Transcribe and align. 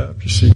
Ja, 0.00 0.12
precies. 0.12 0.52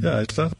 Ja, 0.00 0.10
hij 0.10 0.24
staat. 0.26 0.52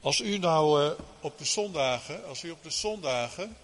Als 0.00 0.20
u 0.20 0.38
nou 0.38 0.84
uh, 0.84 0.90
op 1.20 1.38
de 1.38 1.44
zondagen, 1.44 2.24
als 2.24 2.44
u 2.44 2.50
op 2.50 2.62
de 2.62 2.70
zondagen, 2.70 3.56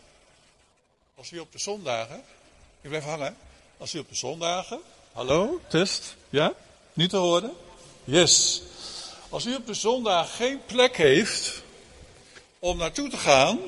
als 1.14 1.32
u 1.32 1.38
op 1.38 1.52
de 1.52 1.58
zondagen, 1.58 2.22
ik 2.80 2.88
blijf 2.88 3.04
hangen, 3.04 3.36
als 3.80 3.94
u 3.94 3.98
op 3.98 4.08
de 4.08 4.14
zondagen, 4.14 4.80
hallo, 5.12 5.60
test, 5.68 6.16
ja, 6.30 6.52
niet 6.92 7.10
te 7.10 7.16
horen? 7.16 7.52
Yes. 8.04 8.62
Als 9.28 9.46
u 9.46 9.54
op 9.54 9.66
de 9.66 9.74
zondag 9.74 10.36
geen 10.36 10.60
plek 10.66 10.96
heeft 10.96 11.62
om 12.58 12.76
naartoe 12.76 13.08
te 13.08 13.16
gaan, 13.16 13.58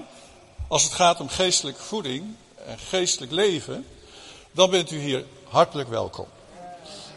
als 0.68 0.82
het 0.82 0.92
gaat 0.92 1.20
om 1.20 1.28
geestelijke 1.28 1.82
voeding 1.82 2.34
en 2.66 2.78
geestelijk 2.78 3.32
leven, 3.32 3.86
dan 4.50 4.70
bent 4.70 4.90
u 4.90 4.98
hier 4.98 5.24
hartelijk 5.48 5.88
welkom. 5.88 6.26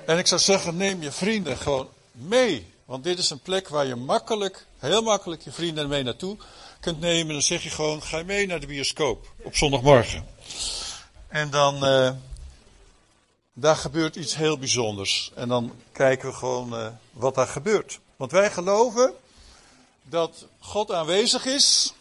En 0.06 0.18
ik 0.18 0.28
zou 0.28 0.42
zeggen, 0.42 0.78
neem 0.78 1.02
je 1.02 1.12
vrienden 1.12 1.58
gewoon 1.58 1.90
mee. 2.12 2.74
Want 2.86 3.04
dit 3.04 3.20
is 3.20 3.30
een 3.30 3.42
plek 3.42 3.68
waar 3.68 3.86
je 3.86 3.96
makkelijk, 3.96 4.66
heel 4.78 5.02
makkelijk 5.02 5.42
je 5.42 5.52
vrienden 5.52 5.88
mee 5.88 6.04
naartoe 6.04 6.38
kunt 6.80 7.00
nemen. 7.00 7.34
Dan 7.34 7.42
zeg 7.42 7.64
je 7.64 7.70
gewoon, 7.70 8.04
ga 8.04 8.24
mee 8.24 8.48
naar 8.48 8.60
de 8.60 8.68
bioscoop 8.68 9.28
op 9.44 9.56
zondagmorgen. 9.56 10.28
En 11.28 11.50
dan, 11.50 11.76
uh, 11.86 12.12
daar 13.58 13.76
gebeurt 13.76 14.16
iets 14.16 14.36
heel 14.36 14.58
bijzonders. 14.58 15.32
En 15.36 15.48
dan 15.48 15.72
kijken 15.92 16.30
we 16.30 16.36
gewoon 16.36 16.74
uh, 16.74 16.88
wat 17.12 17.36
daar 17.36 17.48
gebeurt. 17.48 18.00
Want 18.16 18.32
wij 18.32 18.52
geloven 18.52 19.14
dat 20.04 20.46
God 20.60 20.92
aanwezig 20.92 21.46
is, 21.46 21.94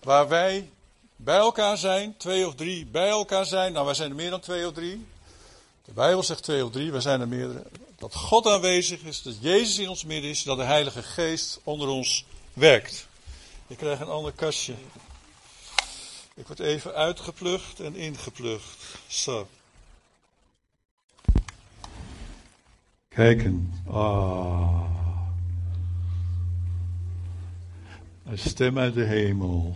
waar 0.00 0.28
wij 0.28 0.70
bij 1.16 1.36
elkaar 1.36 1.78
zijn, 1.78 2.16
twee 2.16 2.46
of 2.46 2.54
drie 2.54 2.86
bij 2.86 3.08
elkaar 3.08 3.46
zijn. 3.46 3.72
Nou, 3.72 3.84
wij 3.84 3.94
zijn 3.94 4.10
er 4.10 4.16
meer 4.16 4.30
dan 4.30 4.40
twee 4.40 4.66
of 4.66 4.72
drie. 4.72 5.06
De 5.84 5.92
Bijbel 5.92 6.22
zegt 6.22 6.42
twee 6.42 6.64
of 6.64 6.70
drie, 6.70 6.92
wij 6.92 7.00
zijn 7.00 7.20
er 7.20 7.28
meerdere. 7.28 7.62
Dat 7.98 8.14
God 8.14 8.46
aanwezig 8.46 9.02
is, 9.02 9.22
dat 9.22 9.34
Jezus 9.40 9.78
in 9.78 9.88
ons 9.88 10.04
midden 10.04 10.30
is, 10.30 10.42
dat 10.42 10.56
de 10.56 10.64
Heilige 10.64 11.02
Geest 11.02 11.60
onder 11.64 11.88
ons 11.88 12.24
werkt. 12.52 13.06
Ik 13.66 13.76
krijg 13.76 14.00
een 14.00 14.08
ander 14.08 14.32
kastje. 14.32 14.74
Ik 16.34 16.46
word 16.46 16.60
even 16.60 16.94
uitgeplucht 16.94 17.80
en 17.80 17.94
ingeplucht. 17.94 18.76
Zo. 19.06 19.48
Kijken. 23.14 23.72
Ah. 23.86 24.80
Een 28.24 28.38
stem 28.38 28.78
uit 28.78 28.94
de 28.94 29.04
hemel. 29.04 29.74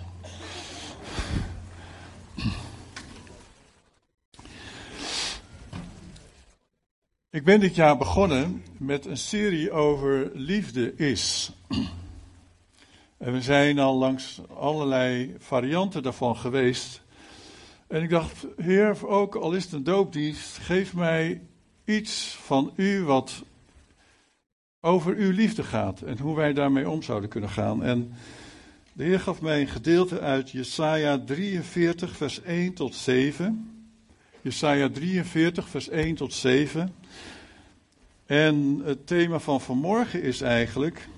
Ik 7.31 7.45
ben 7.45 7.61
dit 7.61 7.75
jaar 7.75 7.97
begonnen 7.97 8.63
met 8.79 9.07
een 9.07 9.17
serie 9.17 9.71
over 9.71 10.31
liefde 10.35 10.95
is. 10.95 11.53
En 13.17 13.33
we 13.33 13.41
zijn 13.41 13.79
al 13.79 13.97
langs 13.97 14.41
allerlei 14.55 15.35
varianten 15.39 16.03
daarvan 16.03 16.37
geweest. 16.37 17.03
En 17.87 18.03
ik 18.03 18.11
dacht, 18.11 18.47
Heer, 18.57 19.07
ook 19.07 19.35
al 19.35 19.53
is 19.53 19.65
het 19.65 19.73
een 19.73 19.85
doopdienst, 19.85 20.59
geef 20.59 20.95
mij 20.95 21.41
iets 21.87 22.39
van 22.41 22.73
u 22.77 23.03
wat 23.03 23.43
over 24.81 25.15
uw 25.15 25.31
liefde 25.31 25.63
gaat 25.63 26.03
en 26.03 26.19
hoe 26.19 26.37
wij 26.37 26.53
daarmee 26.53 26.89
om 26.89 27.03
zouden 27.03 27.29
kunnen 27.29 27.51
gaan. 27.51 27.83
En 27.83 28.13
de 28.93 29.05
Heer 29.05 29.21
gaf 29.21 29.41
mij 29.41 29.61
een 29.61 29.69
gedeelte 29.69 30.21
uit 30.21 30.51
Jesaja 30.51 31.19
43, 31.19 32.17
vers 32.17 32.43
1 32.43 32.75
tot 32.75 32.95
7. 32.95 33.71
Jesaja 34.41 34.89
43, 34.89 35.69
vers 35.69 35.89
1 35.89 36.15
tot 36.15 36.33
7. 36.33 36.95
En 38.27 38.81
het 38.85 39.07
thema 39.07 39.39
van 39.39 39.61
vanmorgen 39.61 40.23
is 40.23 40.41
eigenlijk: 40.41 41.09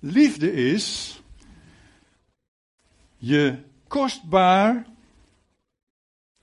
liefde 0.00 0.52
is 0.52 1.20
je 3.16 3.58
kostbaar 3.86 4.86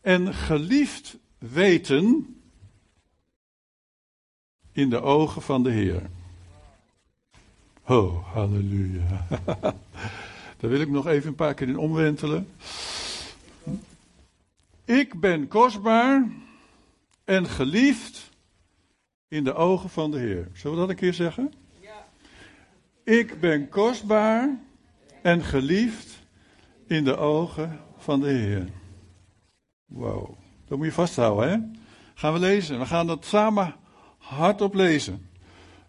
en 0.02 0.34
geliefd 0.34 1.18
weten 1.38 2.39
in 4.80 4.90
de 4.90 5.02
ogen 5.02 5.42
van 5.42 5.64
de 5.64 5.72
Heer. 5.72 6.10
Oh, 7.86 8.34
halleluja. 8.34 9.28
Daar 10.60 10.70
wil 10.70 10.82
ik 10.82 10.90
nog 10.90 11.08
even 11.08 11.30
een 11.30 11.36
paar 11.36 11.54
keer 11.54 11.68
in 11.68 11.78
omwentelen. 11.78 12.48
Ik 14.86 15.20
ben 15.20 15.48
kostbaar 15.48 16.28
en 17.24 17.46
geliefd 17.46 18.30
in 19.28 19.44
de 19.44 19.54
ogen 19.54 19.90
van 19.90 20.12
de 20.12 20.18
Heer. 20.18 20.48
Zullen 20.54 20.76
we 20.76 20.82
dat 20.82 20.90
een 20.90 20.96
keer 20.96 21.14
zeggen? 21.14 21.54
Ja. 21.80 22.08
Ik 23.04 23.40
ben 23.40 23.70
kostbaar 23.70 24.60
en 25.22 25.44
geliefd 25.44 26.20
in 26.88 27.04
de 27.04 27.18
ogen 27.18 27.80
van 27.98 28.20
de 28.20 28.30
Heer. 28.30 28.70
Wow, 29.86 30.38
dat 30.68 30.78
moet 30.78 30.88
je 30.88 30.94
vasthouden, 30.94 31.50
hè? 31.50 31.58
Gaan 32.14 32.34
we 32.34 32.40
lezen. 32.40 32.80
We 32.80 32.86
gaan 32.86 33.08
dat 33.08 33.26
samen 33.26 33.76
hardop 34.20 34.74
lezen. 34.74 35.30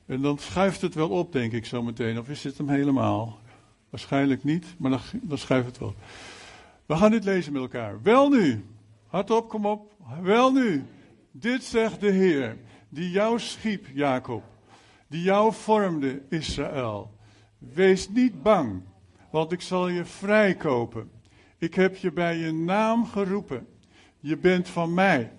En 0.06 0.20
dan 0.20 0.38
schuift 0.38 0.80
het 0.80 0.94
wel 0.94 1.08
op, 1.08 1.32
denk 1.32 1.52
ik 1.52 1.66
zo 1.66 1.82
meteen. 1.82 2.18
Of 2.18 2.28
is 2.28 2.40
dit 2.40 2.58
hem 2.58 2.68
helemaal? 2.68 3.38
Waarschijnlijk 3.90 4.44
niet, 4.44 4.66
maar 4.78 5.00
dan, 5.22 5.38
schuift 5.38 5.66
het 5.66 5.78
wel. 5.78 5.94
We 6.86 6.96
gaan 6.96 7.10
dit 7.10 7.24
lezen 7.24 7.52
met 7.52 7.62
elkaar. 7.62 8.02
Wel 8.02 8.28
nu, 8.28 8.64
hardop, 9.06 9.48
kom 9.48 9.66
op. 9.66 9.94
Wel 10.22 10.52
nu, 10.52 10.84
dit 11.30 11.64
zegt 11.64 12.00
de 12.00 12.10
Heer, 12.10 12.56
die 12.88 13.10
jou 13.10 13.38
schiep, 13.38 13.86
Jacob, 13.94 14.42
die 15.08 15.22
jou 15.22 15.52
vormde, 15.52 16.22
Israël. 16.28 17.18
Wees 17.58 18.08
niet 18.08 18.42
bang, 18.42 18.82
want 19.30 19.52
ik 19.52 19.60
zal 19.60 19.88
je 19.88 20.04
vrijkopen. 20.04 21.10
Ik 21.58 21.74
heb 21.74 21.96
je 21.96 22.12
bij 22.12 22.36
je 22.36 22.52
naam 22.52 23.06
geroepen. 23.06 23.66
Je 24.20 24.36
bent 24.36 24.68
van 24.68 24.94
mij. 24.94 25.32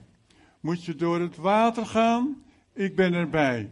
Moet 0.60 0.84
je 0.84 0.96
door 0.96 1.20
het 1.20 1.36
water 1.36 1.86
gaan? 1.86 2.44
Ik 2.74 2.96
ben 2.96 3.14
erbij. 3.14 3.72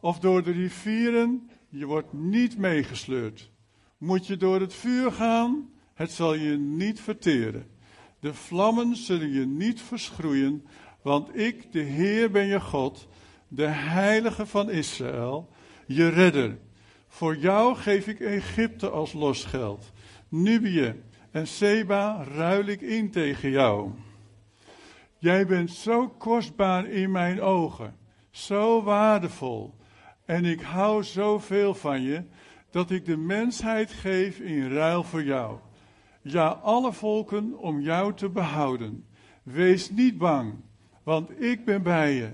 Of 0.00 0.18
door 0.18 0.42
de 0.42 0.50
rivieren? 0.50 1.50
Je 1.68 1.86
wordt 1.86 2.12
niet 2.12 2.58
meegesleurd. 2.58 3.50
Moet 3.98 4.26
je 4.26 4.36
door 4.36 4.60
het 4.60 4.74
vuur 4.74 5.12
gaan? 5.12 5.70
Het 5.94 6.10
zal 6.10 6.34
je 6.34 6.56
niet 6.56 7.00
verteren. 7.00 7.66
De 8.20 8.34
vlammen 8.34 8.96
zullen 8.96 9.32
je 9.32 9.46
niet 9.46 9.82
verschroeien, 9.82 10.66
want 11.02 11.36
ik, 11.36 11.72
de 11.72 11.80
Heer, 11.80 12.30
ben 12.30 12.46
je 12.46 12.60
God, 12.60 13.08
de 13.48 13.66
Heilige 13.66 14.46
van 14.46 14.70
Israël, 14.70 15.48
je 15.86 16.08
redder. 16.08 16.58
Voor 17.08 17.36
jou 17.36 17.76
geef 17.76 18.06
ik 18.06 18.20
Egypte 18.20 18.90
als 18.90 19.12
losgeld. 19.12 19.92
Nubië 20.28 21.02
en 21.30 21.46
Seba 21.46 22.24
ruil 22.24 22.66
ik 22.66 22.80
in 22.80 23.10
tegen 23.10 23.50
jou. 23.50 23.90
Jij 25.18 25.46
bent 25.46 25.70
zo 25.70 26.08
kostbaar 26.08 26.86
in 26.86 27.10
mijn 27.10 27.40
ogen, 27.40 27.96
zo 28.32 28.82
waardevol. 28.82 29.74
En 30.24 30.44
ik 30.44 30.60
hou 30.60 31.04
zoveel 31.04 31.74
van 31.74 32.02
je, 32.02 32.24
dat 32.70 32.90
ik 32.90 33.04
de 33.04 33.16
mensheid 33.16 33.92
geef 33.92 34.38
in 34.38 34.72
ruil 34.72 35.02
voor 35.02 35.24
jou. 35.24 35.58
Ja, 36.22 36.46
alle 36.46 36.92
volken 36.92 37.58
om 37.58 37.80
jou 37.80 38.14
te 38.14 38.28
behouden. 38.28 39.06
Wees 39.42 39.90
niet 39.90 40.18
bang, 40.18 40.54
want 41.02 41.40
ik 41.42 41.64
ben 41.64 41.82
bij 41.82 42.12
je. 42.12 42.30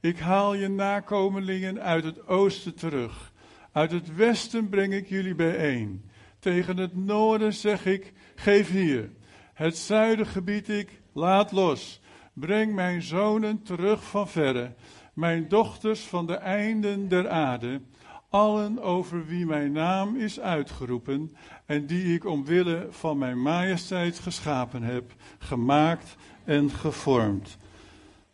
Ik 0.00 0.18
haal 0.18 0.54
je 0.54 0.68
nakomelingen 0.68 1.80
uit 1.80 2.04
het 2.04 2.26
oosten 2.26 2.74
terug. 2.74 3.32
Uit 3.72 3.90
het 3.90 4.14
westen 4.14 4.68
breng 4.68 4.92
ik 4.92 5.08
jullie 5.08 5.34
bijeen. 5.34 6.10
Tegen 6.38 6.76
het 6.76 6.96
noorden 6.96 7.54
zeg 7.54 7.86
ik, 7.86 8.12
geef 8.34 8.70
hier. 8.70 9.10
Het 9.54 9.76
zuiden 9.76 10.26
gebied 10.26 10.68
ik, 10.68 11.00
laat 11.12 11.52
los. 11.52 12.00
Breng 12.32 12.74
mijn 12.74 13.02
zonen 13.02 13.62
terug 13.62 14.04
van 14.04 14.28
verre, 14.28 14.74
mijn 15.12 15.48
dochters 15.48 16.00
van 16.00 16.26
de 16.26 16.34
einden 16.34 17.08
der 17.08 17.28
aarde, 17.28 17.80
allen 18.28 18.82
over 18.82 19.26
wie 19.26 19.46
mijn 19.46 19.72
naam 19.72 20.16
is 20.16 20.40
uitgeroepen 20.40 21.36
en 21.66 21.86
die 21.86 22.14
ik 22.14 22.24
omwille 22.24 22.86
van 22.90 23.18
mijn 23.18 23.42
majesteit 23.42 24.18
geschapen 24.18 24.82
heb, 24.82 25.14
gemaakt 25.38 26.16
en 26.44 26.70
gevormd. 26.70 27.56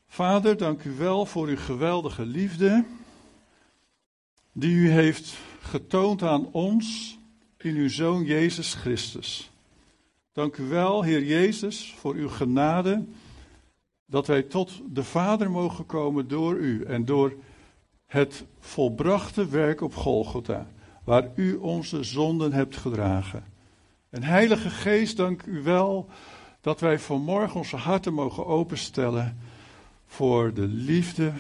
Vader, 0.06 0.56
dank 0.56 0.84
u 0.84 0.90
wel 0.96 1.26
voor 1.26 1.46
uw 1.46 1.56
geweldige 1.56 2.26
liefde, 2.26 2.84
die 4.52 4.74
u 4.74 4.90
heeft 4.90 5.36
getoond 5.60 6.22
aan 6.22 6.52
ons 6.52 7.18
in 7.56 7.74
uw 7.74 7.88
Zoon 7.88 8.24
Jezus 8.24 8.74
Christus. 8.74 9.50
Dank 10.32 10.56
u 10.56 10.68
wel, 10.68 11.02
Heer 11.02 11.24
Jezus, 11.24 11.94
voor 11.98 12.14
uw 12.14 12.28
genade 12.28 13.04
dat 14.10 14.26
wij 14.26 14.42
tot 14.42 14.80
de 14.90 15.04
Vader 15.04 15.50
mogen 15.50 15.86
komen 15.86 16.28
door 16.28 16.54
u 16.54 16.84
en 16.84 17.04
door 17.04 17.32
het 18.06 18.44
volbrachte 18.60 19.48
werk 19.48 19.80
op 19.80 19.94
Golgotha, 19.94 20.66
waar 21.04 21.28
u 21.34 21.54
onze 21.54 22.02
zonden 22.02 22.52
hebt 22.52 22.76
gedragen. 22.76 23.44
En 24.10 24.22
Heilige 24.22 24.70
Geest, 24.70 25.16
dank 25.16 25.42
u 25.42 25.62
wel 25.62 26.08
dat 26.60 26.80
wij 26.80 26.98
vanmorgen 26.98 27.56
onze 27.56 27.76
harten 27.76 28.14
mogen 28.14 28.46
openstellen 28.46 29.38
voor 30.06 30.54
de 30.54 30.66
liefde 30.66 31.32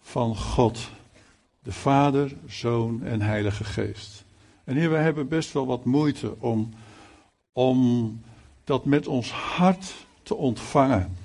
van 0.00 0.36
God, 0.36 0.90
de 1.62 1.72
Vader, 1.72 2.36
Zoon 2.46 3.02
en 3.02 3.20
Heilige 3.20 3.64
Geest. 3.64 4.24
En 4.64 4.76
hier, 4.76 4.90
wij 4.90 5.02
hebben 5.02 5.28
best 5.28 5.52
wel 5.52 5.66
wat 5.66 5.84
moeite 5.84 6.34
om, 6.38 6.70
om 7.52 8.20
dat 8.64 8.84
met 8.84 9.06
ons 9.06 9.32
hart 9.32 9.94
te 10.22 10.34
ontvangen. 10.34 11.16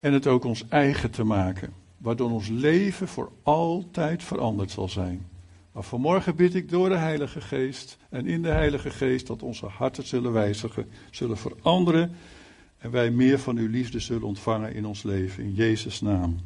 En 0.00 0.12
het 0.12 0.26
ook 0.26 0.44
ons 0.44 0.68
eigen 0.68 1.10
te 1.10 1.24
maken, 1.24 1.72
waardoor 1.98 2.30
ons 2.30 2.48
leven 2.48 3.08
voor 3.08 3.32
altijd 3.42 4.22
veranderd 4.22 4.70
zal 4.70 4.88
zijn. 4.88 5.28
Maar 5.72 5.82
vanmorgen 5.82 6.36
bid 6.36 6.54
ik 6.54 6.68
door 6.68 6.88
de 6.88 6.96
Heilige 6.96 7.40
Geest 7.40 7.98
en 8.10 8.26
in 8.26 8.42
de 8.42 8.48
Heilige 8.48 8.90
Geest 8.90 9.26
dat 9.26 9.42
onze 9.42 9.66
harten 9.66 10.06
zullen 10.06 10.32
wijzigen, 10.32 10.88
zullen 11.10 11.36
veranderen 11.36 12.16
en 12.78 12.90
wij 12.90 13.10
meer 13.10 13.38
van 13.38 13.56
uw 13.56 13.68
liefde 13.68 14.00
zullen 14.00 14.22
ontvangen 14.22 14.74
in 14.74 14.86
ons 14.86 15.02
leven. 15.02 15.44
In 15.44 15.54
Jezus' 15.54 16.00
naam. 16.00 16.40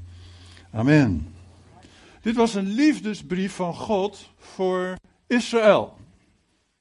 Amen. 0.70 1.34
Dit 2.20 2.36
was 2.36 2.54
een 2.54 2.68
liefdesbrief 2.68 3.54
van 3.54 3.74
God 3.74 4.30
voor 4.38 4.96
Israël. 5.26 5.96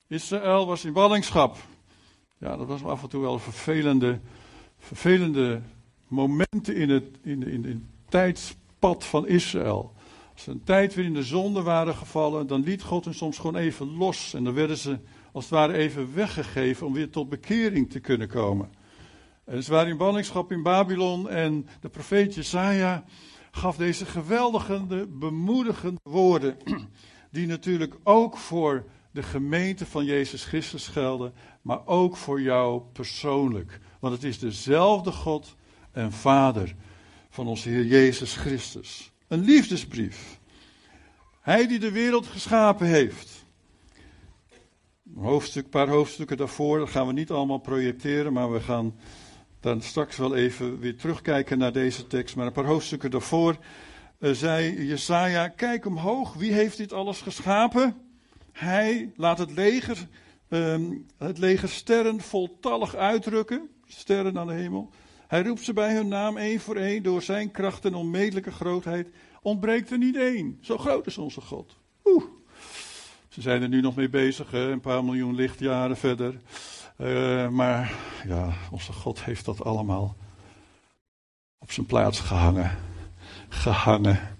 Israël 0.08 0.66
was 0.66 0.86
in 0.86 0.94
ballingschap. 0.94 1.58
Ja, 2.38 2.58
dat 2.58 2.68
was 2.68 2.84
af 2.84 3.04
en 3.04 3.10
toe 3.10 3.22
wel 3.22 3.40
vervelende, 3.40 4.20
vervelende 4.80 5.62
momenten 6.14 6.76
in 6.76 6.90
het, 6.90 7.04
in, 7.22 7.48
in, 7.48 7.66
in 7.66 7.88
tijdspad 8.10 9.06
van 9.06 9.28
Israël. 9.28 9.94
Als 10.34 10.44
ze 10.44 10.52
een 10.52 10.64
tijd 10.64 10.94
weer 10.94 11.06
in 11.06 11.14
de 11.14 11.24
zonde 11.24 11.62
waren 11.62 11.96
gevallen, 11.96 12.48
dan 12.48 12.64
liet 12.64 12.82
God 12.82 13.06
hen 13.06 13.14
soms 13.14 13.38
gewoon 13.38 13.56
even 13.56 13.98
los. 13.98 14.34
En 14.34 14.44
dan 14.44 14.54
werden 14.54 14.78
ze 14.78 15.00
als 15.32 15.44
het 15.44 15.54
ware 15.54 15.74
even 15.74 16.14
weggegeven 16.14 16.88
om 16.88 16.94
weer 16.94 17.10
tot 17.10 17.30
bekering 17.30 17.90
te 17.90 18.00
kunnen 18.00 18.28
komen. 18.28 18.70
En 19.46 19.64
ze 19.64 19.72
waren 19.72 19.92
in 19.92 19.98
ballingschap 19.98 20.52
in 20.52 20.64
Babylon 20.64 21.30
en 21.30 21.68
de 21.82 21.90
profeet 21.90 22.36
Jesaja 22.36 23.04
gaf 23.52 23.78
deze 23.78 24.06
geweldige, 24.06 25.08
bemoedigende 25.10 26.00
woorden. 26.04 26.58
Die 27.32 27.48
natuurlijk 27.48 27.96
ook 28.04 28.38
voor 28.38 28.86
de 29.12 29.24
gemeente 29.24 29.86
van 29.86 30.06
Jezus 30.06 30.46
Christus 30.46 30.88
gelden, 30.88 31.34
maar 31.62 31.88
ook 31.88 32.18
voor 32.18 32.42
jou 32.42 32.82
persoonlijk. 32.94 33.80
Want 34.00 34.14
het 34.14 34.24
is 34.24 34.40
dezelfde 34.40 35.12
God 35.12 35.56
en 35.94 36.12
Vader 36.12 36.76
van 37.30 37.48
onze 37.48 37.70
Heer 37.70 37.86
Jezus 37.86 38.36
Christus. 38.36 39.12
Een 39.28 39.44
liefdesbrief. 39.44 40.40
Hij 41.42 41.68
die 41.68 41.80
de 41.80 41.92
wereld 41.92 42.26
geschapen 42.26 42.88
heeft. 42.88 43.46
Een 45.16 45.24
hoofdstuk, 45.24 45.70
paar 45.70 45.88
hoofdstukken 45.88 46.38
daarvoor, 46.38 46.80
dat 46.80 46.90
gaan 46.90 47.08
we 47.08 47.14
niet 47.14 47.32
allemaal 47.32 47.58
projecteren, 47.58 48.34
maar 48.34 48.52
we 48.52 48.60
gaan 48.60 48.96
dan 49.60 49.82
straks 49.82 50.18
wel 50.18 50.36
even 50.36 50.80
weer 50.80 50.98
terugkijken 50.98 51.58
naar 51.58 51.72
deze 51.72 52.08
tekst. 52.08 52.36
Maar 52.36 52.46
een 52.46 52.52
paar 52.52 52.66
hoofdstukken 52.66 53.12
daarvoor 53.12 53.58
uh, 54.20 54.32
zei 54.32 54.86
Jesaja, 54.86 55.48
kijk 55.48 55.86
omhoog, 55.86 56.34
wie 56.34 56.54
heeft 56.54 56.78
dit 56.78 56.94
alles 56.94 57.22
geschapen? 57.22 57.96
Hij 58.52 59.12
laat 59.16 59.38
het 59.38 59.52
leger, 59.52 60.08
um, 60.50 61.06
het 61.18 61.38
leger 61.38 61.70
sterren 61.70 62.22
voltallig 62.22 62.96
uitdrukken, 62.96 63.70
sterren 63.86 64.38
aan 64.38 64.48
de 64.48 64.54
hemel. 64.54 64.90
Hij 65.34 65.44
roept 65.44 65.64
ze 65.64 65.74
bij 65.74 65.94
hun 65.94 66.08
naam 66.08 66.38
één 66.38 66.60
voor 66.60 66.76
één, 66.76 67.04
door 67.04 67.22
zijn 67.22 67.52
kracht 67.52 67.86
en 67.86 67.94
onmetelijke 67.96 68.52
grootheid 68.52 69.08
ontbreekt 69.42 69.92
er 69.92 69.98
niet 69.98 70.16
één. 70.16 70.58
Zo 70.62 70.78
groot 70.78 71.08
is 71.08 71.18
onze 71.18 71.42
God. 71.42 71.78
Oeh. 72.06 72.24
Ze 73.28 73.42
zijn 73.42 73.62
er 73.62 73.68
nu 73.68 73.82
nog 73.82 73.96
mee 73.96 74.10
bezig, 74.10 74.52
hè? 74.52 74.72
een 74.72 74.80
paar 74.80 75.04
miljoen 75.04 75.36
lichtjaren 75.36 75.98
verder. 75.98 76.42
Uh, 76.98 77.50
maar 77.50 77.94
ja, 78.28 78.54
onze 78.72 78.94
God 78.94 79.24
heeft 79.24 79.46
dat 79.46 79.64
allemaal 79.64 80.16
op 81.60 81.72
zijn 81.72 81.86
plaats 81.86 82.20
gehangen. 82.20 82.78
Gehangen 83.50 84.38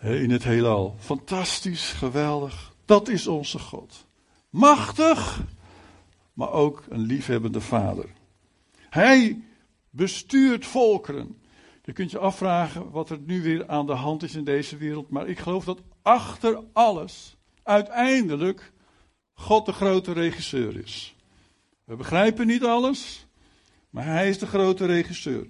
in 0.00 0.30
het 0.30 0.44
heelal. 0.44 0.96
Fantastisch, 0.98 1.92
geweldig. 1.92 2.74
Dat 2.84 3.08
is 3.08 3.26
onze 3.26 3.58
God. 3.58 4.06
Machtig, 4.50 5.40
maar 6.32 6.50
ook 6.50 6.84
een 6.88 7.00
liefhebbende 7.00 7.60
vader. 7.60 8.06
Hij 8.90 9.40
bestuurt 9.96 10.66
volkeren. 10.66 11.38
Je 11.84 11.92
kunt 11.92 12.10
je 12.10 12.18
afvragen 12.18 12.90
wat 12.90 13.10
er 13.10 13.18
nu 13.18 13.42
weer 13.42 13.68
aan 13.68 13.86
de 13.86 13.92
hand 13.92 14.22
is 14.22 14.34
in 14.34 14.44
deze 14.44 14.76
wereld. 14.76 15.10
Maar 15.10 15.28
ik 15.28 15.38
geloof 15.38 15.64
dat 15.64 15.82
achter 16.02 16.62
alles 16.72 17.36
uiteindelijk 17.62 18.72
God 19.32 19.66
de 19.66 19.72
grote 19.72 20.12
regisseur 20.12 20.78
is. 20.78 21.14
We 21.84 21.96
begrijpen 21.96 22.46
niet 22.46 22.64
alles, 22.64 23.26
maar 23.90 24.04
hij 24.04 24.28
is 24.28 24.38
de 24.38 24.46
grote 24.46 24.86
regisseur. 24.86 25.46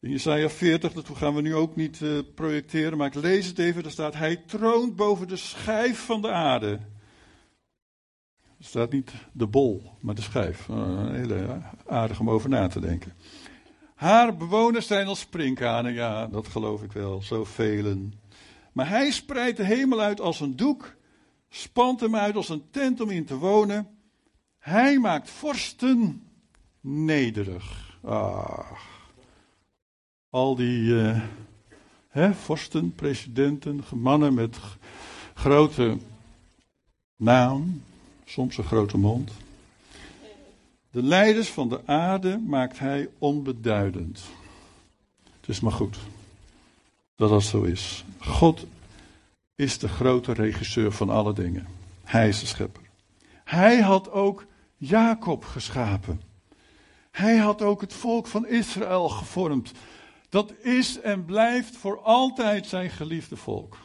In 0.00 0.10
Jesaja 0.10 0.48
40, 0.48 0.92
dat 0.92 1.08
gaan 1.14 1.34
we 1.34 1.40
nu 1.40 1.54
ook 1.54 1.76
niet 1.76 2.00
uh, 2.00 2.18
projecteren, 2.34 2.98
maar 2.98 3.06
ik 3.06 3.14
lees 3.14 3.46
het 3.46 3.58
even. 3.58 3.82
Daar 3.82 3.92
staat, 3.92 4.14
hij 4.14 4.36
troont 4.36 4.96
boven 4.96 5.28
de 5.28 5.36
schijf 5.36 5.98
van 5.98 6.22
de 6.22 6.30
aarde. 6.30 6.80
Staat 8.62 8.92
niet 8.92 9.12
de 9.32 9.46
bol, 9.46 9.92
maar 10.00 10.14
de 10.14 10.22
schijf. 10.22 10.68
Uh, 10.68 10.76
een 10.76 11.14
hele 11.14 11.62
aardig 11.86 12.20
om 12.20 12.30
over 12.30 12.48
na 12.48 12.66
te 12.66 12.80
denken. 12.80 13.12
Haar 13.94 14.36
bewoners 14.36 14.86
zijn 14.86 15.06
als 15.06 15.20
sprinkhanen, 15.20 15.92
ja, 15.92 16.26
dat 16.26 16.48
geloof 16.48 16.82
ik 16.82 16.92
wel, 16.92 17.22
zo 17.22 17.44
velen. 17.44 18.12
Maar 18.72 18.88
hij 18.88 19.10
spreidt 19.10 19.56
de 19.56 19.64
hemel 19.64 20.00
uit 20.00 20.20
als 20.20 20.40
een 20.40 20.56
doek, 20.56 20.96
spant 21.48 22.00
hem 22.00 22.16
uit 22.16 22.36
als 22.36 22.48
een 22.48 22.70
tent 22.70 23.00
om 23.00 23.10
in 23.10 23.24
te 23.24 23.36
wonen. 23.36 23.88
Hij 24.58 24.98
maakt 24.98 25.30
vorsten 25.30 26.22
nederig. 26.80 27.98
Ach. 28.04 28.88
Al 30.30 30.54
die 30.54 30.80
uh, 30.82 31.20
hè, 32.08 32.34
vorsten, 32.34 32.94
presidenten, 32.94 33.80
mannen 33.94 34.34
met 34.34 34.58
grote 35.34 35.98
naam, 37.16 37.82
soms 38.30 38.58
een 38.58 38.64
grote 38.64 38.98
mond. 38.98 39.30
De 40.90 41.02
leiders 41.02 41.48
van 41.48 41.68
de 41.68 41.80
aarde 41.86 42.38
maakt 42.38 42.78
hij 42.78 43.08
onbeduidend. 43.18 44.22
Het 45.40 45.48
is 45.48 45.60
maar 45.60 45.72
goed 45.72 45.98
dat 47.16 47.30
dat 47.30 47.42
zo 47.42 47.62
is. 47.62 48.04
God 48.18 48.66
is 49.54 49.78
de 49.78 49.88
grote 49.88 50.32
regisseur 50.32 50.92
van 50.92 51.10
alle 51.10 51.32
dingen. 51.32 51.66
Hij 52.04 52.28
is 52.28 52.40
de 52.40 52.46
schepper. 52.46 52.82
Hij 53.44 53.80
had 53.80 54.10
ook 54.10 54.46
Jacob 54.76 55.44
geschapen. 55.44 56.20
Hij 57.10 57.36
had 57.36 57.62
ook 57.62 57.80
het 57.80 57.92
volk 57.92 58.26
van 58.26 58.46
Israël 58.46 59.08
gevormd. 59.08 59.72
Dat 60.28 60.52
is 60.62 61.00
en 61.00 61.24
blijft 61.24 61.76
voor 61.76 62.00
altijd 62.00 62.66
zijn 62.66 62.90
geliefde 62.90 63.36
volk. 63.36 63.78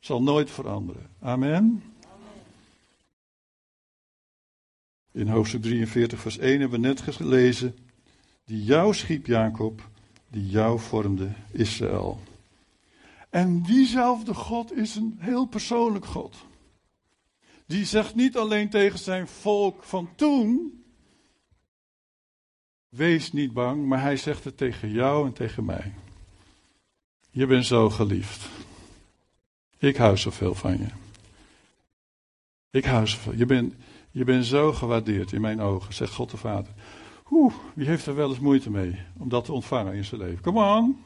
Zal 0.00 0.22
nooit 0.22 0.50
veranderen. 0.50 1.10
Amen. 1.20 1.89
In 5.12 5.28
hoofdstuk 5.28 5.62
43, 5.62 6.20
vers 6.20 6.38
1 6.38 6.60
hebben 6.60 6.80
we 6.80 6.86
net 6.86 7.00
gelezen. 7.00 7.76
Die 8.44 8.64
jou 8.64 8.94
schiep, 8.94 9.26
Jacob, 9.26 9.88
die 10.28 10.46
jou 10.46 10.80
vormde, 10.80 11.28
Israël. 11.52 12.20
En 13.30 13.62
diezelfde 13.62 14.34
God 14.34 14.72
is 14.72 14.94
een 14.94 15.16
heel 15.18 15.46
persoonlijk 15.46 16.04
God. 16.04 16.36
Die 17.66 17.84
zegt 17.84 18.14
niet 18.14 18.36
alleen 18.36 18.70
tegen 18.70 18.98
zijn 18.98 19.28
volk 19.28 19.82
van 19.82 20.08
toen, 20.14 20.80
wees 22.88 23.32
niet 23.32 23.52
bang, 23.52 23.86
maar 23.86 24.00
hij 24.00 24.16
zegt 24.16 24.44
het 24.44 24.56
tegen 24.56 24.90
jou 24.90 25.26
en 25.26 25.32
tegen 25.32 25.64
mij. 25.64 25.92
Je 27.30 27.46
bent 27.46 27.66
zo 27.66 27.90
geliefd. 27.90 28.48
Ik 29.78 29.96
hou 29.96 30.16
zoveel 30.16 30.54
van 30.54 30.78
je. 30.78 30.86
Ik 32.70 32.84
hou 32.84 33.06
zoveel. 33.06 33.34
Je 33.34 33.46
bent, 33.46 33.74
je 34.10 34.24
bent 34.24 34.46
zo 34.46 34.72
gewaardeerd 34.72 35.32
in 35.32 35.40
mijn 35.40 35.60
ogen, 35.60 35.94
zegt 35.94 36.14
God 36.14 36.30
de 36.30 36.36
Vader. 36.36 36.72
Oeh, 37.30 37.54
wie 37.74 37.86
heeft 37.86 38.06
er 38.06 38.14
wel 38.14 38.28
eens 38.28 38.38
moeite 38.38 38.70
mee 38.70 38.98
om 39.18 39.28
dat 39.28 39.44
te 39.44 39.52
ontvangen 39.52 39.94
in 39.94 40.04
zijn 40.04 40.20
leven? 40.20 40.42
Come 40.42 40.64
on. 40.64 41.02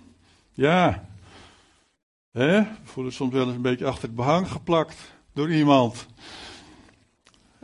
Ja. 0.53 1.09
Hè? 2.33 2.61
We 2.61 2.67
voelen 2.83 3.13
soms 3.13 3.33
wel 3.33 3.47
eens 3.47 3.55
een 3.55 3.63
beetje 3.63 3.87
achter 3.87 4.05
het 4.05 4.17
behang 4.17 4.51
geplakt 4.51 5.15
door 5.33 5.53
iemand. 5.53 6.07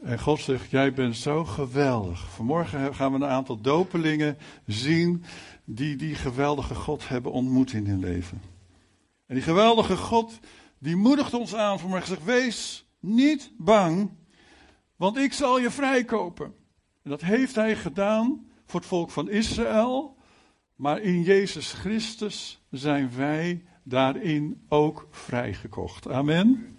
En 0.02 0.20
God 0.20 0.40
zegt, 0.40 0.70
jij 0.70 0.92
bent 0.92 1.16
zo 1.16 1.44
geweldig. 1.44 2.30
Vanmorgen 2.30 2.94
gaan 2.94 3.12
we 3.12 3.16
een 3.16 3.30
aantal 3.30 3.60
dopelingen 3.60 4.38
zien 4.66 5.24
die 5.64 5.96
die 5.96 6.14
geweldige 6.14 6.74
God 6.74 7.08
hebben 7.08 7.32
ontmoet 7.32 7.72
in 7.72 7.86
hun 7.86 8.00
leven. 8.00 8.42
En 9.26 9.34
die 9.34 9.44
geweldige 9.44 9.96
God, 9.96 10.38
die 10.78 10.96
moedigt 10.96 11.34
ons 11.34 11.54
aan 11.54 11.78
vanmorgen. 11.78 12.08
Zegt, 12.08 12.24
wees 12.24 12.86
niet 13.00 13.52
bang, 13.58 14.10
want 15.00 15.16
ik 15.16 15.32
zal 15.32 15.58
je 15.58 15.70
vrijkopen. 15.70 16.54
En 17.02 17.10
dat 17.10 17.20
heeft 17.20 17.54
hij 17.54 17.76
gedaan 17.76 18.46
voor 18.66 18.80
het 18.80 18.88
volk 18.88 19.10
van 19.10 19.30
Israël. 19.30 20.16
Maar 20.74 21.00
in 21.00 21.22
Jezus 21.22 21.72
Christus 21.72 22.60
zijn 22.70 23.10
wij 23.16 23.64
daarin 23.82 24.64
ook 24.68 25.08
vrijgekocht. 25.10 26.08
Amen. 26.08 26.76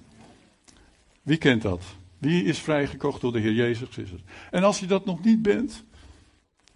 Wie 1.21 1.37
kent 1.37 1.61
dat? 1.61 1.83
Wie 2.17 2.43
is 2.43 2.59
vrijgekocht 2.59 3.21
door 3.21 3.31
de 3.31 3.39
Heer 3.39 3.53
Jezus 3.53 3.89
Christus? 3.91 4.21
En 4.51 4.63
als 4.63 4.79
je 4.79 4.85
dat 4.85 5.05
nog 5.05 5.23
niet 5.23 5.41
bent, 5.41 5.83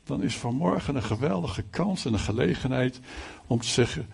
dan 0.04 0.24
is 0.24 0.38
vanmorgen 0.38 0.96
een 0.96 1.04
geweldige 1.04 1.64
kans 1.64 2.06
en 2.06 2.14
een 2.14 2.20
gelegenheid 2.20 3.00
om 3.48 3.60
te 3.60 3.68
zeggen: 3.68 4.08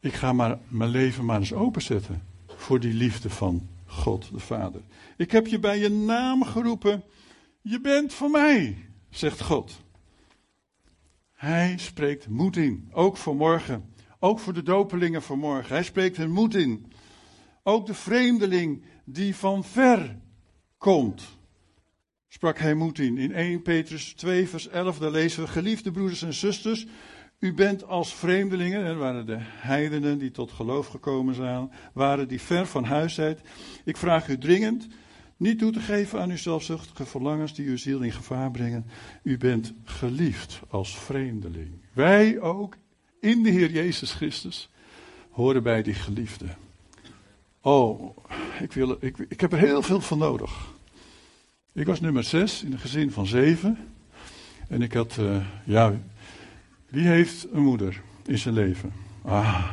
ik 0.00 0.14
ga 0.14 0.32
maar 0.32 0.58
mijn 0.68 0.90
leven 0.90 1.24
maar 1.24 1.38
eens 1.38 1.52
openzetten 1.52 2.22
voor 2.46 2.80
die 2.80 2.94
liefde 2.94 3.30
van 3.30 3.68
God 3.86 4.30
de 4.32 4.40
Vader. 4.40 4.80
Ik 5.18 5.30
heb 5.30 5.46
je 5.46 5.58
bij 5.58 5.78
je 5.78 5.88
naam 5.88 6.44
geroepen. 6.44 7.04
Je 7.60 7.80
bent 7.80 8.14
van 8.14 8.30
mij, 8.30 8.76
zegt 9.10 9.42
God. 9.42 9.82
Hij 11.32 11.74
spreekt 11.78 12.28
moed 12.28 12.56
in, 12.56 12.88
ook 12.92 13.16
voor 13.16 13.36
morgen. 13.36 13.94
Ook 14.18 14.38
voor 14.38 14.52
de 14.52 14.62
dopelingen 14.62 15.22
van 15.22 15.38
morgen. 15.38 15.74
Hij 15.74 15.82
spreekt 15.82 16.16
hen 16.16 16.30
moed 16.30 16.54
in. 16.54 16.92
Ook 17.62 17.86
de 17.86 17.94
vreemdeling 17.94 18.84
die 19.04 19.36
van 19.36 19.64
ver 19.64 20.18
komt, 20.76 21.38
sprak 22.28 22.58
hij 22.58 22.74
moed 22.74 22.98
in. 22.98 23.18
In 23.18 23.32
1 23.32 23.62
Petrus 23.62 24.14
2, 24.14 24.48
vers 24.48 24.68
11, 24.68 24.98
daar 24.98 25.10
lezen 25.10 25.42
we: 25.42 25.48
Geliefde 25.48 25.90
broeders 25.90 26.22
en 26.22 26.34
zusters, 26.34 26.86
u 27.38 27.54
bent 27.54 27.84
als 27.84 28.14
vreemdelingen, 28.14 28.84
er 28.84 28.96
waren 28.96 29.26
de 29.26 29.38
heidenen 29.40 30.18
die 30.18 30.30
tot 30.30 30.52
geloof 30.52 30.86
gekomen 30.86 31.34
zijn, 31.34 31.70
waren 31.92 32.28
die 32.28 32.40
ver 32.40 32.66
van 32.66 32.84
huis. 32.84 33.18
Ik 33.84 33.96
vraag 33.96 34.28
u 34.28 34.38
dringend 34.38 34.88
niet 35.38 35.58
toe 35.58 35.72
te 35.72 35.80
geven 35.80 36.20
aan 36.20 36.30
uw 36.30 36.36
zelfzuchtige 36.36 37.06
verlangens 37.06 37.54
die 37.54 37.68
uw 37.68 37.76
ziel 37.76 38.00
in 38.00 38.12
gevaar 38.12 38.50
brengen. 38.50 38.86
U 39.22 39.38
bent 39.38 39.72
geliefd 39.84 40.60
als 40.68 40.98
vreemdeling. 40.98 41.70
Wij 41.92 42.40
ook 42.40 42.76
in 43.20 43.42
de 43.42 43.50
Heer 43.50 43.70
Jezus 43.70 44.12
Christus 44.12 44.70
horen 45.30 45.62
bij 45.62 45.82
die 45.82 45.94
geliefde. 45.94 46.46
Oh, 47.60 48.16
ik, 48.60 48.72
wil, 48.72 48.96
ik, 49.00 49.18
ik 49.28 49.40
heb 49.40 49.52
er 49.52 49.58
heel 49.58 49.82
veel 49.82 50.00
van 50.00 50.18
nodig. 50.18 50.74
Ik 51.72 51.86
was 51.86 52.00
nummer 52.00 52.24
zes 52.24 52.62
in 52.62 52.72
een 52.72 52.78
gezin 52.78 53.10
van 53.10 53.26
zeven. 53.26 53.78
En 54.68 54.82
ik 54.82 54.92
had, 54.92 55.16
uh, 55.20 55.46
ja, 55.64 55.92
wie 56.88 57.06
heeft 57.06 57.46
een 57.52 57.62
moeder 57.62 58.00
in 58.26 58.38
zijn 58.38 58.54
leven? 58.54 58.92
Ah, 59.22 59.70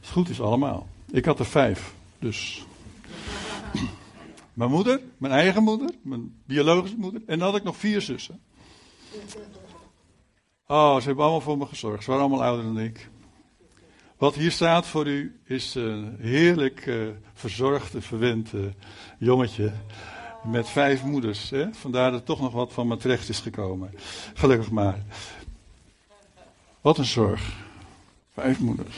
het 0.00 0.10
goed 0.10 0.28
is 0.28 0.40
allemaal. 0.40 0.88
Ik 1.10 1.24
had 1.24 1.38
er 1.38 1.46
vijf, 1.46 1.94
dus. 2.18 2.66
Mijn 4.56 4.70
moeder, 4.70 5.00
mijn 5.16 5.32
eigen 5.32 5.62
moeder, 5.62 5.90
mijn 6.02 6.34
biologische 6.46 6.96
moeder. 6.96 7.22
En 7.26 7.38
dan 7.38 7.48
had 7.48 7.56
ik 7.56 7.64
nog 7.64 7.76
vier 7.76 8.00
zussen. 8.00 8.40
Oh, 10.66 10.96
ze 10.96 11.06
hebben 11.06 11.24
allemaal 11.24 11.40
voor 11.40 11.58
me 11.58 11.66
gezorgd. 11.66 12.04
Ze 12.04 12.10
waren 12.10 12.26
allemaal 12.26 12.44
ouder 12.44 12.64
dan 12.64 12.78
ik. 12.78 13.08
Wat 14.16 14.34
hier 14.34 14.50
staat 14.50 14.86
voor 14.86 15.06
u 15.06 15.40
is 15.44 15.74
een 15.74 16.16
heerlijk 16.20 16.86
uh, 16.86 17.08
verzorgd 17.32 17.94
en 17.94 18.02
verwend 18.02 18.50
jongetje. 19.18 19.72
Met 20.44 20.68
vijf 20.68 21.04
moeders. 21.04 21.50
Hè? 21.50 21.74
Vandaar 21.74 22.10
dat 22.10 22.26
toch 22.26 22.40
nog 22.40 22.52
wat 22.52 22.72
van 22.72 22.86
me 22.86 22.96
terecht 22.96 23.28
is 23.28 23.40
gekomen. 23.40 23.94
Gelukkig 24.34 24.70
maar. 24.70 25.02
Wat 26.80 26.98
een 26.98 27.04
zorg. 27.04 27.56
Vijf 28.32 28.60
moeders. 28.60 28.96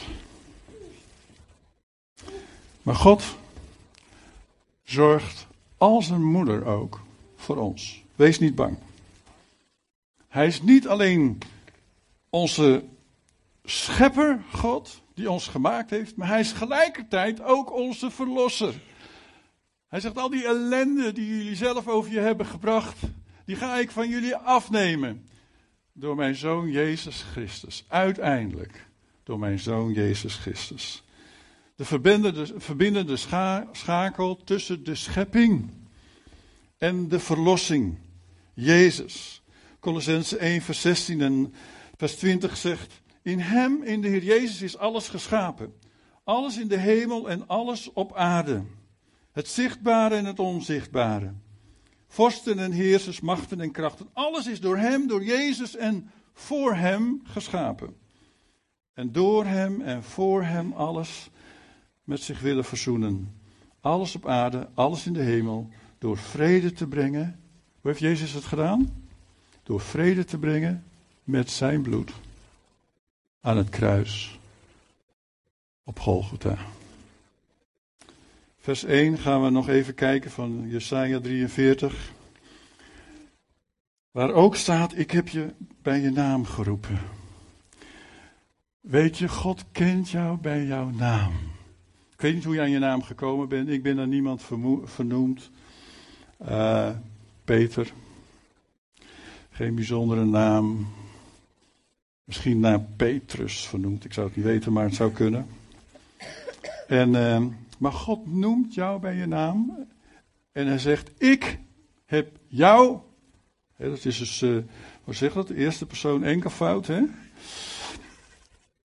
Maar 2.83 2.95
God 2.95 3.23
zorgt 4.85 5.48
als 5.79 6.09
een 6.09 6.25
moeder 6.25 6.65
ook 6.65 7.01
voor 7.37 7.57
ons. 7.57 8.03
Wees 8.17 8.39
niet 8.39 8.55
bang. 8.55 8.79
Hij 10.29 10.47
is 10.47 10.63
niet 10.63 10.89
alleen 10.89 11.39
onze 12.31 12.85
schepper, 13.65 14.43
God, 14.53 15.03
die 15.15 15.31
ons 15.31 15.49
gemaakt 15.49 15.91
heeft, 15.91 16.17
maar 16.17 16.29
hij 16.29 16.41
is 16.41 16.53
gelijkertijd 16.53 17.43
ook 17.43 17.73
onze 17.73 18.11
verlosser. 18.11 18.75
Hij 19.89 20.01
zegt, 20.01 20.19
al 20.19 20.31
die 20.31 20.47
ellende 20.47 21.13
die 21.13 21.37
jullie 21.37 21.57
zelf 21.57 21.89
over 21.89 22.13
je 22.13 22.21
hebben 22.21 22.47
gebracht, 22.47 22.97
die 23.45 23.57
ga 23.57 23.77
ik 23.77 23.91
van 23.91 24.09
jullie 24.09 24.37
afnemen. 24.37 25.27
Door 25.93 26.17
mijn 26.17 26.35
zoon 26.35 26.71
Jezus 26.71 27.23
Christus. 27.33 27.85
Uiteindelijk 27.89 28.87
door 29.23 29.39
mijn 29.39 29.59
zoon 29.59 29.93
Jezus 29.93 30.35
Christus. 30.35 31.03
De 31.79 31.85
verbindende, 32.57 33.17
schakel 33.73 34.37
tussen 34.45 34.85
de 34.85 34.95
schepping 34.95 35.71
en 36.79 37.09
de 37.09 37.21
verlossing. 37.21 37.99
Jezus. 38.55 39.43
Colossense 39.81 40.37
1 40.39 40.63
vers 40.63 40.81
16 40.81 41.21
en 41.21 41.55
vers 41.97 42.17
20 42.17 42.57
zegt, 42.57 43.01
in 43.23 43.41
hem, 43.41 43.83
in 43.83 44.01
de 44.01 44.09
Heer 44.09 44.25
Jezus, 44.25 44.63
is 44.63 44.77
alles 44.77 45.09
geschapen. 45.09 45.75
Alles 46.25 46.59
in 46.59 46.69
de 46.69 46.77
hemel 46.77 47.31
en 47.31 47.49
alles 47.49 47.93
op 47.93 48.15
aarde. 48.15 48.63
Het 49.33 49.49
zichtbare 49.49 50.15
en 50.15 50.25
het 50.25 50.39
onzichtbare. 50.39 51.33
Vorsten 52.09 52.59
en 52.59 52.73
heersers, 52.73 53.21
machten 53.21 53.61
en 53.61 53.71
krachten. 53.71 54.09
Alles 54.13 54.47
is 54.47 54.61
door 54.61 54.77
hem, 54.77 55.07
door 55.07 55.25
Jezus 55.25 55.77
en 55.77 56.11
voor 56.33 56.75
hem 56.75 57.21
geschapen. 57.25 57.97
En 58.95 59.13
door 59.13 59.45
hem 59.45 59.81
en 59.81 60.03
voor 60.03 60.43
hem 60.43 60.73
alles 60.73 61.31
met 62.09 62.23
zich 62.23 62.41
willen 62.41 62.65
verzoenen. 62.65 63.35
Alles 63.81 64.15
op 64.15 64.27
aarde, 64.27 64.69
alles 64.75 65.07
in 65.07 65.13
de 65.13 65.23
hemel. 65.23 65.69
Door 65.99 66.17
vrede 66.17 66.73
te 66.73 66.87
brengen. 66.87 67.41
Hoe 67.81 67.91
heeft 67.91 67.99
Jezus 67.99 68.33
het 68.33 68.45
gedaan? 68.45 69.07
Door 69.63 69.81
vrede 69.81 70.25
te 70.25 70.39
brengen 70.39 70.85
met 71.25 71.51
zijn 71.51 71.83
bloed 71.83 72.13
aan 73.41 73.57
het 73.57 73.69
kruis 73.69 74.39
op 75.85 75.99
Golgotha. 75.99 76.59
Vers 78.59 78.85
1 78.85 79.19
gaan 79.19 79.43
we 79.43 79.51
nog 79.51 79.69
even 79.69 79.95
kijken 79.95 80.31
van 80.31 80.69
Jesaja 80.69 81.21
43. 81.21 82.13
Waar 84.11 84.33
ook 84.33 84.57
staat, 84.57 84.99
ik 84.99 85.11
heb 85.11 85.29
je 85.29 85.55
bij 85.83 86.01
je 86.01 86.11
naam 86.11 86.45
geroepen. 86.45 86.99
Weet 88.81 89.19
je, 89.19 89.29
God 89.29 89.65
kent 89.73 90.11
jou 90.11 90.39
bij 90.39 90.65
jouw 90.65 90.91
naam. 90.91 91.33
Ik 92.19 92.25
weet 92.25 92.35
niet 92.35 92.45
hoe 92.45 92.55
je 92.55 92.61
aan 92.61 92.71
je 92.71 92.79
naam 92.79 93.03
gekomen 93.03 93.49
bent. 93.49 93.69
Ik 93.69 93.83
ben 93.83 94.01
aan 94.01 94.09
niemand 94.09 94.43
vernoemd. 94.85 95.51
Uh, 96.49 96.91
Peter. 97.45 97.93
Geen 99.51 99.75
bijzondere 99.75 100.25
naam. 100.25 100.87
Misschien 102.25 102.61
naar 102.61 102.81
Petrus 102.81 103.67
vernoemd. 103.67 104.05
Ik 104.05 104.13
zou 104.13 104.27
het 104.27 104.37
niet 104.37 104.45
weten, 104.45 104.73
maar 104.73 104.85
het 104.85 104.95
zou 104.95 105.13
kunnen. 105.13 105.47
En, 106.89 107.15
uh, 107.15 107.47
maar 107.79 107.93
God 107.93 108.35
noemt 108.35 108.75
jou 108.75 109.01
bij 109.01 109.15
je 109.15 109.27
naam. 109.27 109.87
En 110.53 110.67
hij 110.67 110.79
zegt: 110.79 111.23
Ik 111.23 111.59
heb 112.05 112.39
jou. 112.47 112.99
Dat 113.77 114.05
is 114.05 114.19
dus, 114.19 114.43
uh, 114.43 114.63
hoe 115.05 115.15
zeg 115.15 115.33
dat? 115.33 115.49
De 115.49 115.57
eerste 115.57 115.87
persoon 115.87 116.25
enkelvoud, 116.25 116.87
hè? 116.87 117.03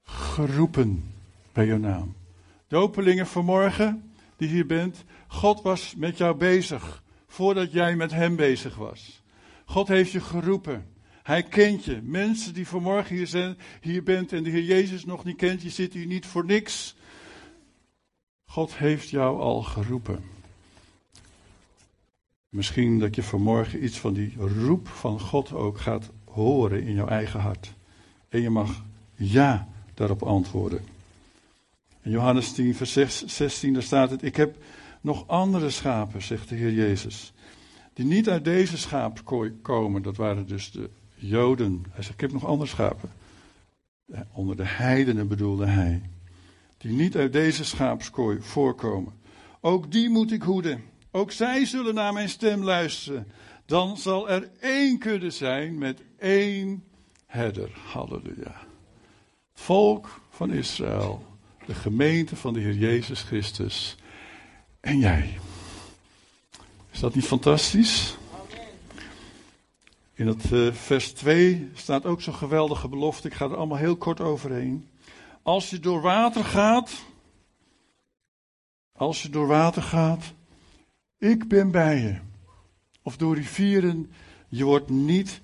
Geroepen 0.04 1.14
bij 1.52 1.66
je 1.66 1.78
naam. 1.78 2.14
Dopelingen 2.74 3.28
vanmorgen, 3.28 4.14
die 4.38 4.48
hier 4.48 4.66
bent. 4.66 5.04
God 5.28 5.62
was 5.62 5.96
met 5.96 6.18
jou 6.18 6.36
bezig. 6.36 7.04
Voordat 7.28 7.72
jij 7.72 7.96
met 7.96 8.12
hem 8.12 8.36
bezig 8.36 8.76
was. 8.76 9.22
God 9.66 9.88
heeft 9.88 10.12
je 10.12 10.20
geroepen. 10.20 10.86
Hij 11.24 11.44
kent 11.44 11.86
je. 11.86 12.02
Mensen 12.04 12.54
die 12.54 12.68
vanmorgen 12.68 13.16
hier, 13.16 13.28
zijn, 13.28 13.58
hier 13.82 14.04
bent 14.04 14.34
en 14.34 14.44
de 14.44 14.50
Heer 14.50 14.64
Jezus 14.64 15.06
nog 15.06 15.24
niet 15.24 15.36
kent, 15.36 15.62
je 15.62 15.70
zit 15.70 15.94
hier 15.94 16.06
niet 16.06 16.26
voor 16.26 16.46
niks. 16.46 16.96
God 18.46 18.78
heeft 18.78 19.10
jou 19.10 19.40
al 19.40 19.62
geroepen. 19.62 20.24
Misschien 22.50 23.00
dat 23.00 23.16
je 23.16 23.24
vanmorgen 23.24 23.84
iets 23.84 23.98
van 23.98 24.14
die 24.14 24.34
roep 24.38 24.88
van 24.88 25.20
God 25.20 25.52
ook 25.52 25.80
gaat 25.80 26.10
horen 26.26 26.84
in 26.84 26.94
jouw 26.94 27.08
eigen 27.08 27.40
hart. 27.40 27.74
En 28.30 28.42
je 28.42 28.50
mag 28.50 28.84
ja 29.16 29.68
daarop 29.94 30.24
antwoorden. 30.24 30.93
In 32.04 32.12
Johannes 32.12 32.52
10, 32.52 32.76
vers 32.76 33.26
16, 33.26 33.74
daar 33.74 33.84
staat 33.84 34.10
het: 34.10 34.24
Ik 34.24 34.36
heb 34.36 34.58
nog 35.02 35.28
andere 35.28 35.70
schapen, 35.70 36.22
zegt 36.22 36.50
de 36.50 36.56
Heer 36.56 36.74
Jezus, 36.74 37.34
die 37.94 38.06
niet 38.06 38.30
uit 38.30 38.44
deze 38.44 38.78
schaapskooi 38.78 39.52
komen. 39.62 40.02
Dat 40.02 40.18
waren 40.18 40.48
dus 40.48 40.72
de 40.72 40.90
Joden. 41.16 41.84
Hij 41.90 42.04
zegt: 42.04 42.14
Ik 42.14 42.22
heb 42.22 42.32
nog 42.32 42.46
andere 42.46 42.70
schapen. 42.70 43.12
Onder 44.34 44.56
de 44.56 44.66
heidenen 44.66 45.28
bedoelde 45.28 45.66
hij. 45.66 46.02
Die 46.78 46.92
niet 46.92 47.16
uit 47.16 47.34
deze 47.34 47.66
schaapskooi 47.66 48.38
voorkomen. 48.42 49.14
Ook 49.62 49.92
die 49.92 50.10
moet 50.10 50.32
ik 50.32 50.42
hoeden. 50.42 50.84
Ook 51.12 51.32
zij 51.32 51.66
zullen 51.66 51.94
naar 51.94 52.14
mijn 52.14 52.30
stem 52.30 52.64
luisteren. 52.64 53.28
Dan 53.66 53.98
zal 53.98 54.30
er 54.30 54.50
één 54.60 55.00
kudde 55.00 55.30
zijn 55.30 55.78
met 55.78 56.02
één 56.18 56.84
herder. 57.26 57.70
Halleluja. 57.92 58.56
Volk 59.54 60.22
van 60.30 60.52
Israël. 60.52 61.33
De 61.66 61.74
gemeente 61.74 62.36
van 62.36 62.54
de 62.54 62.60
Heer 62.60 62.76
Jezus 62.76 63.22
Christus. 63.22 63.96
En 64.80 65.00
jij. 65.00 65.40
Is 66.92 67.00
dat 67.00 67.16
niet 67.16 67.26
fantastisch? 67.26 68.18
In 70.14 70.28
het 70.28 70.52
uh, 70.52 70.74
vers 70.74 71.12
2 71.12 71.70
staat 71.74 72.06
ook 72.06 72.22
zo'n 72.22 72.34
geweldige 72.34 72.88
belofte. 72.88 73.28
Ik 73.28 73.34
ga 73.34 73.46
er 73.46 73.56
allemaal 73.56 73.78
heel 73.78 73.96
kort 73.96 74.20
overheen. 74.20 74.88
Als 75.42 75.70
je 75.70 75.80
door 75.80 76.02
water 76.02 76.44
gaat, 76.44 76.92
als 78.98 79.22
je 79.22 79.30
door 79.30 79.48
water 79.48 79.82
gaat, 79.82 80.34
ik 81.18 81.48
ben 81.48 81.72
bij 81.72 82.02
je. 82.02 82.16
Of 83.02 83.18
door 83.18 83.36
rivieren, 83.36 84.12
je 84.48 84.64
wordt 84.64 84.90
niet 84.90 85.42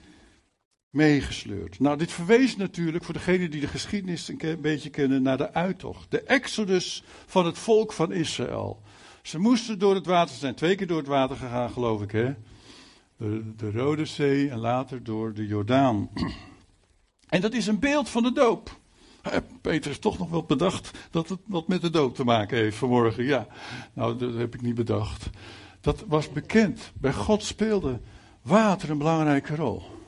meegesleurd. 0.90 1.80
Nou, 1.80 1.98
dit 1.98 2.12
verwees 2.12 2.56
natuurlijk 2.56 3.04
voor 3.04 3.14
degenen 3.14 3.52
die 3.52 3.62
de 3.62 3.68
geschiedenis 3.68 4.28
een 4.28 4.62
beetje 4.62 4.90
kennen 4.90 5.22
naar 5.22 5.38
de 5.38 5.54
uittocht. 5.54 6.12
De 6.12 6.22
exodus 6.22 7.04
van 7.26 7.46
het 7.46 7.58
volk 7.58 7.94
van 7.94 8.12
Israël. 8.12 8.82
Ze 9.22 9.40
moesten 9.40 9.80
door 9.80 9.96
het 9.96 10.06
water 10.06 10.36
zijn, 10.36 10.56
twee 10.56 10.76
keer 10.76 10.88
door 10.88 10.98
het 10.98 11.08
water 11.08 11.36
gegaan, 11.36 11.70
geloof 11.70 12.02
ik, 12.02 12.12
hè? 12.12 12.34
De, 13.18 13.56
de 13.56 13.72
Rode 13.72 14.06
Zee 14.06 14.50
en 14.50 14.60
later 14.60 15.04
door 15.04 15.34
de 15.34 15.48
Jordaan. 15.48 16.10
En 17.30 17.42
dat 17.42 17.54
is 17.54 17.68
een 17.68 17.80
beeld 17.80 18.10
van 18.10 18.24
de 18.24 18.32
doop. 18.32 18.80
Peter 19.62 19.92
is 19.92 20.00
toch 20.00 20.18
nog 20.18 20.30
wel 20.30 20.44
bedacht 20.44 20.92
dat 21.12 21.30
het 21.30 21.40
wat 21.46 21.68
met 21.68 21.82
de 21.82 21.90
doop 21.90 22.16
te 22.16 22.24
maken 22.24 22.58
heeft 22.58 22.78
vanmorgen. 22.78 23.24
Ja, 23.24 23.48
nou, 23.94 24.18
dat 24.18 24.34
heb 24.34 24.54
ik 24.54 24.62
niet 24.62 24.76
bedacht. 24.76 25.30
Dat 25.82 26.04
was 26.08 26.32
bekend. 26.32 26.92
Bij 26.96 27.14
God 27.14 27.44
speelde 27.44 28.00
water 28.42 28.90
een 28.90 28.98
belangrijke 28.98 29.56
rol. 29.56 29.99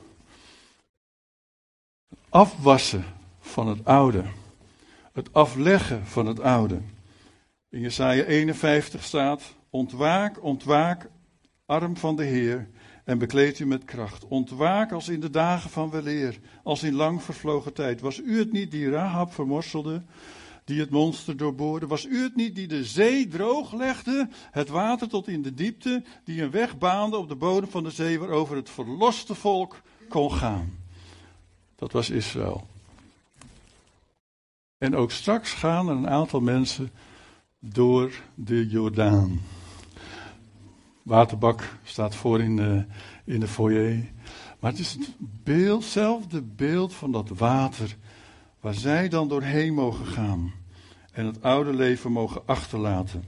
Afwassen 2.28 3.04
van 3.40 3.68
het 3.68 3.84
oude. 3.84 4.24
Het 5.12 5.32
afleggen 5.32 6.06
van 6.06 6.26
het 6.26 6.40
oude. 6.40 6.80
In 7.70 7.80
Jesaja 7.80 8.24
51 8.24 9.02
staat: 9.04 9.54
Ontwaak, 9.70 10.42
ontwaak, 10.42 11.10
arm 11.66 11.96
van 11.96 12.16
de 12.16 12.24
Heer, 12.24 12.68
en 13.04 13.18
bekleed 13.18 13.58
u 13.58 13.66
met 13.66 13.84
kracht. 13.84 14.26
Ontwaak 14.28 14.92
als 14.92 15.08
in 15.08 15.20
de 15.20 15.30
dagen 15.30 15.70
van 15.70 15.90
weleer, 15.90 16.38
als 16.62 16.82
in 16.82 16.94
lang 16.94 17.22
vervlogen 17.22 17.72
tijd. 17.72 18.00
Was 18.00 18.18
u 18.18 18.38
het 18.38 18.52
niet 18.52 18.70
die 18.70 18.90
Rahab 18.90 19.32
vermorselde, 19.32 20.02
die 20.64 20.80
het 20.80 20.90
monster 20.90 21.36
doorboorde? 21.36 21.86
Was 21.86 22.06
u 22.06 22.22
het 22.22 22.36
niet 22.36 22.54
die 22.54 22.66
de 22.66 22.84
zee 22.84 23.28
drooglegde, 23.28 24.28
het 24.50 24.68
water 24.68 25.08
tot 25.08 25.28
in 25.28 25.42
de 25.42 25.54
diepte, 25.54 26.02
die 26.24 26.42
een 26.42 26.50
weg 26.50 26.78
baande 26.78 27.16
op 27.16 27.28
de 27.28 27.36
bodem 27.36 27.70
van 27.70 27.82
de 27.82 27.90
zee 27.90 28.18
waarover 28.18 28.56
het 28.56 28.70
verloste 28.70 29.34
volk 29.34 29.82
kon 30.08 30.32
gaan? 30.32 30.81
Dat 31.82 31.92
was 31.92 32.10
Israël. 32.10 32.66
En 34.78 34.96
ook 34.96 35.10
straks 35.10 35.52
gaan 35.52 35.88
er 35.88 35.96
een 35.96 36.08
aantal 36.08 36.40
mensen 36.40 36.90
door 37.58 38.12
de 38.34 38.68
Jordaan. 38.68 39.40
Waterbak 41.02 41.76
staat 41.84 42.14
voor 42.14 42.40
in 42.40 42.56
de, 42.56 42.84
in 43.24 43.40
de 43.40 43.48
foyer. 43.48 44.10
Maar 44.60 44.70
het 44.70 44.80
is 44.80 44.98
hetzelfde 45.44 46.42
beeld 46.42 46.94
van 46.94 47.12
dat 47.12 47.28
water 47.28 47.96
waar 48.60 48.74
zij 48.74 49.08
dan 49.08 49.28
doorheen 49.28 49.74
mogen 49.74 50.06
gaan 50.06 50.52
en 51.12 51.26
het 51.26 51.42
oude 51.42 51.72
leven 51.72 52.12
mogen 52.12 52.42
achterlaten. 52.46 53.24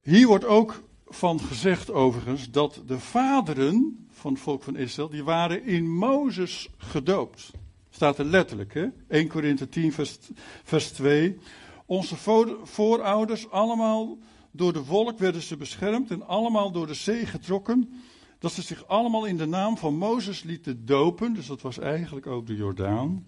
Hier 0.00 0.26
wordt 0.26 0.44
ook 0.44 0.82
van 1.10 1.40
gezegd 1.40 1.90
overigens 1.90 2.50
dat 2.50 2.82
de 2.86 2.98
vaderen 2.98 4.06
van 4.10 4.32
het 4.32 4.42
volk 4.42 4.62
van 4.62 4.76
Israël, 4.76 5.08
die 5.08 5.24
waren 5.24 5.64
in 5.64 5.96
Mozes 5.96 6.70
gedoopt. 6.76 7.50
Staat 7.90 8.18
er 8.18 8.24
letterlijk, 8.24 8.74
hè? 8.74 8.86
1 9.08 9.28
Korinthe 9.28 9.68
10 9.68 9.92
vers, 9.92 10.18
vers 10.64 10.90
2. 10.90 11.38
Onze 11.86 12.16
voorouders 12.62 13.50
allemaal 13.50 14.18
door 14.50 14.72
de 14.72 14.84
wolk 14.84 15.18
werden 15.18 15.42
ze 15.42 15.56
beschermd 15.56 16.10
en 16.10 16.26
allemaal 16.26 16.70
door 16.70 16.86
de 16.86 16.94
zee 16.94 17.26
getrokken. 17.26 17.92
Dat 18.38 18.52
ze 18.52 18.62
zich 18.62 18.86
allemaal 18.86 19.24
in 19.24 19.36
de 19.36 19.46
naam 19.46 19.76
van 19.76 19.94
Mozes 19.94 20.42
lieten 20.42 20.84
dopen. 20.86 21.34
Dus 21.34 21.46
dat 21.46 21.60
was 21.60 21.78
eigenlijk 21.78 22.26
ook 22.26 22.46
de 22.46 22.56
Jordaan. 22.56 23.26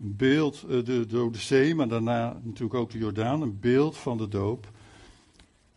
Een 0.00 0.16
beeld, 0.16 0.64
uh, 0.68 0.84
de, 0.84 1.06
door 1.06 1.32
de 1.32 1.38
zee, 1.38 1.74
maar 1.74 1.88
daarna 1.88 2.40
natuurlijk 2.42 2.74
ook 2.74 2.90
de 2.90 2.98
Jordaan. 2.98 3.42
Een 3.42 3.60
beeld 3.60 3.96
van 3.96 4.16
de 4.16 4.28
doop. 4.28 4.70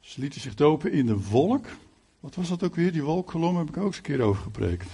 Ze 0.06 0.20
lieten 0.20 0.42
zich 0.42 0.56
dopen 0.56 0.92
in 0.92 1.06
de 1.06 1.28
wolk. 1.30 1.66
Wat 2.20 2.36
was 2.36 2.50
dat 2.50 2.64
ook 2.64 2.76
weer? 2.76 2.92
Die 2.92 3.04
wolkkolom 3.04 3.58
heb 3.58 3.70
ik 3.70 3.78
ook 3.78 3.86
eens 3.86 3.98
een 3.98 4.04
keer 4.04 4.22
over 4.22 4.44
gepreekt. 4.44 4.90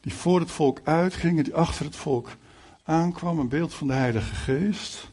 Die 0.00 0.14
voor 0.14 0.40
het 0.40 0.50
volk 0.50 0.80
uitging 0.84 1.38
en 1.38 1.44
die 1.44 1.54
achter 1.54 1.84
het 1.84 1.96
volk 1.96 2.28
aankwam. 2.82 3.38
Een 3.38 3.48
beeld 3.48 3.74
van 3.74 3.86
de 3.86 3.92
Heilige 3.92 4.34
Geest. 4.34 5.10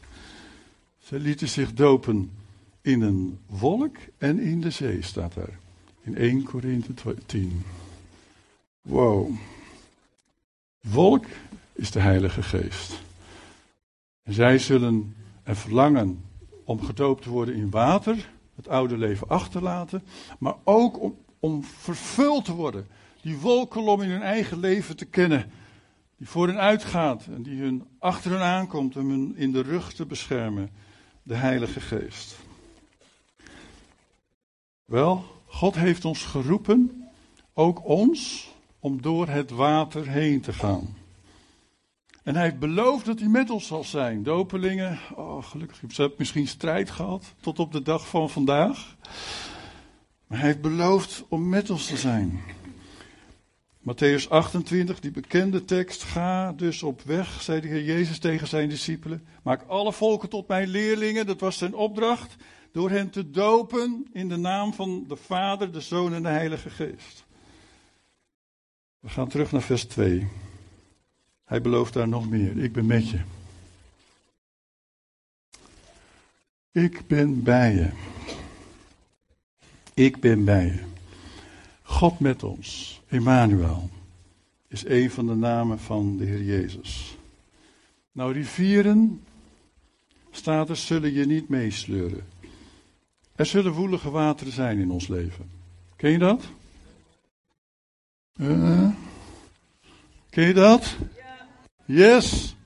Ze 0.98 1.18
lieten 1.18 1.48
zich 1.48 1.72
dopen 1.72 2.30
in 2.80 3.00
een 3.00 3.38
wolk 3.46 3.96
en 4.18 4.38
in 4.38 4.60
de 4.60 4.70
zee, 4.70 5.02
staat 5.02 5.36
er. 5.36 5.58
In 6.02 6.16
1 6.16 6.42
Korinthe 6.42 7.14
10. 7.26 7.62
Wow. 8.82 9.30
Wolk 10.80 11.24
is 11.72 11.90
de 11.90 12.00
Heilige 12.00 12.42
Geest. 12.42 13.00
En 14.22 14.32
zij 14.32 14.58
zullen 14.58 15.14
er 15.42 15.56
verlangen 15.56 16.24
om 16.64 16.82
gedoopt 16.82 17.22
te 17.22 17.30
worden 17.30 17.54
in 17.54 17.70
water, 17.70 18.28
het 18.60 18.68
oude 18.68 18.98
leven 18.98 19.28
achterlaten, 19.28 20.02
maar 20.38 20.54
ook 20.64 21.00
om, 21.00 21.18
om 21.38 21.64
vervuld 21.64 22.44
te 22.44 22.54
worden. 22.54 22.86
Die 23.22 23.38
wolkolom 23.38 24.02
in 24.02 24.10
hun 24.10 24.22
eigen 24.22 24.58
leven 24.58 24.96
te 24.96 25.04
kennen, 25.04 25.50
die 26.16 26.28
voor 26.28 26.46
hen 26.46 26.58
uitgaat 26.58 27.26
en 27.26 27.42
die 27.42 27.60
hun 27.60 27.84
achter 27.98 28.30
hen 28.30 28.40
aankomt 28.40 28.96
om 28.96 29.10
hun 29.10 29.36
in 29.36 29.52
de 29.52 29.62
rug 29.62 29.92
te 29.92 30.06
beschermen. 30.06 30.70
De 31.22 31.34
Heilige 31.34 31.80
Geest. 31.80 32.36
Wel, 34.84 35.24
God 35.46 35.74
heeft 35.74 36.04
ons 36.04 36.22
geroepen, 36.22 37.08
ook 37.54 37.84
ons, 37.84 38.50
om 38.78 39.02
door 39.02 39.28
het 39.28 39.50
water 39.50 40.08
heen 40.08 40.40
te 40.40 40.52
gaan. 40.52 40.99
En 42.30 42.36
hij 42.36 42.44
heeft 42.44 42.58
beloofd 42.58 43.06
dat 43.06 43.18
hij 43.18 43.28
met 43.28 43.50
ons 43.50 43.66
zal 43.66 43.84
zijn. 43.84 44.22
Dopelingen, 44.22 44.98
oh 45.14 45.44
gelukkig, 45.44 45.78
ze 45.88 46.00
hebben 46.00 46.18
misschien 46.18 46.46
strijd 46.46 46.90
gehad 46.90 47.34
tot 47.40 47.58
op 47.58 47.72
de 47.72 47.82
dag 47.82 48.08
van 48.08 48.30
vandaag. 48.30 48.96
Maar 50.26 50.38
hij 50.38 50.46
heeft 50.46 50.60
beloofd 50.60 51.24
om 51.28 51.48
met 51.48 51.70
ons 51.70 51.86
te 51.86 51.96
zijn. 51.96 52.40
Matthäus 53.80 54.28
28, 54.28 55.00
die 55.00 55.10
bekende 55.10 55.64
tekst. 55.64 56.02
Ga 56.02 56.52
dus 56.52 56.82
op 56.82 57.02
weg, 57.02 57.42
zei 57.42 57.60
de 57.60 57.68
Heer 57.68 57.84
Jezus 57.84 58.18
tegen 58.18 58.48
zijn 58.48 58.68
discipelen. 58.68 59.26
Maak 59.42 59.62
alle 59.66 59.92
volken 59.92 60.28
tot 60.28 60.48
mijn 60.48 60.68
leerlingen, 60.68 61.26
dat 61.26 61.40
was 61.40 61.58
zijn 61.58 61.74
opdracht 61.74 62.36
door 62.72 62.90
hen 62.90 63.10
te 63.10 63.30
dopen 63.30 64.06
in 64.12 64.28
de 64.28 64.36
naam 64.36 64.74
van 64.74 65.04
de 65.08 65.16
Vader, 65.16 65.72
de 65.72 65.80
Zoon 65.80 66.14
en 66.14 66.22
de 66.22 66.28
Heilige 66.28 66.70
Geest. 66.70 67.24
We 69.00 69.08
gaan 69.08 69.28
terug 69.28 69.52
naar 69.52 69.62
vers 69.62 69.84
2. 69.84 70.28
Hij 71.50 71.60
belooft 71.60 71.92
daar 71.92 72.08
nog 72.08 72.28
meer. 72.28 72.58
Ik 72.58 72.72
ben 72.72 72.86
met 72.86 73.08
je. 73.08 73.20
Ik 76.72 77.06
ben 77.06 77.42
bij 77.42 77.74
je. 77.74 77.90
Ik 79.94 80.20
ben 80.20 80.44
bij 80.44 80.64
je. 80.64 80.82
God 81.82 82.20
met 82.20 82.42
ons, 82.42 83.00
Emmanuel, 83.08 83.90
is 84.68 84.84
een 84.84 85.10
van 85.10 85.26
de 85.26 85.34
namen 85.34 85.78
van 85.78 86.16
de 86.16 86.24
Heer 86.24 86.42
Jezus. 86.42 87.16
Nou, 88.12 88.32
rivieren, 88.32 89.24
staat 90.30 90.68
er, 90.68 90.76
zullen 90.76 91.12
je 91.12 91.26
niet 91.26 91.48
meesleuren. 91.48 92.26
Er 93.34 93.46
zullen 93.46 93.72
woelige 93.72 94.10
wateren 94.10 94.52
zijn 94.52 94.78
in 94.78 94.90
ons 94.90 95.08
leven. 95.08 95.50
Ken 95.96 96.10
je 96.10 96.18
dat? 96.18 96.44
Uh, 98.36 98.90
ken 100.30 100.46
je 100.46 100.54
dat? 100.54 100.96
Yes! 101.92 102.56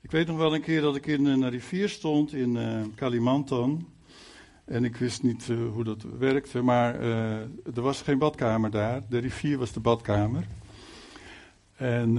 Ik 0.00 0.10
weet 0.10 0.26
nog 0.26 0.36
wel 0.36 0.54
een 0.54 0.62
keer 0.62 0.80
dat 0.80 0.96
ik 0.96 1.06
in 1.06 1.24
een 1.24 1.50
rivier 1.50 1.88
stond 1.88 2.32
in 2.32 2.54
uh, 2.56 2.82
Kalimantan. 2.94 3.88
En 4.64 4.84
ik 4.84 4.96
wist 4.96 5.22
niet 5.22 5.48
uh, 5.48 5.58
hoe 5.72 5.84
dat 5.84 6.06
werkte, 6.18 6.62
maar 6.62 7.00
er 7.74 7.82
was 7.82 8.02
geen 8.02 8.18
badkamer 8.18 8.70
daar. 8.70 9.02
De 9.08 9.18
rivier 9.18 9.58
was 9.58 9.72
de 9.72 9.80
badkamer. 9.80 10.46
En 11.76 12.18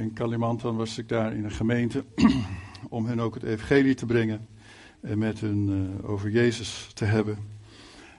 in 0.00 0.12
Kalimantan 0.12 0.76
was 0.76 0.98
ik 0.98 1.08
daar 1.08 1.34
in 1.34 1.44
een 1.44 1.50
gemeente 1.50 2.04
om 2.88 3.06
hen 3.06 3.20
ook 3.20 3.34
het 3.34 3.42
evangelie 3.42 3.94
te 3.94 4.06
brengen 4.06 4.46
en 5.00 5.18
met 5.18 5.40
hun 5.40 5.90
over 6.02 6.30
Jezus 6.30 6.90
te 6.94 7.04
hebben. 7.04 7.38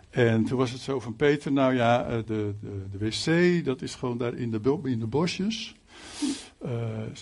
En 0.10 0.44
toen 0.44 0.58
was 0.58 0.72
het 0.72 0.82
zo 0.82 1.00
van 1.00 1.16
Peter, 1.16 1.52
nou 1.52 1.74
ja, 1.74 2.22
de, 2.22 2.24
de, 2.26 2.86
de, 2.92 2.98
wc, 2.98 3.66
dat 3.66 3.82
is 3.82 3.96
gewoon 3.96 4.18
daar 4.18 4.34
in 4.34 4.52
de, 4.52 4.80
in 4.84 5.00
de 5.00 5.08
bosjes. 5.08 5.76
Uh, 6.66 6.72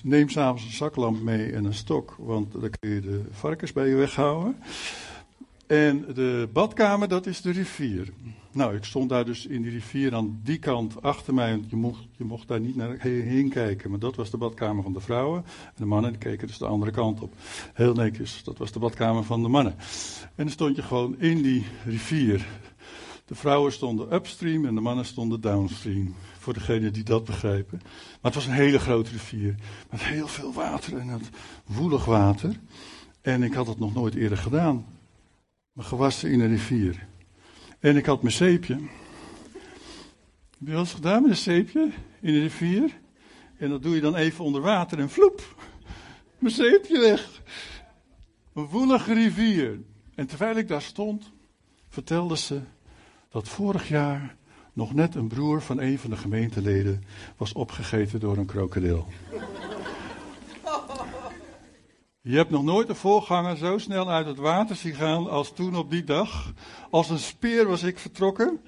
neem 0.04 0.30
s'avonds 0.30 0.63
een 0.63 0.71
zaklamp 0.71 1.21
mee 1.21 1.52
en 1.52 1.65
een 1.65 1.73
stok, 1.73 2.15
want 2.17 2.52
dan 2.52 2.69
kun 2.80 2.89
je 2.89 3.02
de 3.02 3.21
varkens 3.32 3.73
bij 3.73 3.88
je 3.88 3.95
weghouden. 3.95 4.56
En 5.67 6.06
de 6.13 6.50
badkamer, 6.54 7.08
dat 7.08 7.26
is 7.26 7.41
de 7.41 7.52
rivier. 7.52 8.13
Nou, 8.52 8.76
ik 8.76 8.84
stond 8.84 9.10
daar 9.10 9.26
dus 9.26 9.45
in 9.45 9.62
die 9.62 9.71
rivier 9.71 10.15
aan 10.15 10.39
die 10.43 10.60
kant 10.60 11.02
achter 11.02 11.34
mij. 11.34 11.52
Want 11.52 11.69
je 11.69 11.76
mocht, 11.76 12.08
je 12.17 12.23
mocht 12.23 12.47
daar 12.47 12.60
niet 12.60 12.76
naar 12.76 12.95
heen 13.00 13.50
kijken. 13.50 13.89
Maar 13.89 14.00
dat 14.00 14.15
was 14.15 14.30
de 14.30 14.38
badkamer 14.38 14.84
van 14.84 14.93
de 14.93 15.00
vrouwen. 15.00 15.43
En 15.65 15.73
de 15.76 15.86
mannen 15.86 16.17
keken 16.17 16.47
dus 16.47 16.58
de 16.58 16.65
andere 16.65 16.91
kant 16.91 17.21
op. 17.21 17.34
Heel 17.73 17.93
netjes, 17.93 18.43
dat 18.43 18.58
was 18.58 18.71
de 18.71 18.80
badkamer 18.80 19.23
van 19.23 19.41
de 19.41 19.47
mannen. 19.47 19.76
En 20.36 20.43
dan 20.43 20.50
stond 20.50 20.76
je 20.76 20.82
gewoon 20.82 21.19
in 21.19 21.41
die 21.41 21.65
rivier 21.86 22.47
De 23.26 23.36
vrouwen 23.36 23.71
stonden 23.71 24.13
upstream 24.13 24.65
en 24.65 24.76
de 24.76 24.82
mannen 24.82 25.06
stonden 25.06 25.41
downstream. 25.41 26.15
Voor 26.47 26.55
degenen 26.55 26.93
die 26.93 27.03
dat 27.03 27.25
begrijpen. 27.25 27.79
Maar 27.81 28.19
het 28.21 28.33
was 28.33 28.45
een 28.45 28.51
hele 28.51 28.79
grote 28.79 29.12
rivier. 29.12 29.55
Met 29.89 30.03
heel 30.03 30.27
veel 30.27 30.53
water 30.53 30.97
en 30.97 31.07
het 31.07 31.29
woelig 31.65 32.05
water. 32.05 32.60
En 33.21 33.43
ik 33.43 33.53
had 33.53 33.67
het 33.67 33.79
nog 33.79 33.93
nooit 33.93 34.15
eerder 34.15 34.38
gedaan. 34.38 34.86
Me 35.71 35.83
gewassen 35.83 36.31
in 36.31 36.39
een 36.39 36.47
rivier. 36.47 37.07
En 37.79 37.97
ik 37.97 38.05
had 38.05 38.21
mijn 38.21 38.33
zeepje. 38.33 38.73
Heb 38.73 40.60
je 40.60 40.71
wel 40.71 40.79
eens 40.79 40.93
gedaan 40.93 41.21
met 41.21 41.31
een 41.31 41.38
zeepje 41.38 41.91
in 42.21 42.33
een 42.33 42.41
rivier? 42.41 42.97
En 43.57 43.69
dat 43.69 43.83
doe 43.83 43.95
je 43.95 44.01
dan 44.01 44.15
even 44.15 44.45
onder 44.45 44.62
water 44.62 44.99
en 44.99 45.10
vloep. 45.10 45.55
Mijn 46.39 46.53
zeepje 46.53 46.99
weg. 46.99 47.41
Een 48.53 48.67
woelige 48.67 49.13
rivier. 49.13 49.79
En 50.15 50.27
terwijl 50.27 50.55
ik 50.55 50.67
daar 50.67 50.81
stond, 50.81 51.31
vertelde 51.89 52.38
ze 52.38 52.62
dat 53.29 53.47
vorig 53.49 53.88
jaar 53.88 54.36
nog 54.77 54.93
net 54.93 55.15
een 55.15 55.27
broer 55.27 55.61
van 55.61 55.79
een 55.79 55.99
van 55.99 56.09
de 56.09 56.15
gemeenteleden 56.15 57.03
was 57.37 57.53
opgegeten 57.53 58.19
door 58.19 58.37
een 58.37 58.45
krokodil. 58.45 59.07
Je 62.21 62.35
hebt 62.35 62.49
nog 62.49 62.63
nooit 62.63 62.89
een 62.89 62.95
voorganger 62.95 63.57
zo 63.57 63.77
snel 63.77 64.09
uit 64.09 64.25
het 64.25 64.37
water 64.37 64.75
zien 64.75 64.93
gaan 64.93 65.29
als 65.29 65.53
toen 65.53 65.75
op 65.75 65.91
die 65.91 66.03
dag. 66.03 66.53
Als 66.89 67.09
een 67.09 67.19
speer 67.19 67.67
was 67.67 67.83
ik 67.83 67.99
vertrokken. 67.99 68.59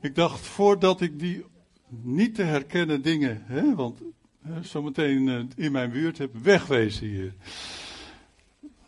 Ik 0.00 0.14
dacht 0.14 0.40
voordat 0.40 1.00
ik 1.00 1.18
die 1.18 1.44
niet 1.88 2.34
te 2.34 2.42
herkennen 2.42 3.02
dingen, 3.02 3.42
hè, 3.44 3.74
want 3.74 4.00
hè, 4.42 4.62
zometeen 4.62 5.28
eh, 5.28 5.64
in 5.64 5.72
mijn 5.72 5.90
buurt 5.90 6.18
heb, 6.18 6.30
wegwezen 6.42 7.06
hier. 7.06 7.34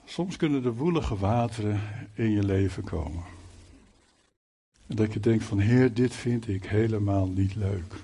Soms 0.04 0.36
kunnen 0.36 0.64
er 0.64 0.74
woelige 0.74 1.16
wateren 1.16 1.80
in 2.14 2.30
je 2.30 2.44
leven 2.44 2.84
komen. 2.84 3.37
Dat 4.94 5.12
je 5.12 5.20
denkt 5.20 5.44
van 5.44 5.58
Heer, 5.58 5.94
dit 5.94 6.14
vind 6.14 6.48
ik 6.48 6.64
helemaal 6.64 7.26
niet 7.26 7.54
leuk. 7.54 7.94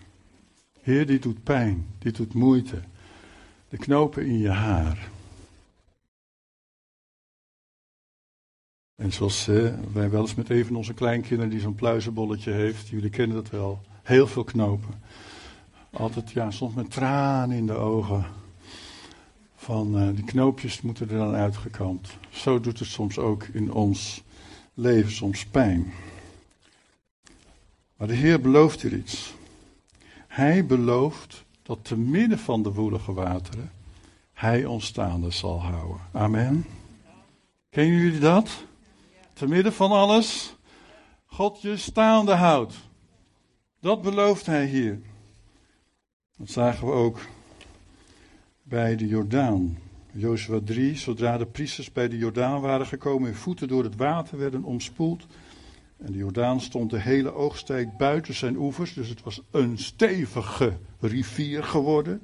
Heer, 0.81 1.07
dit 1.07 1.23
doet 1.23 1.42
pijn, 1.42 1.87
dit 1.99 2.16
doet 2.16 2.35
moeite. 2.35 2.83
De 3.68 3.77
knopen 3.77 4.27
in 4.27 4.38
je 4.38 4.51
haar. 4.51 5.09
En 8.94 9.12
zoals 9.12 9.49
uh, 9.49 9.75
wij 9.92 10.11
wel 10.11 10.20
eens 10.20 10.35
met 10.35 10.51
een 10.51 10.66
van 10.66 10.77
onze 10.77 10.94
kleinkinderen 10.94 11.51
die 11.51 11.61
zo'n 11.61 11.75
pluizenbolletje 11.75 12.51
heeft, 12.51 12.88
jullie 12.88 13.11
kennen 13.11 13.37
dat 13.37 13.51
wel, 13.51 13.81
heel 14.03 14.27
veel 14.27 14.44
knopen. 14.44 15.03
Altijd, 15.90 16.31
ja, 16.31 16.51
soms 16.51 16.75
met 16.75 16.90
tranen 16.90 17.57
in 17.57 17.66
de 17.66 17.75
ogen. 17.75 18.27
Van 19.55 20.03
uh, 20.03 20.14
die 20.14 20.25
knoopjes 20.25 20.81
moeten 20.81 21.11
er 21.11 21.18
dan 21.18 21.35
uitgekampt. 21.35 22.16
Zo 22.31 22.61
doet 22.61 22.79
het 22.79 22.88
soms 22.88 23.18
ook 23.18 23.44
in 23.44 23.73
ons 23.73 24.23
leven, 24.75 25.12
soms 25.12 25.47
pijn. 25.47 25.92
Maar 27.96 28.09
de 28.09 28.14
Heer 28.14 28.40
belooft 28.40 28.83
hier 28.83 28.92
iets. 28.92 29.35
Hij 30.26 30.66
belooft 30.66 31.44
dat 31.62 31.78
te 31.83 31.96
midden 31.96 32.38
van 32.38 32.62
de 32.62 32.72
woelige 32.72 33.12
wateren 33.12 33.70
Hij 34.33 34.64
ons 34.64 34.87
staande 34.87 35.30
zal 35.30 35.62
houden. 35.62 36.00
Amen. 36.12 36.66
Kennen 37.70 37.98
jullie 37.98 38.20
dat? 38.20 38.64
Te 39.33 39.46
midden 39.46 39.72
van 39.72 39.90
alles, 39.90 40.57
God 41.26 41.62
je 41.62 41.76
staande 41.76 42.33
houdt. 42.33 42.74
Dat 43.80 44.02
belooft 44.02 44.46
Hij 44.46 44.66
hier. 44.66 45.00
Dat 46.37 46.50
zagen 46.50 46.87
we 46.87 46.92
ook 46.92 47.18
bij 48.62 48.96
de 48.96 49.07
Jordaan. 49.07 49.78
Jozua 50.12 50.61
3, 50.64 50.96
zodra 50.96 51.38
de 51.38 51.46
priesters 51.46 51.92
bij 51.92 52.09
de 52.09 52.16
Jordaan 52.16 52.61
waren 52.61 52.87
gekomen, 52.87 53.28
hun 53.28 53.38
voeten 53.38 53.68
door 53.68 53.85
het 53.85 53.96
water 53.96 54.38
werden 54.38 54.64
omspoeld. 54.64 55.26
En 55.96 56.12
de 56.12 56.18
Jordaan 56.18 56.61
stond 56.61 56.90
de 56.90 57.00
hele 57.00 57.35
oogsttijd 57.35 57.96
buiten 57.96 58.35
zijn 58.35 58.57
oevers, 58.57 58.94
dus 58.94 59.09
het 59.09 59.22
was 59.22 59.40
een 59.50 59.78
stevige 59.78 60.76
rivier 61.00 61.64
geworden. 61.64 62.22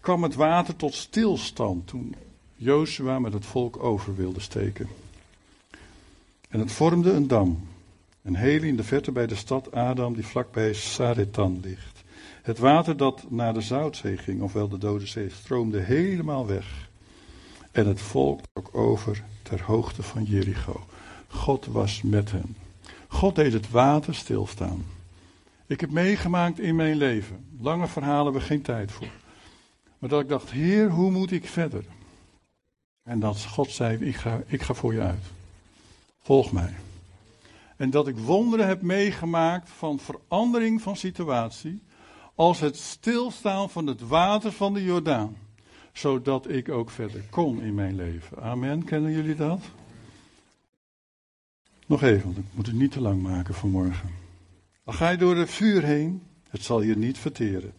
kwam 0.00 0.22
het 0.22 0.34
water 0.34 0.76
tot 0.76 0.94
stilstand 0.94 1.86
toen 1.86 2.14
Jozua 2.54 3.18
met 3.18 3.32
het 3.32 3.46
volk 3.46 3.82
over 3.82 4.16
wilde 4.16 4.40
steken. 4.40 4.88
En 6.48 6.60
het 6.60 6.72
vormde 6.72 7.12
een 7.12 7.28
dam, 7.28 7.68
een 8.22 8.36
hele 8.36 8.66
in 8.66 8.76
de 8.76 8.84
verte 8.84 9.12
bij 9.12 9.26
de 9.26 9.34
stad 9.34 9.72
Adam 9.72 10.14
die 10.14 10.26
vlakbij 10.26 10.72
Saretan 10.72 11.60
ligt. 11.62 12.02
Het 12.42 12.58
water 12.58 12.96
dat 12.96 13.30
naar 13.30 13.54
de 13.54 13.60
Zoutzee 13.60 14.16
ging, 14.16 14.42
ofwel 14.42 14.68
de 14.68 14.78
Dode 14.78 15.06
Zee, 15.06 15.30
stroomde 15.30 15.80
helemaal 15.80 16.46
weg. 16.46 16.88
En 17.72 17.86
het 17.86 18.00
volk 18.00 18.40
trok 18.52 18.76
over 18.76 19.24
ter 19.42 19.62
hoogte 19.62 20.02
van 20.02 20.24
Jericho. 20.24 20.86
God 21.28 21.66
was 21.66 22.02
met 22.02 22.30
hen. 22.30 22.56
God 23.08 23.34
deed 23.34 23.52
het 23.52 23.70
water 23.70 24.14
stilstaan. 24.14 24.84
Ik 25.66 25.80
heb 25.80 25.90
meegemaakt 25.90 26.58
in 26.58 26.76
mijn 26.76 26.96
leven. 26.96 27.46
Lange 27.60 27.86
verhalen 27.86 28.24
hebben 28.24 28.40
we 28.40 28.46
geen 28.46 28.62
tijd 28.62 28.92
voor. 28.92 29.06
Maar 29.98 30.08
dat 30.08 30.20
ik 30.20 30.28
dacht, 30.28 30.50
Heer, 30.50 30.90
hoe 30.90 31.10
moet 31.10 31.30
ik 31.30 31.48
verder? 31.48 31.84
En 33.02 33.20
dat 33.20 33.44
God 33.44 33.70
zei, 33.70 33.98
ik 33.98 34.16
ga, 34.16 34.42
ik 34.46 34.62
ga 34.62 34.74
voor 34.74 34.94
je 34.94 35.00
uit. 35.00 35.24
Volg 36.18 36.52
mij. 36.52 36.74
En 37.76 37.90
dat 37.90 38.08
ik 38.08 38.16
wonderen 38.16 38.66
heb 38.66 38.82
meegemaakt 38.82 39.70
van 39.70 39.98
verandering 39.98 40.82
van 40.82 40.96
situatie. 40.96 41.82
Als 42.34 42.60
het 42.60 42.76
stilstaan 42.76 43.70
van 43.70 43.86
het 43.86 44.00
water 44.00 44.52
van 44.52 44.74
de 44.74 44.84
Jordaan. 44.84 45.36
Zodat 45.92 46.48
ik 46.48 46.68
ook 46.68 46.90
verder 46.90 47.22
kon 47.30 47.62
in 47.62 47.74
mijn 47.74 47.96
leven. 47.96 48.42
Amen. 48.42 48.84
Kennen 48.84 49.12
jullie 49.12 49.34
dat? 49.34 49.60
Nog 51.88 52.02
even, 52.02 52.24
want 52.24 52.38
ik 52.38 52.44
moet 52.52 52.66
het 52.66 52.74
niet 52.74 52.92
te 52.92 53.00
lang 53.00 53.22
maken 53.22 53.54
vanmorgen. 53.54 54.10
Dan 54.84 54.94
ga 54.94 55.08
je 55.08 55.16
door 55.16 55.36
het 55.36 55.50
vuur 55.50 55.82
heen, 55.82 56.22
het 56.50 56.62
zal 56.62 56.82
je 56.82 56.96
niet 56.96 57.18
verteren. 57.18 57.72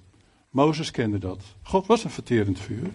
Mozes 0.49 0.91
kende 0.91 1.17
dat. 1.17 1.43
God 1.61 1.87
was 1.87 2.03
een 2.03 2.09
verterend 2.09 2.59
vuur. 2.59 2.89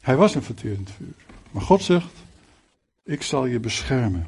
Hij 0.00 0.16
was 0.16 0.34
een 0.34 0.42
verterend 0.42 0.90
vuur. 0.90 1.14
Maar 1.50 1.62
God 1.62 1.82
zegt, 1.82 2.12
ik 3.02 3.22
zal 3.22 3.46
je 3.46 3.60
beschermen. 3.60 4.26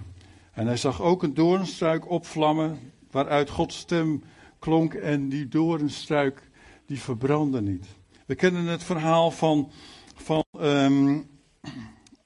En 0.53 0.67
hij 0.67 0.77
zag 0.77 1.03
ook 1.03 1.23
een 1.23 1.35
doornstruik 1.35 2.11
opvlammen, 2.11 2.79
waaruit 3.11 3.51
Gods 3.51 3.79
stem 3.79 4.23
klonk 4.59 4.95
en 4.95 5.29
die 5.29 5.49
doornstruik, 5.49 6.51
die 6.87 7.01
verbrandde 7.01 7.63
niet. 7.63 7.87
We 8.27 8.35
kennen 8.35 8.65
het 8.67 8.85
verhaal 8.85 9.31
van, 9.31 9.71
van 10.15 10.45
um, 10.61 11.29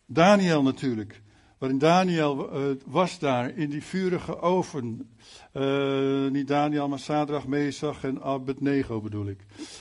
Daniel 0.07 0.63
natuurlijk. 0.63 1.21
Waarin 1.61 1.79
Daniel 1.79 2.51
uh, 2.53 2.77
was 2.87 3.19
daar 3.19 3.57
in 3.57 3.71
die 3.71 3.83
vurige 3.83 4.41
oven. 4.41 5.09
Uh, 5.53 6.31
niet 6.31 6.49
Daniel, 6.49 6.89
maar 6.89 6.99
Sadrach, 6.99 7.47
Mesach 7.47 8.05
en 8.05 8.23
Abednego 8.23 9.01
bedoel 9.01 9.27
ik. 9.27 9.39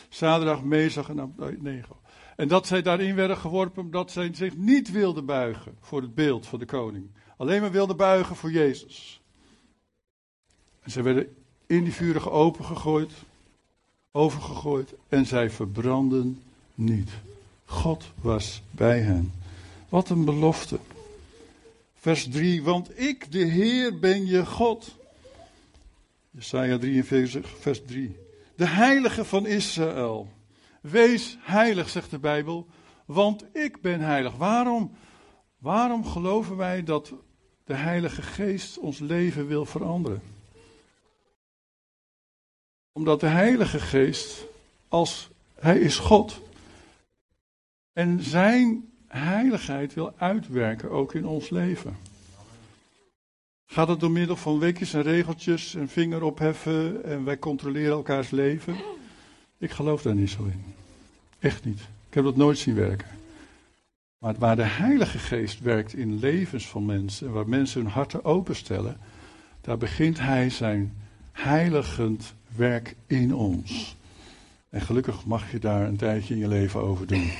Sadrach, 0.09 0.63
Mesach 0.63 1.09
en 1.09 1.19
Abednego. 1.19 1.97
En 2.35 2.47
dat 2.47 2.67
zij 2.67 2.81
daarin 2.81 3.15
werden 3.15 3.37
geworpen 3.37 3.83
omdat 3.83 4.11
zij 4.11 4.29
zich 4.33 4.57
niet 4.57 4.91
wilden 4.91 5.25
buigen 5.25 5.75
voor 5.79 6.01
het 6.01 6.15
beeld 6.15 6.47
van 6.47 6.59
de 6.59 6.65
koning. 6.65 7.09
Alleen 7.37 7.61
maar 7.61 7.71
wilden 7.71 7.97
buigen 7.97 8.35
voor 8.35 8.51
Jezus. 8.51 9.21
En 10.81 10.91
zij 10.91 11.03
werden 11.03 11.35
in 11.67 11.83
die 11.83 11.93
vurige 11.93 12.29
open 12.29 12.65
gegooid, 12.65 13.11
overgegooid 14.11 14.93
en 15.09 15.25
zij 15.25 15.49
verbrandden 15.49 16.41
niet. 16.75 17.09
God 17.65 18.05
was 18.21 18.61
bij 18.71 18.99
hen. 18.99 19.33
Wat 19.89 20.09
een 20.09 20.25
belofte. 20.25 20.79
Vers 21.99 22.29
3, 22.29 22.63
want 22.63 22.99
ik, 22.99 23.31
de 23.31 23.43
Heer, 23.43 23.99
ben 23.99 24.25
je 24.25 24.45
God. 24.45 24.97
Jesaja 26.31 26.77
43, 26.77 27.57
vers 27.59 27.85
3. 27.85 28.15
De 28.55 28.65
heilige 28.65 29.25
van 29.25 29.45
Israël. 29.45 30.29
Wees 30.81 31.37
heilig, 31.39 31.89
zegt 31.89 32.09
de 32.09 32.19
Bijbel, 32.19 32.67
want 33.05 33.45
ik 33.55 33.81
ben 33.81 33.99
heilig. 33.99 34.35
Waarom, 34.35 34.91
waarom 35.57 36.05
geloven 36.05 36.57
wij 36.57 36.83
dat 36.83 37.13
de 37.63 37.73
Heilige 37.73 38.21
Geest 38.21 38.77
ons 38.77 38.99
leven 38.99 39.47
wil 39.47 39.65
veranderen? 39.65 40.21
Omdat 42.91 43.19
de 43.19 43.27
Heilige 43.27 43.79
Geest, 43.79 44.45
als 44.87 45.29
Hij 45.55 45.79
is 45.79 45.97
God, 45.97 46.41
en 47.93 48.21
Zijn 48.21 48.88
heiligheid 49.17 49.93
wil 49.93 50.13
uitwerken 50.17 50.91
ook 50.91 51.13
in 51.13 51.25
ons 51.25 51.49
leven. 51.49 51.97
Gaat 53.65 53.87
het 53.87 53.99
door 53.99 54.11
middel 54.11 54.35
van 54.35 54.59
wekjes 54.59 54.93
en 54.93 55.01
regeltjes 55.01 55.75
en 55.75 55.89
vinger 55.89 56.23
opheffen 56.23 57.03
en 57.03 57.23
wij 57.23 57.39
controleren 57.39 57.91
elkaars 57.91 58.29
leven? 58.29 58.75
Ik 59.57 59.71
geloof 59.71 60.01
daar 60.01 60.15
niet 60.15 60.29
zo 60.29 60.43
in. 60.43 60.63
Echt 61.39 61.65
niet. 61.65 61.79
Ik 61.79 62.13
heb 62.13 62.23
dat 62.23 62.35
nooit 62.35 62.57
zien 62.57 62.75
werken. 62.75 63.07
Maar 64.17 64.35
waar 64.37 64.55
de 64.55 64.63
Heilige 64.63 65.17
Geest 65.17 65.59
werkt 65.59 65.93
in 65.93 66.19
levens 66.19 66.67
van 66.67 66.85
mensen, 66.85 67.31
waar 67.31 67.49
mensen 67.49 67.81
hun 67.81 67.91
harten 67.91 68.25
openstellen, 68.25 68.97
daar 69.61 69.77
begint 69.77 70.19
Hij 70.19 70.49
zijn 70.49 70.93
heiligend 71.31 72.33
werk 72.55 72.95
in 73.07 73.35
ons. 73.35 73.95
En 74.69 74.81
gelukkig 74.81 75.25
mag 75.25 75.51
je 75.51 75.59
daar 75.59 75.87
een 75.87 75.97
tijdje 75.97 76.33
in 76.33 76.39
je 76.39 76.47
leven 76.47 76.81
over 76.81 77.07
doen. 77.07 77.31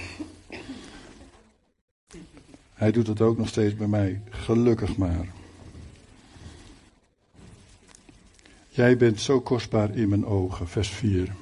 Hij 2.79 2.91
doet 2.91 3.07
het 3.07 3.21
ook 3.21 3.37
nog 3.37 3.47
steeds 3.47 3.75
bij 3.75 3.87
mij. 3.87 4.21
Gelukkig 4.29 4.97
maar. 4.97 5.27
Jij 8.69 8.97
bent 8.97 9.21
zo 9.21 9.41
kostbaar 9.41 9.95
in 9.95 10.09
mijn 10.09 10.25
ogen, 10.25 10.67
vers 10.67 10.89
4. 10.89 11.35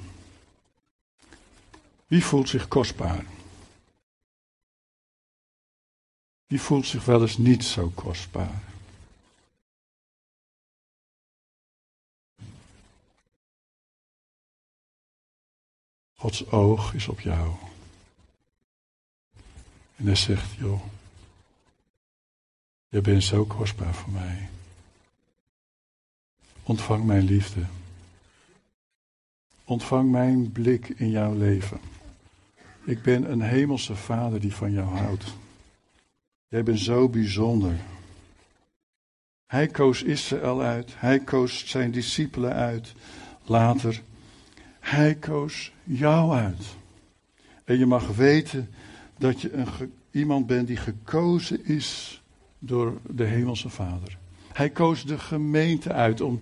Wie 2.06 2.24
voelt 2.24 2.48
zich 2.48 2.68
kostbaar? 2.68 3.24
Wie 6.46 6.60
voelt 6.60 6.86
zich 6.86 7.04
wel 7.04 7.20
eens 7.20 7.36
niet 7.36 7.64
zo 7.64 7.90
kostbaar? 7.94 8.62
Gods 16.14 16.50
oog 16.50 16.94
is 16.94 17.08
op 17.08 17.20
jou. 17.20 17.54
En 19.96 20.06
hij 20.06 20.16
zegt, 20.16 20.54
joh, 20.54 20.82
je 22.88 23.00
bent 23.00 23.24
zo 23.24 23.44
kostbaar 23.44 23.94
voor 23.94 24.12
mij. 24.12 24.48
Ontvang 26.62 27.04
mijn 27.04 27.24
liefde. 27.24 27.60
Ontvang 29.64 30.10
mijn 30.10 30.52
blik 30.52 30.88
in 30.88 31.10
jouw 31.10 31.34
leven. 31.34 31.80
Ik 32.84 33.02
ben 33.02 33.30
een 33.30 33.40
hemelse 33.40 33.96
vader 33.96 34.40
die 34.40 34.54
van 34.54 34.72
jou 34.72 34.96
houdt. 34.96 35.24
Jij 36.48 36.62
bent 36.62 36.78
zo 36.78 37.08
bijzonder. 37.08 37.76
Hij 39.46 39.66
koos 39.66 40.02
Israël 40.02 40.62
uit. 40.62 40.92
Hij 40.96 41.18
koos 41.18 41.66
zijn 41.66 41.90
discipelen 41.90 42.52
uit. 42.52 42.92
Later. 43.44 44.02
Hij 44.80 45.14
koos 45.14 45.72
jou 45.84 46.32
uit. 46.32 46.64
En 47.64 47.78
je 47.78 47.86
mag 47.86 48.06
weten 48.06 48.70
dat 49.18 49.40
je 49.40 49.52
een, 49.52 49.92
iemand 50.10 50.46
bent 50.46 50.66
die 50.66 50.76
gekozen 50.76 51.64
is 51.64 52.17
door 52.58 52.98
de 53.06 53.24
Hemelse 53.24 53.68
Vader. 53.68 54.18
Hij 54.52 54.70
koos 54.70 55.04
de 55.04 55.18
gemeente 55.18 55.92
uit 55.92 56.20
om 56.20 56.40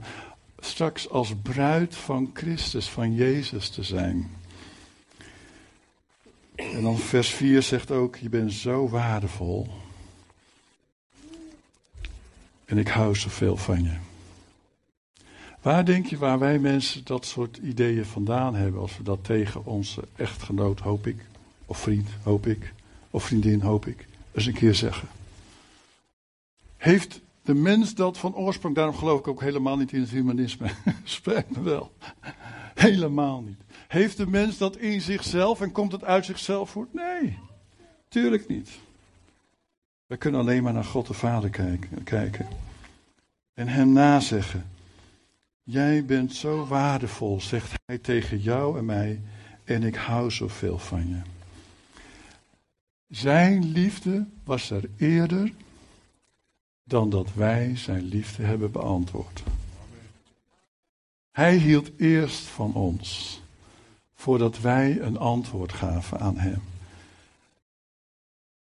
straks 0.58 1.10
als 1.10 1.34
bruid 1.42 1.96
van 1.96 2.30
Christus, 2.34 2.88
van 2.88 3.14
Jezus 3.14 3.68
te 3.68 3.82
zijn. 3.82 4.30
En 6.54 6.82
dan 6.82 6.98
vers 6.98 7.28
4 7.28 7.62
zegt 7.62 7.90
ook, 7.90 8.16
je 8.16 8.28
bent 8.28 8.52
zo 8.52 8.88
waardevol. 8.88 9.68
En 12.64 12.78
ik 12.78 12.88
hou 12.88 13.14
zoveel 13.14 13.56
van 13.56 13.82
je. 13.82 13.96
Waar 15.62 15.84
denk 15.84 16.06
je 16.06 16.18
waar 16.18 16.38
wij 16.38 16.58
mensen 16.58 17.04
dat 17.04 17.26
soort 17.26 17.56
ideeën 17.56 18.04
vandaan 18.04 18.54
hebben 18.54 18.80
als 18.80 18.96
we 18.96 19.02
dat 19.02 19.24
tegen 19.24 19.64
onze 19.64 20.02
echtgenoot, 20.16 20.80
hoop 20.80 21.06
ik, 21.06 21.16
of 21.66 21.78
vriend, 21.78 22.08
hoop 22.22 22.46
ik, 22.46 22.72
of 23.10 23.24
vriendin, 23.24 23.60
hoop 23.60 23.86
ik, 23.86 24.06
eens 24.32 24.46
een 24.46 24.52
keer 24.52 24.74
zeggen? 24.74 25.08
Heeft 26.76 27.20
de 27.42 27.54
mens 27.54 27.94
dat 27.94 28.18
van 28.18 28.34
oorsprong, 28.34 28.74
daarom 28.74 28.96
geloof 28.96 29.18
ik 29.18 29.28
ook 29.28 29.40
helemaal 29.40 29.76
niet 29.76 29.92
in 29.92 30.00
het 30.00 30.10
humanisme, 30.10 30.70
spreekt 31.04 31.56
me 31.56 31.62
wel, 31.62 31.92
helemaal 32.74 33.42
niet. 33.42 33.60
Heeft 33.88 34.16
de 34.16 34.26
mens 34.26 34.58
dat 34.58 34.76
in 34.76 35.00
zichzelf 35.00 35.60
en 35.60 35.72
komt 35.72 35.92
het 35.92 36.04
uit 36.04 36.24
zichzelf 36.24 36.70
voort? 36.70 36.94
Nee, 36.94 37.38
tuurlijk 38.08 38.48
niet. 38.48 38.70
We 40.06 40.16
kunnen 40.16 40.40
alleen 40.40 40.62
maar 40.62 40.72
naar 40.72 40.84
God 40.84 41.06
de 41.06 41.14
Vader 41.14 41.50
kijken 42.04 42.48
en 43.54 43.68
Hem 43.68 43.92
nazeggen. 43.92 44.64
Jij 45.62 46.04
bent 46.04 46.34
zo 46.34 46.66
waardevol, 46.66 47.40
zegt 47.40 47.72
Hij 47.84 47.98
tegen 47.98 48.38
jou 48.38 48.78
en 48.78 48.84
mij, 48.84 49.20
en 49.64 49.82
ik 49.82 49.94
hou 49.94 50.30
zoveel 50.30 50.78
van 50.78 51.08
je. 51.08 51.20
Zijn 53.08 53.64
liefde 53.64 54.26
was 54.44 54.70
er 54.70 54.84
eerder 54.96 55.52
dan 56.88 57.10
dat 57.10 57.34
wij 57.34 57.76
zijn 57.76 58.02
liefde 58.02 58.42
hebben 58.42 58.70
beantwoord. 58.70 59.42
Hij 61.30 61.56
hield 61.56 61.90
eerst 61.96 62.44
van 62.44 62.74
ons, 62.74 63.40
voordat 64.14 64.60
wij 64.60 65.00
een 65.00 65.18
antwoord 65.18 65.72
gaven 65.72 66.20
aan 66.20 66.36
Hem. 66.36 66.62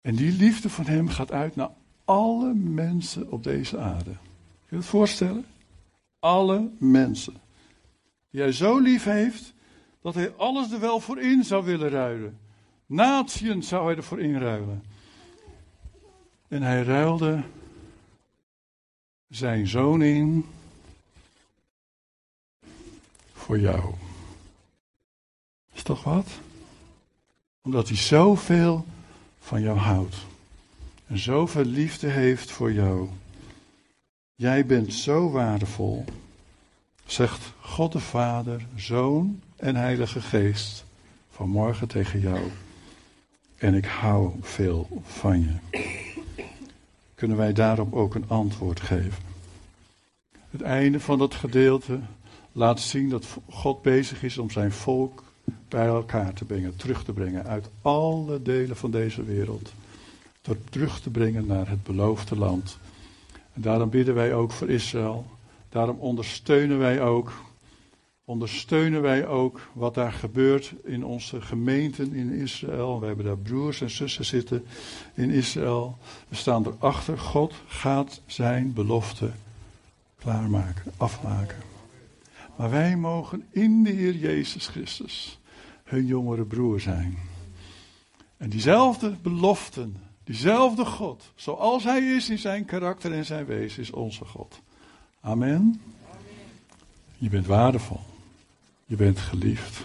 En 0.01 0.15
die 0.15 0.33
liefde 0.33 0.71
van 0.71 0.87
Hem 0.87 1.09
gaat 1.09 1.33
uit 1.33 1.57
naar 1.57 1.71
alle 2.05 2.55
mensen 2.55 3.31
op 3.31 3.43
deze 3.43 3.79
aarde. 3.79 4.11
Kun 4.11 4.69
je 4.69 4.77
het 4.77 4.85
voorstellen? 4.85 5.45
Alle 6.19 6.71
mensen. 6.79 7.35
Die 8.31 8.41
Hij 8.41 8.53
zo 8.53 8.79
lief 8.79 9.05
heeft, 9.05 9.53
dat 10.03 10.15
Hij 10.15 10.35
alles 10.37 10.73
er 10.73 10.81
wel 10.81 11.01
voor 11.01 11.21
in 11.21 11.45
zou 11.45 11.65
willen 11.65 11.91
ruilen. 11.91 12.39
Natieën 12.87 13.63
zou 13.63 13.87
Hij 13.87 13.97
ervoor 13.97 14.21
inruilen. 14.21 14.85
En 16.49 16.63
Hij 16.63 16.83
ruilde 16.83 17.43
zijn 19.35 19.67
zoon 19.67 20.03
in 20.03 20.45
voor 23.33 23.59
jou. 23.59 23.95
Is 25.73 25.83
toch 25.83 26.05
wat? 26.05 26.27
Omdat 27.63 27.89
hij 27.89 27.97
zoveel 27.97 28.87
van 29.41 29.63
jou 29.63 29.79
houdt. 29.79 30.17
En 31.07 31.19
zoveel 31.19 31.65
liefde 31.65 32.09
heeft 32.09 32.51
voor 32.51 32.73
jou. 32.73 33.09
Jij 34.35 34.67
bent 34.67 34.95
zo 34.95 35.31
waardevol, 35.31 36.05
zegt 37.07 37.53
God 37.61 37.93
de 37.93 38.01
Vader, 38.01 38.67
Zoon 38.77 39.41
en 39.57 39.77
Heilige 39.77 40.21
Geest 40.21 40.85
vanmorgen 41.31 41.89
tegen 41.89 42.21
jou. 42.21 42.51
En 43.57 43.75
ik 43.75 43.85
hou 43.85 44.33
veel 44.41 45.03
van 45.05 45.41
je 45.41 46.14
kunnen 47.15 47.37
wij 47.37 47.53
daarop 47.53 47.95
ook 47.95 48.15
een 48.15 48.29
antwoord 48.29 48.81
geven. 48.81 49.23
Het 50.51 50.63
einde 50.63 51.01
van 51.01 51.19
dat 51.19 51.35
gedeelte 51.35 52.01
laat 52.53 52.81
zien 52.81 53.09
dat 53.09 53.27
God 53.51 53.83
bezig 53.83 54.23
is 54.23 54.39
om 54.39 54.51
zijn 54.51 54.73
volk 54.73 55.23
bij 55.69 55.87
elkaar 55.87 56.33
te 56.33 56.45
brengen, 56.45 56.77
terug 56.77 57.05
te 57.05 57.13
brengen 57.13 57.47
uit 57.47 57.71
alle 57.83 58.43
delen 58.43 58.77
van 58.77 58.91
deze 58.91 59.25
wereld. 59.25 59.73
terug 60.71 61.01
te 61.01 61.11
brengen 61.11 61.47
naar 61.47 61.69
het 61.69 61.83
beloofde 61.83 62.37
land. 62.37 62.79
En 63.53 63.63
daarom 63.63 63.91
bidden 63.91 64.15
wij 64.15 64.35
ook 64.35 64.53
voor 64.53 64.69
Israël. 64.69 65.27
Daarom 65.69 65.99
ondersteunen 65.99 66.79
wij 66.79 67.03
ook 67.03 67.33
ondersteunen 68.25 69.03
wij 69.03 69.27
ook 69.27 69.61
wat 69.73 69.95
daar 69.95 70.13
gebeurt 70.13 70.75
in 70.85 71.05
onze 71.05 71.41
gemeenten 71.41 72.13
in 72.13 72.31
Israël. 72.31 73.01
We 73.01 73.07
hebben 73.07 73.25
daar 73.25 73.39
broers 73.39 73.81
en 73.81 73.91
zussen 73.91 74.25
zitten 74.25 74.65
in 75.15 75.31
Israël. 75.31 75.99
We 76.29 76.37
staan 76.37 76.67
erachter. 76.67 77.19
God 77.19 77.55
gaat 77.67 78.21
zijn 78.27 78.73
belofte 78.73 79.31
klaarmaken, 80.19 80.93
afmaken. 80.97 81.59
Maar 82.57 82.71
wij 82.71 82.97
mogen 82.97 83.47
in 83.51 83.83
de 83.83 83.91
Heer 83.91 84.15
Jezus 84.15 84.67
Christus 84.67 85.39
hun 85.85 86.07
jongere 86.07 86.45
broer 86.45 86.81
zijn. 86.81 87.19
En 88.37 88.49
diezelfde 88.49 89.17
beloften, 89.23 89.97
diezelfde 90.25 90.85
God, 90.85 91.33
zoals 91.35 91.85
Hij 91.85 92.01
is 92.01 92.31
in 92.31 92.39
zijn 92.39 92.65
karakter 92.65 93.13
en 93.13 93.25
zijn 93.25 93.47
wezen, 93.47 93.83
is 93.83 93.91
onze 93.91 94.25
God. 94.25 94.61
Amen. 95.21 95.81
Je 97.19 97.29
bent 97.29 97.47
waardevol. 97.47 98.01
Je 98.87 98.97
bent 98.97 99.19
geliefd 99.19 99.83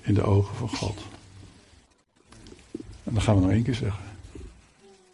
in 0.00 0.14
de 0.14 0.22
ogen 0.22 0.56
van 0.56 0.68
God. 0.68 0.98
En 3.04 3.12
dan 3.12 3.22
gaan 3.22 3.34
we 3.34 3.40
nog 3.40 3.50
één 3.50 3.62
keer 3.62 3.74
zeggen. 3.74 4.04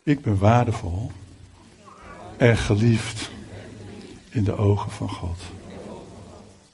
Ik 0.02 0.20
ben 0.20 0.38
waardevol 0.38 1.10
en 2.36 2.56
geliefd 2.56 3.30
in 4.30 4.44
de 4.44 4.56
ogen 4.56 4.90
van 4.90 5.08
God. 5.08 5.38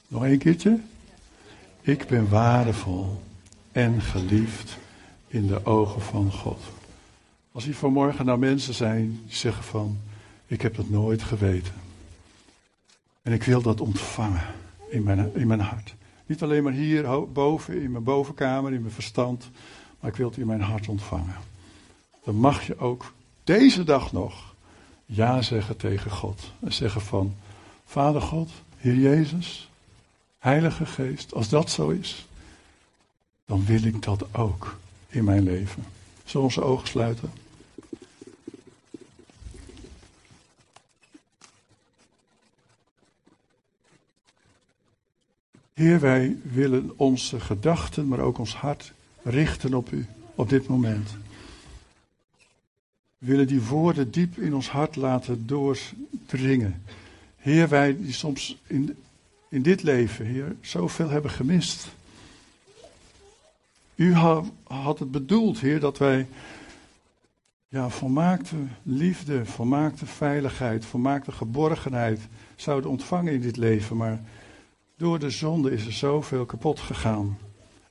Nog 0.07 0.25
één 0.25 0.37
keertje. 0.37 0.79
Ik 1.81 2.07
ben 2.07 2.29
waardevol 2.29 3.21
en 3.71 4.01
geliefd 4.01 4.77
in 5.27 5.47
de 5.47 5.65
ogen 5.65 6.01
van 6.01 6.31
God. 6.31 6.61
Als 7.51 7.65
hier 7.65 7.75
vanmorgen 7.75 8.25
nou 8.25 8.39
mensen 8.39 8.73
zijn 8.73 9.21
die 9.25 9.35
zeggen 9.35 9.63
van, 9.63 9.99
ik 10.47 10.61
heb 10.61 10.75
het 10.77 10.89
nooit 10.89 11.23
geweten. 11.23 11.73
En 13.21 13.31
ik 13.31 13.43
wil 13.43 13.61
dat 13.61 13.81
ontvangen 13.81 14.45
in 14.89 15.03
mijn, 15.03 15.35
in 15.35 15.47
mijn 15.47 15.59
hart. 15.59 15.95
Niet 16.25 16.43
alleen 16.43 16.63
maar 16.63 16.73
hier 16.73 17.31
boven, 17.31 17.81
in 17.81 17.91
mijn 17.91 18.03
bovenkamer, 18.03 18.73
in 18.73 18.81
mijn 18.81 18.93
verstand, 18.93 19.49
maar 19.99 20.09
ik 20.09 20.17
wil 20.17 20.29
het 20.29 20.37
in 20.37 20.47
mijn 20.47 20.61
hart 20.61 20.87
ontvangen. 20.87 21.35
Dan 22.23 22.35
mag 22.35 22.67
je 22.67 22.77
ook 22.77 23.13
deze 23.43 23.83
dag 23.83 24.11
nog 24.11 24.53
ja 25.05 25.41
zeggen 25.41 25.77
tegen 25.77 26.11
God. 26.11 26.51
En 26.59 26.73
zeggen 26.73 27.01
van, 27.01 27.35
Vader 27.85 28.21
God, 28.21 28.49
Heer 28.77 28.95
Jezus, 28.95 29.69
Heilige 30.39 30.85
Geest, 30.85 31.33
als 31.33 31.49
dat 31.49 31.69
zo 31.69 31.89
is, 31.89 32.27
dan 33.45 33.65
wil 33.65 33.83
ik 33.83 34.01
dat 34.01 34.35
ook 34.35 34.77
in 35.07 35.23
mijn 35.23 35.43
leven. 35.43 35.83
Zullen 36.23 36.45
onze 36.45 36.63
ogen 36.63 36.87
sluiten? 36.87 37.31
Heer, 45.73 45.99
wij 45.99 46.37
willen 46.43 46.91
onze 46.95 47.39
gedachten, 47.39 48.07
maar 48.07 48.19
ook 48.19 48.37
ons 48.37 48.55
hart 48.55 48.93
richten 49.23 49.73
op 49.73 49.91
U 49.91 50.05
op 50.35 50.49
dit 50.49 50.67
moment. 50.67 51.09
We 53.17 53.25
willen 53.25 53.47
die 53.47 53.61
woorden 53.61 54.11
diep 54.11 54.37
in 54.37 54.55
ons 54.55 54.69
hart 54.69 54.95
laten 54.95 55.47
doordringen. 55.47 56.83
Heer, 57.37 57.69
wij 57.69 57.97
die 57.97 58.13
soms 58.13 58.57
in, 58.67 58.95
in 59.49 59.61
dit 59.61 59.83
leven, 59.83 60.25
Heer, 60.25 60.55
zoveel 60.61 61.09
hebben 61.09 61.31
gemist. 61.31 61.87
U 63.95 64.13
had 64.63 64.99
het 64.99 65.11
bedoeld, 65.11 65.59
Heer, 65.59 65.79
dat 65.79 65.97
wij 65.97 66.27
ja, 67.67 67.89
volmaakte 67.89 68.55
liefde, 68.83 69.45
volmaakte 69.45 70.05
veiligheid, 70.05 70.85
volmaakte 70.85 71.31
geborgenheid 71.31 72.19
zouden 72.55 72.89
ontvangen 72.89 73.33
in 73.33 73.41
dit 73.41 73.57
leven. 73.57 73.97
Maar 73.97 74.21
door 75.03 75.19
de 75.19 75.29
zonde 75.29 75.71
is 75.71 75.85
er 75.85 75.91
zoveel 75.91 76.45
kapot 76.45 76.79
gegaan. 76.79 77.37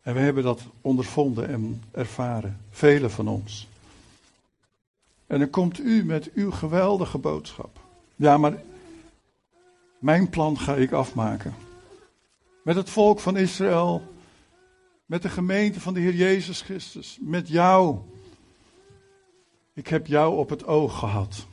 En 0.03 0.15
we 0.15 0.21
hebben 0.21 0.43
dat 0.43 0.63
ondervonden 0.81 1.49
en 1.49 1.83
ervaren, 1.91 2.61
velen 2.71 3.11
van 3.11 3.29
ons. 3.29 3.69
En 5.27 5.39
dan 5.39 5.51
komt 5.51 5.81
u 5.81 6.05
met 6.05 6.33
uw 6.35 6.51
geweldige 6.51 7.19
boodschap. 7.19 7.81
Ja, 8.17 8.37
maar 8.37 8.63
mijn 9.99 10.31
plan 10.31 10.59
ga 10.59 10.75
ik 10.75 10.93
afmaken. 10.93 11.55
Met 12.63 12.77
het 12.77 12.91
volk 12.91 13.21
van 13.21 13.37
Israël, 13.37 14.03
met 15.07 15.23
de 15.23 15.29
gemeente 15.29 15.81
van 15.81 15.95
de 15.95 16.01
Heer 16.01 16.15
Jezus 16.15 16.61
Christus, 16.61 17.19
met 17.21 17.49
jou. 17.49 17.99
Ik 19.73 19.89
heb 19.89 20.07
jou 20.07 20.37
op 20.37 20.51
het 20.51 20.67
oog 20.67 20.99
gehad. 20.99 21.47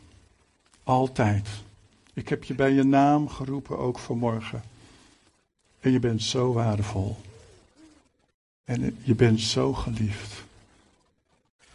Altijd. 0.84 1.48
Ik 2.14 2.30
heb 2.30 2.44
je 2.44 2.56
bij 2.56 2.72
je 2.72 2.84
naam 2.84 3.30
geroepen, 3.30 3.78
ook 3.78 4.00
vanmorgen. 4.00 4.78
En 5.80 5.92
je 5.92 6.00
bent 6.00 6.24
zo 6.24 6.54
waardevol. 6.54 7.18
En 8.64 8.98
je 9.04 9.16
bent 9.16 9.42
zo 9.42 9.74
geliefd. 9.74 10.44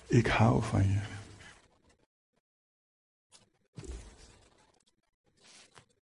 Ik 0.06 0.26
hou 0.26 0.62
van 0.62 0.82
je. 0.82 1.00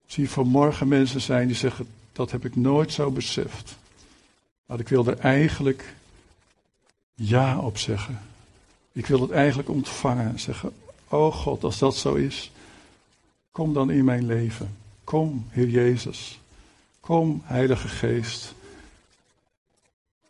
Zie 0.06 0.30
vanmorgen 0.30 0.88
mensen 0.88 1.22
zijn 1.22 1.48
die 1.48 1.56
zeggen, 1.56 1.88
dat 2.12 2.32
heb 2.32 2.46
ik 2.46 2.56
nooit 2.56 2.92
zo 2.92 3.12
beseft. 3.12 3.78
Maar 4.66 4.80
ik 4.80 4.88
wil 4.88 5.06
er 5.08 5.20
eigenlijk 5.20 5.94
ja 7.14 7.60
op 7.60 7.78
zeggen. 7.78 8.20
Ik 8.92 9.06
wil 9.06 9.22
het 9.22 9.32
eigenlijk 9.32 9.70
ontvangen. 9.70 10.40
Zeggen, 10.40 10.74
oh 11.08 11.34
God, 11.34 11.64
als 11.64 11.78
dat 11.78 11.96
zo 11.96 12.14
is, 12.14 12.52
kom 13.52 13.74
dan 13.74 13.92
in 13.92 14.06
mijn 14.06 14.26
leven. 14.26 14.78
Kom, 15.04 15.48
Heer 15.50 15.68
Jezus. 15.68 16.40
Kom, 17.10 17.41
Heilige 17.43 17.88
Geest. 17.88 18.56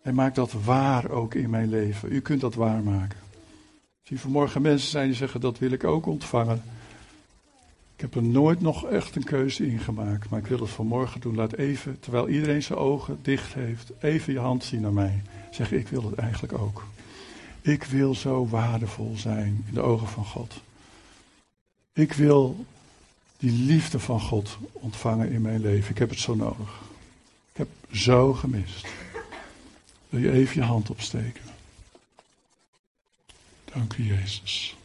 En 0.01 0.15
maak 0.15 0.35
dat 0.35 0.51
waar 0.51 1.09
ook 1.09 1.33
in 1.33 1.49
mijn 1.49 1.69
leven. 1.69 2.11
U 2.11 2.21
kunt 2.21 2.41
dat 2.41 2.55
waarmaken. 2.55 3.17
Zie 4.03 4.19
vanmorgen 4.19 4.61
mensen 4.61 4.89
zijn 4.89 5.07
die 5.07 5.15
zeggen, 5.15 5.41
dat 5.41 5.57
wil 5.57 5.71
ik 5.71 5.83
ook 5.83 6.05
ontvangen. 6.05 6.63
Ik 7.95 8.01
heb 8.01 8.15
er 8.15 8.23
nooit 8.23 8.61
nog 8.61 8.85
echt 8.85 9.15
een 9.15 9.23
keuze 9.23 9.67
in 9.67 9.79
gemaakt, 9.79 10.29
maar 10.29 10.39
ik 10.39 10.47
wil 10.47 10.59
het 10.59 10.69
vanmorgen 10.69 11.21
doen. 11.21 11.35
Laat 11.35 11.53
even, 11.53 11.99
terwijl 11.99 12.29
iedereen 12.29 12.63
zijn 12.63 12.79
ogen 12.79 13.19
dicht 13.21 13.53
heeft, 13.53 13.91
even 13.99 14.33
je 14.33 14.39
hand 14.39 14.63
zien 14.63 14.81
naar 14.81 14.93
mij. 14.93 15.21
Zeg, 15.51 15.71
ik 15.71 15.87
wil 15.87 16.03
het 16.03 16.15
eigenlijk 16.15 16.53
ook. 16.53 16.85
Ik 17.61 17.83
wil 17.83 18.15
zo 18.15 18.47
waardevol 18.47 19.13
zijn 19.17 19.63
in 19.67 19.73
de 19.73 19.81
ogen 19.81 20.07
van 20.07 20.25
God. 20.25 20.61
Ik 21.93 22.13
wil 22.13 22.65
die 23.39 23.51
liefde 23.51 23.99
van 23.99 24.21
God 24.21 24.57
ontvangen 24.71 25.31
in 25.31 25.41
mijn 25.41 25.61
leven. 25.61 25.91
Ik 25.91 25.97
heb 25.97 26.09
het 26.09 26.19
zo 26.19 26.35
nodig. 26.35 26.81
Ik 27.51 27.57
heb 27.57 27.67
zo 27.91 28.33
gemist. 28.33 28.87
Wil 30.09 30.19
je 30.19 30.31
even 30.31 30.61
je 30.61 30.67
hand 30.67 30.89
opsteken? 30.89 31.43
Dank 33.73 33.93
u, 33.97 34.03
Jezus. 34.03 34.77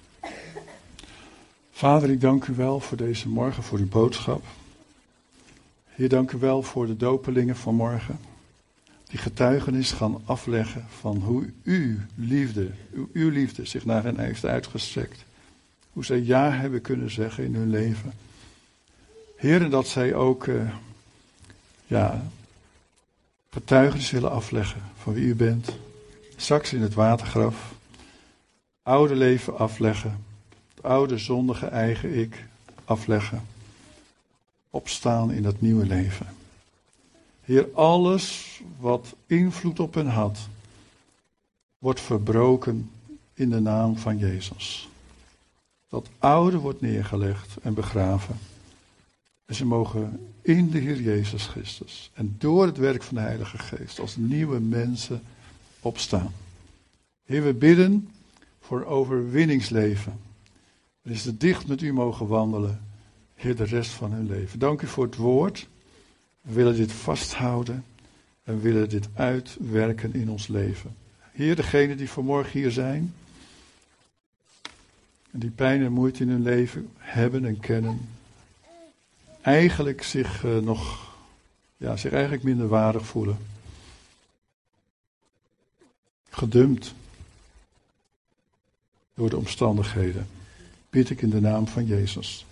Vader, 1.73 2.11
ik 2.11 2.21
dank 2.21 2.47
u 2.47 2.55
wel 2.55 2.81
voor 2.81 2.97
deze 2.97 3.29
morgen, 3.29 3.63
voor 3.63 3.79
uw 3.79 3.89
boodschap. 3.89 4.45
Heer, 5.89 6.09
dank 6.09 6.31
u 6.31 6.39
wel 6.39 6.63
voor 6.63 6.87
de 6.87 6.97
dopelingen 6.97 7.57
van 7.57 7.75
morgen. 7.75 8.19
Die 9.05 9.19
getuigenis 9.19 9.93
gaan 9.93 10.23
afleggen 10.25 10.87
van 10.89 11.17
hoe 11.17 11.51
uw 11.65 11.97
liefde, 12.15 12.71
uw, 13.13 13.31
liefde 13.31 13.65
zich 13.65 13.85
naar 13.85 14.03
hen 14.03 14.19
heeft 14.19 14.45
uitgestrekt. 14.45 15.25
Hoe 15.93 16.05
zij 16.05 16.23
ja 16.23 16.51
hebben 16.51 16.81
kunnen 16.81 17.11
zeggen 17.11 17.45
in 17.45 17.55
hun 17.55 17.71
leven. 17.71 18.13
Heer, 19.45 19.71
dat 19.71 19.87
zij 19.87 20.15
ook 20.15 20.47
uh, 20.47 20.71
ja, 21.87 22.23
getuigenis 23.51 24.11
willen 24.11 24.31
afleggen 24.31 24.83
van 24.97 25.13
wie 25.13 25.25
u 25.25 25.35
bent. 25.35 25.77
Straks 26.37 26.73
in 26.73 26.83
het 26.83 26.95
watergraf. 26.95 27.75
Oude 28.83 29.15
leven 29.15 29.59
afleggen 29.59 30.25
oude 30.85 31.19
zondige 31.19 31.67
eigen 31.67 32.19
ik 32.19 32.45
afleggen. 32.85 33.43
Opstaan 34.71 35.33
in 35.33 35.43
dat 35.43 35.61
nieuwe 35.61 35.87
leven. 35.87 36.27
Heer, 37.43 37.69
alles 37.75 38.61
wat 38.79 39.15
invloed 39.27 39.81
op 39.81 39.95
hen 39.95 40.07
had, 40.07 40.39
wordt 41.79 42.01
verbroken 42.01 42.91
in 43.35 43.51
de 43.51 43.61
naam 43.61 43.97
van 43.97 44.19
Jezus. 44.19 44.89
Dat 45.89 46.09
oude 46.19 46.59
wordt 46.59 46.81
neergelegd 46.81 47.57
en 47.63 47.75
begraven. 47.75 48.39
En 49.45 49.55
ze 49.55 49.67
mogen 49.67 50.33
in 50.43 50.71
de 50.71 50.79
Heer 50.79 51.01
Jezus 51.01 51.47
Christus 51.47 52.11
en 52.15 52.35
door 52.39 52.67
het 52.67 52.77
werk 52.77 53.03
van 53.03 53.15
de 53.15 53.21
Heilige 53.21 53.59
Geest 53.59 53.99
als 53.99 54.17
nieuwe 54.17 54.61
mensen 54.61 55.23
opstaan. 55.81 56.33
Heer, 57.25 57.45
we 57.45 57.55
bidden 57.55 58.09
voor 58.61 58.85
overwinningsleven 58.85 60.21
en 61.03 61.11
is 61.11 61.25
het 61.25 61.41
dicht 61.41 61.67
met 61.67 61.83
u 61.83 61.93
mogen 61.93 62.27
wandelen, 62.27 62.81
Heer, 63.35 63.57
de 63.57 63.65
rest 63.65 63.91
van 63.91 64.13
hun 64.13 64.27
leven. 64.27 64.59
Dank 64.59 64.83
u 64.83 64.87
voor 64.87 65.05
het 65.05 65.17
woord. 65.17 65.69
We 66.41 66.53
willen 66.53 66.77
dit 66.77 66.93
vasthouden 66.93 67.85
en 68.43 68.61
willen 68.61 68.89
dit 68.89 69.09
uitwerken 69.15 70.15
in 70.15 70.31
ons 70.31 70.49
leven. 70.49 70.97
Heer, 71.33 71.57
degenen 71.57 71.97
die 71.97 72.11
vanmorgen 72.11 72.61
hier 72.61 72.71
zijn 72.71 73.15
en 75.31 75.39
die 75.39 75.51
pijn 75.51 75.83
en 75.83 75.93
moeite 75.93 76.23
in 76.23 76.29
hun 76.29 76.43
leven 76.43 76.89
hebben 76.97 77.45
en 77.45 77.61
kennen, 77.61 78.09
eigenlijk 79.45 80.03
zich 80.03 80.43
uh, 80.43 80.59
nog, 80.59 81.13
ja, 81.77 81.97
zich 81.97 82.13
eigenlijk 82.13 82.43
minder 82.43 82.69
waardig 82.69 83.07
voelen. 83.07 83.39
Gedumpt 86.31 86.95
door 89.15 89.31
de 89.31 89.37
omstandigheden 89.37 90.29
bid 90.91 91.11
ik 91.11 91.23
in 91.23 91.31
de 91.31 91.41
naam 91.41 91.67
van 91.67 91.87
Jezus. 91.87 92.47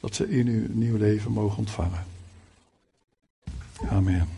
Dat 0.00 0.14
ze 0.14 0.30
in 0.30 0.46
uw 0.46 0.66
nieuw 0.68 0.96
leven 0.96 1.32
mogen 1.32 1.58
ontvangen. 1.58 2.06
Amen. 3.88 4.28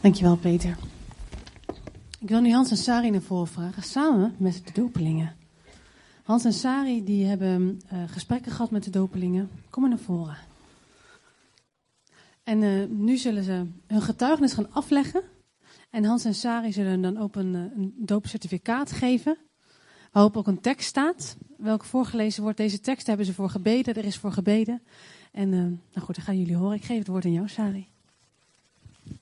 Dankjewel, 0.00 0.36
Peter. 0.36 0.76
Ik 2.18 2.28
wil 2.28 2.40
nu 2.40 2.52
Hans 2.52 2.70
en 2.70 2.76
Sari 2.76 3.10
naar 3.10 3.22
voren 3.22 3.48
vragen, 3.48 3.82
samen 3.82 4.34
met 4.36 4.62
de 4.64 4.72
dopelingen. 4.72 5.36
Hans 6.22 6.44
en 6.44 6.52
Sari 6.52 7.04
die 7.04 7.24
hebben 7.24 7.80
uh, 7.92 8.02
gesprekken 8.06 8.52
gehad 8.52 8.70
met 8.70 8.84
de 8.84 8.90
dopelingen. 8.90 9.50
Kom 9.70 9.82
maar 9.82 9.90
naar 9.90 9.98
voren. 9.98 10.36
En 12.42 12.62
uh, 12.62 12.88
nu 12.88 13.16
zullen 13.16 13.44
ze 13.44 13.66
hun 13.86 14.02
getuigenis 14.02 14.52
gaan 14.52 14.72
afleggen 14.72 15.22
en 15.90 16.04
Hans 16.04 16.24
en 16.24 16.34
Sari 16.34 16.72
zullen 16.72 17.02
dan 17.02 17.18
ook 17.18 17.36
een, 17.36 17.54
eh, 17.54 17.60
een 17.60 17.94
doopcertificaat 17.96 18.92
geven. 18.92 19.36
Waarop 20.12 20.36
ook 20.36 20.46
een 20.46 20.60
tekst 20.60 20.88
staat. 20.88 21.36
Welke 21.56 21.84
voorgelezen 21.84 22.42
wordt. 22.42 22.56
Deze 22.58 22.80
tekst 22.80 23.06
hebben 23.06 23.26
ze 23.26 23.34
voor 23.34 23.50
gebeden. 23.50 23.94
Er 23.94 24.04
is 24.04 24.18
voor 24.18 24.32
gebeden. 24.32 24.82
En 25.32 25.50
nou 25.50 26.06
goed, 26.06 26.14
dan 26.14 26.24
gaan 26.24 26.38
jullie 26.38 26.56
horen. 26.56 26.76
Ik 26.76 26.84
geef 26.84 26.98
het 26.98 27.06
woord 27.06 27.24
aan 27.24 27.32
jou, 27.32 27.48
Sari. 27.48 27.86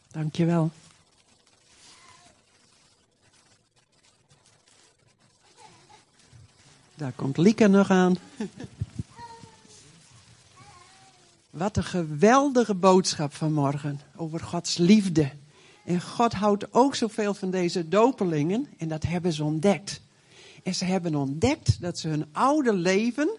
Dankjewel. 0.08 0.70
Daar 7.00 7.12
komt 7.12 7.36
Lieke 7.36 7.68
nog 7.68 7.90
aan. 7.90 8.16
Wat 11.50 11.76
een 11.76 11.84
geweldige 11.84 12.74
boodschap 12.74 13.34
vanmorgen 13.34 14.00
over 14.16 14.40
Gods 14.40 14.76
liefde. 14.76 15.30
En 15.84 16.00
God 16.00 16.32
houdt 16.32 16.74
ook 16.74 16.94
zoveel 16.94 17.34
van 17.34 17.50
deze 17.50 17.88
dopelingen 17.88 18.66
en 18.78 18.88
dat 18.88 19.02
hebben 19.02 19.32
ze 19.32 19.44
ontdekt. 19.44 20.02
En 20.62 20.74
ze 20.74 20.84
hebben 20.84 21.14
ontdekt 21.14 21.80
dat 21.80 21.98
ze 21.98 22.08
hun 22.08 22.26
oude 22.32 22.72
leven 22.72 23.30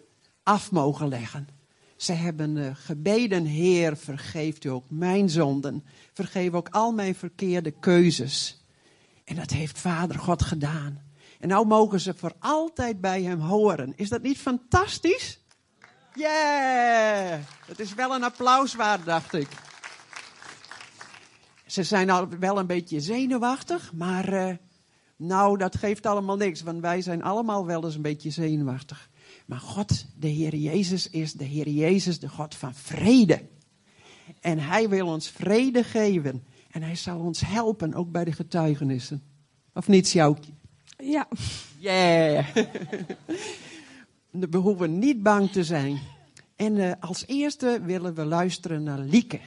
af 0.43 0.71
mogen 0.71 1.07
leggen. 1.07 1.47
Ze 1.95 2.13
hebben 2.13 2.55
uh, 2.55 2.71
gebeden, 2.73 3.45
Heer, 3.45 3.97
vergeeft 3.97 4.63
u 4.63 4.69
ook 4.69 4.85
mijn 4.87 5.29
zonden. 5.29 5.83
Vergeef 6.13 6.53
ook 6.53 6.69
al 6.69 6.91
mijn 6.91 7.15
verkeerde 7.15 7.71
keuzes. 7.71 8.63
En 9.23 9.35
dat 9.35 9.49
heeft 9.49 9.79
Vader 9.79 10.19
God 10.19 10.41
gedaan. 10.41 11.10
En 11.41 11.47
nou 11.47 11.67
mogen 11.67 11.99
ze 11.99 12.13
voor 12.13 12.33
altijd 12.39 13.01
bij 13.01 13.23
hem 13.23 13.39
horen. 13.39 13.93
Is 13.95 14.09
dat 14.09 14.21
niet 14.21 14.37
fantastisch? 14.37 15.39
Yeah! 16.13 17.39
Dat 17.67 17.79
is 17.79 17.93
wel 17.93 18.15
een 18.15 18.23
applaus 18.23 18.75
waard, 18.75 19.05
dacht 19.05 19.33
ik. 19.33 19.47
Ze 21.65 21.83
zijn 21.83 22.09
al 22.09 22.27
wel 22.39 22.59
een 22.59 22.67
beetje 22.67 22.99
zenuwachtig, 22.99 23.93
maar 23.93 24.33
uh, 24.33 24.55
nou, 25.15 25.57
dat 25.57 25.75
geeft 25.75 26.05
allemaal 26.05 26.37
niks, 26.37 26.61
want 26.61 26.79
wij 26.79 27.01
zijn 27.01 27.23
allemaal 27.23 27.65
wel 27.65 27.85
eens 27.85 27.95
een 27.95 28.01
beetje 28.01 28.29
zenuwachtig. 28.29 29.09
Maar 29.45 29.59
God, 29.59 30.05
de 30.15 30.27
Heer 30.27 30.55
Jezus, 30.55 31.09
is 31.09 31.33
de 31.33 31.45
Heer 31.45 31.69
Jezus, 31.69 32.19
de 32.19 32.29
God 32.29 32.55
van 32.55 32.73
vrede. 32.73 33.41
En 34.39 34.59
Hij 34.59 34.89
wil 34.89 35.07
ons 35.07 35.29
vrede 35.29 35.83
geven. 35.83 36.43
En 36.71 36.83
Hij 36.83 36.95
zal 36.95 37.19
ons 37.19 37.41
helpen, 37.41 37.93
ook 37.93 38.11
bij 38.11 38.23
de 38.23 38.31
getuigenissen. 38.31 39.23
Of 39.73 39.87
niet, 39.87 40.07
Sjoukje? 40.07 40.59
Ja. 41.01 41.27
Yeah. 41.79 42.45
We 44.29 44.57
hoeven 44.57 44.99
niet 44.99 45.23
bang 45.23 45.51
te 45.51 45.63
zijn. 45.63 45.99
En 46.55 46.75
uh, 46.75 46.91
als 46.99 47.23
eerste 47.27 47.81
willen 47.83 48.13
we 48.13 48.25
luisteren 48.25 48.83
naar 48.83 48.99
Lieke. 48.99 49.39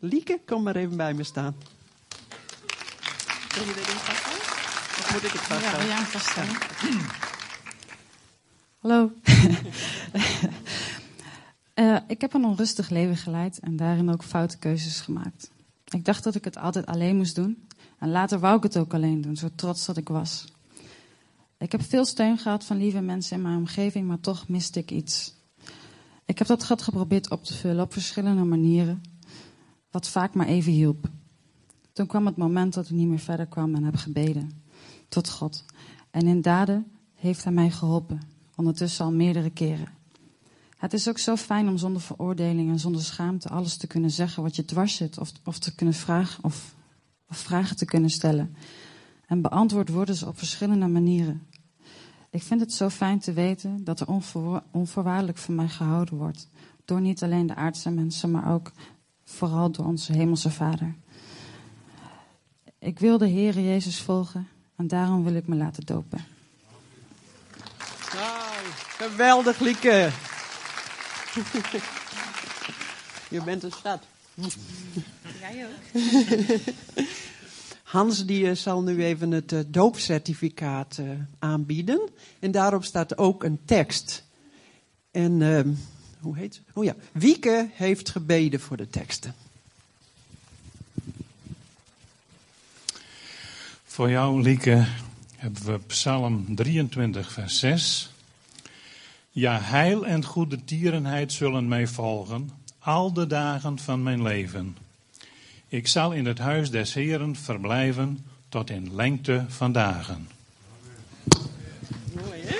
Lieke, 0.00 0.40
kom 0.46 0.62
maar 0.62 0.76
even 0.76 0.96
bij 0.96 1.14
me 1.14 1.22
staan. 1.22 1.56
Wil 3.54 3.64
je 3.64 3.74
dit 3.74 3.84
vasthouden? 3.84 4.46
Of 4.98 5.12
moet 5.12 5.24
ik 5.24 5.30
het 5.30 5.40
vasthouden? 5.40 5.86
Ja, 5.86 5.96
ja 5.96 6.04
vasthouden. 6.04 6.56
Hallo. 8.78 9.12
uh, 11.74 11.98
ik 12.14 12.20
heb 12.20 12.34
een 12.34 12.44
onrustig 12.44 12.88
leven 12.88 13.16
geleid 13.16 13.58
en 13.58 13.76
daarin 13.76 14.10
ook 14.10 14.24
foute 14.24 14.58
keuzes 14.58 15.00
gemaakt. 15.00 15.50
Ik 15.88 16.04
dacht 16.04 16.24
dat 16.24 16.34
ik 16.34 16.44
het 16.44 16.56
altijd 16.56 16.86
alleen 16.86 17.16
moest 17.16 17.34
doen. 17.34 17.68
En 17.98 18.10
later 18.10 18.38
wou 18.38 18.56
ik 18.56 18.62
het 18.62 18.76
ook 18.76 18.94
alleen 18.94 19.20
doen, 19.20 19.36
zo 19.36 19.48
trots 19.54 19.86
dat 19.86 19.96
ik 19.96 20.08
was. 20.08 20.44
Ik 21.58 21.72
heb 21.72 21.82
veel 21.82 22.04
steun 22.04 22.38
gehad 22.38 22.64
van 22.64 22.76
lieve 22.76 23.00
mensen 23.00 23.36
in 23.36 23.42
mijn 23.42 23.56
omgeving, 23.56 24.06
maar 24.06 24.20
toch 24.20 24.48
miste 24.48 24.78
ik 24.78 24.90
iets. 24.90 25.34
Ik 26.24 26.38
heb 26.38 26.46
dat 26.46 26.64
gat 26.64 26.82
geprobeerd 26.82 27.30
op 27.30 27.44
te 27.44 27.54
vullen 27.54 27.84
op 27.84 27.92
verschillende 27.92 28.44
manieren, 28.44 29.02
wat 29.90 30.08
vaak 30.08 30.34
maar 30.34 30.46
even 30.46 30.72
hielp. 30.72 31.08
Toen 31.92 32.06
kwam 32.06 32.26
het 32.26 32.36
moment 32.36 32.74
dat 32.74 32.84
ik 32.84 32.90
niet 32.90 33.08
meer 33.08 33.18
verder 33.18 33.46
kwam 33.46 33.74
en 33.74 33.84
heb 33.84 33.96
gebeden 33.96 34.62
tot 35.08 35.30
God. 35.30 35.64
En 36.10 36.26
in 36.26 36.42
daden 36.42 36.86
heeft 37.14 37.44
Hij 37.44 37.52
mij 37.52 37.70
geholpen, 37.70 38.20
ondertussen 38.56 39.04
al 39.04 39.12
meerdere 39.12 39.50
keren. 39.50 39.88
Het 40.76 40.92
is 40.92 41.08
ook 41.08 41.18
zo 41.18 41.36
fijn 41.36 41.68
om 41.68 41.78
zonder 41.78 42.02
veroordeling 42.02 42.70
en 42.70 42.78
zonder 42.78 43.02
schaamte 43.02 43.48
alles 43.48 43.76
te 43.76 43.86
kunnen 43.86 44.10
zeggen 44.10 44.42
wat 44.42 44.56
je 44.56 44.64
dwars 44.64 44.94
zit, 44.94 45.18
of, 45.18 45.32
of 45.44 45.58
te 45.58 45.74
kunnen 45.74 45.94
vragen 45.94 46.44
of, 46.44 46.74
of 47.28 47.36
vragen 47.36 47.76
te 47.76 47.84
kunnen 47.84 48.10
stellen. 48.10 48.56
En 49.28 49.42
beantwoord 49.42 49.88
worden 49.88 50.14
ze 50.14 50.26
op 50.26 50.38
verschillende 50.38 50.86
manieren. 50.86 51.46
Ik 52.30 52.42
vind 52.42 52.60
het 52.60 52.72
zo 52.72 52.88
fijn 52.88 53.18
te 53.18 53.32
weten 53.32 53.84
dat 53.84 54.00
er 54.00 54.06
onvoorwaardelijk 54.70 55.38
van 55.38 55.54
mij 55.54 55.68
gehouden 55.68 56.16
wordt. 56.16 56.48
Door 56.84 57.00
niet 57.00 57.22
alleen 57.22 57.46
de 57.46 57.54
aardse 57.54 57.90
mensen, 57.90 58.30
maar 58.30 58.52
ook 58.52 58.72
vooral 59.24 59.70
door 59.70 59.86
onze 59.86 60.12
hemelse 60.12 60.50
Vader. 60.50 60.94
Ik 62.78 62.98
wil 62.98 63.18
de 63.18 63.28
Heere 63.28 63.64
Jezus 63.64 64.00
volgen 64.00 64.48
en 64.76 64.86
daarom 64.86 65.24
wil 65.24 65.34
ik 65.34 65.46
me 65.46 65.56
laten 65.56 65.86
dopen. 65.86 66.24
Nou, 68.14 68.66
geweldig, 68.74 69.60
Lieke. 69.60 70.10
Je 73.30 73.42
bent 73.44 73.62
een 73.62 73.72
stad. 73.72 74.02
Jij 75.40 75.66
ook. 75.66 76.02
Hans 77.88 78.26
die 78.26 78.54
zal 78.54 78.82
nu 78.82 79.04
even 79.04 79.30
het 79.30 79.52
uh, 79.52 79.60
doopcertificaat 79.66 80.98
uh, 81.00 81.10
aanbieden. 81.38 82.08
En 82.38 82.50
daarop 82.50 82.84
staat 82.84 83.18
ook 83.18 83.44
een 83.44 83.58
tekst. 83.64 84.24
En 85.10 85.40
uh, 85.40 85.60
hoe 86.20 86.36
heet 86.36 86.54
het? 86.56 86.64
Oh 86.74 86.84
ja, 86.84 86.94
Wieke 87.12 87.70
heeft 87.72 88.10
gebeden 88.10 88.60
voor 88.60 88.76
de 88.76 88.88
teksten. 88.88 89.34
Voor 93.84 94.10
jou, 94.10 94.42
Lieke, 94.42 94.86
hebben 95.36 95.64
we 95.64 95.78
Psalm 95.78 96.54
23, 96.54 97.32
vers 97.32 97.58
6. 97.58 98.10
Ja, 99.30 99.60
heil 99.60 100.06
en 100.06 100.24
goede 100.24 100.64
tierenheid 100.64 101.32
zullen 101.32 101.68
mij 101.68 101.86
volgen, 101.86 102.50
al 102.78 103.12
de 103.12 103.26
dagen 103.26 103.78
van 103.78 104.02
mijn 104.02 104.22
leven. 104.22 104.76
Ik 105.70 105.86
zal 105.86 106.12
in 106.12 106.26
het 106.26 106.38
huis 106.38 106.70
des 106.70 106.94
Heren 106.94 107.36
verblijven 107.36 108.26
tot 108.48 108.70
in 108.70 108.94
lengte 108.94 109.44
van 109.48 109.72
dagen. 109.72 110.28
Mooi, 112.14 112.40
hè? 112.42 112.56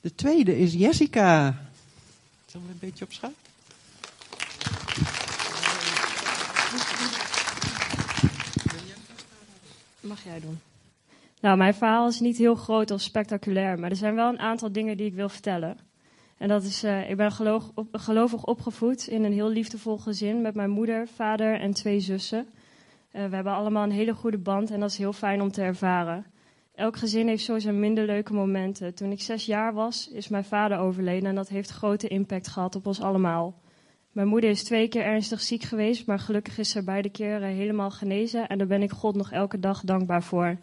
De 0.00 0.14
tweede 0.14 0.58
is 0.58 0.72
Jessica. 0.72 1.64
Zullen 2.46 2.66
we 2.66 2.72
een 2.72 2.78
beetje 2.78 3.04
op 3.04 3.12
schuif? 3.12 3.32
Mag 10.00 10.24
jij 10.24 10.40
doen? 10.40 10.60
Nou, 11.40 11.56
mijn 11.56 11.74
verhaal 11.74 12.08
is 12.08 12.20
niet 12.20 12.36
heel 12.36 12.54
groot 12.54 12.90
of 12.90 13.00
spectaculair, 13.00 13.78
maar 13.78 13.90
er 13.90 13.96
zijn 13.96 14.14
wel 14.14 14.28
een 14.28 14.38
aantal 14.38 14.72
dingen 14.72 14.96
die 14.96 15.06
ik 15.06 15.14
wil 15.14 15.28
vertellen. 15.28 15.76
En 16.38 16.48
dat 16.48 16.62
is, 16.62 16.84
uh, 16.84 17.10
ik 17.10 17.16
ben 17.16 17.32
geloof, 17.32 17.70
op, 17.74 17.88
gelovig 17.92 18.44
opgevoed 18.44 19.06
in 19.06 19.24
een 19.24 19.32
heel 19.32 19.48
liefdevol 19.48 19.98
gezin 19.98 20.40
met 20.40 20.54
mijn 20.54 20.70
moeder, 20.70 21.08
vader 21.08 21.60
en 21.60 21.72
twee 21.72 22.00
zussen. 22.00 22.46
Uh, 23.12 23.26
we 23.26 23.34
hebben 23.34 23.52
allemaal 23.52 23.82
een 23.82 23.90
hele 23.90 24.14
goede 24.14 24.38
band 24.38 24.70
en 24.70 24.80
dat 24.80 24.90
is 24.90 24.98
heel 24.98 25.12
fijn 25.12 25.42
om 25.42 25.50
te 25.52 25.62
ervaren. 25.62 26.26
Elk 26.74 26.96
gezin 26.96 27.28
heeft 27.28 27.44
zo 27.44 27.58
zijn 27.58 27.80
minder 27.80 28.06
leuke 28.06 28.32
momenten. 28.32 28.94
Toen 28.94 29.10
ik 29.10 29.20
zes 29.20 29.46
jaar 29.46 29.74
was, 29.74 30.08
is 30.08 30.28
mijn 30.28 30.44
vader 30.44 30.78
overleden 30.78 31.28
en 31.28 31.34
dat 31.34 31.48
heeft 31.48 31.70
grote 31.70 32.08
impact 32.08 32.48
gehad 32.48 32.76
op 32.76 32.86
ons 32.86 33.00
allemaal. 33.00 33.60
Mijn 34.12 34.28
moeder 34.28 34.50
is 34.50 34.64
twee 34.64 34.88
keer 34.88 35.04
ernstig 35.04 35.40
ziek 35.40 35.62
geweest, 35.62 36.06
maar 36.06 36.18
gelukkig 36.18 36.58
is 36.58 36.70
ze 36.70 36.84
beide 36.84 37.10
keren 37.10 37.48
helemaal 37.48 37.90
genezen 37.90 38.48
en 38.48 38.58
daar 38.58 38.66
ben 38.66 38.82
ik 38.82 38.90
God 38.90 39.16
nog 39.16 39.32
elke 39.32 39.58
dag 39.58 39.80
dankbaar 39.80 40.22
voor. 40.22 40.58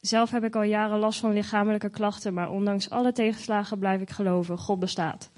Zelf 0.00 0.30
heb 0.30 0.44
ik 0.44 0.56
al 0.56 0.62
jaren 0.62 0.98
last 0.98 1.20
van 1.20 1.32
lichamelijke 1.32 1.90
klachten, 1.90 2.34
maar 2.34 2.50
ondanks 2.50 2.90
alle 2.90 3.12
tegenslagen 3.12 3.78
blijf 3.78 4.00
ik 4.00 4.10
geloven, 4.10 4.58
God 4.58 4.78
bestaat. 4.78 5.30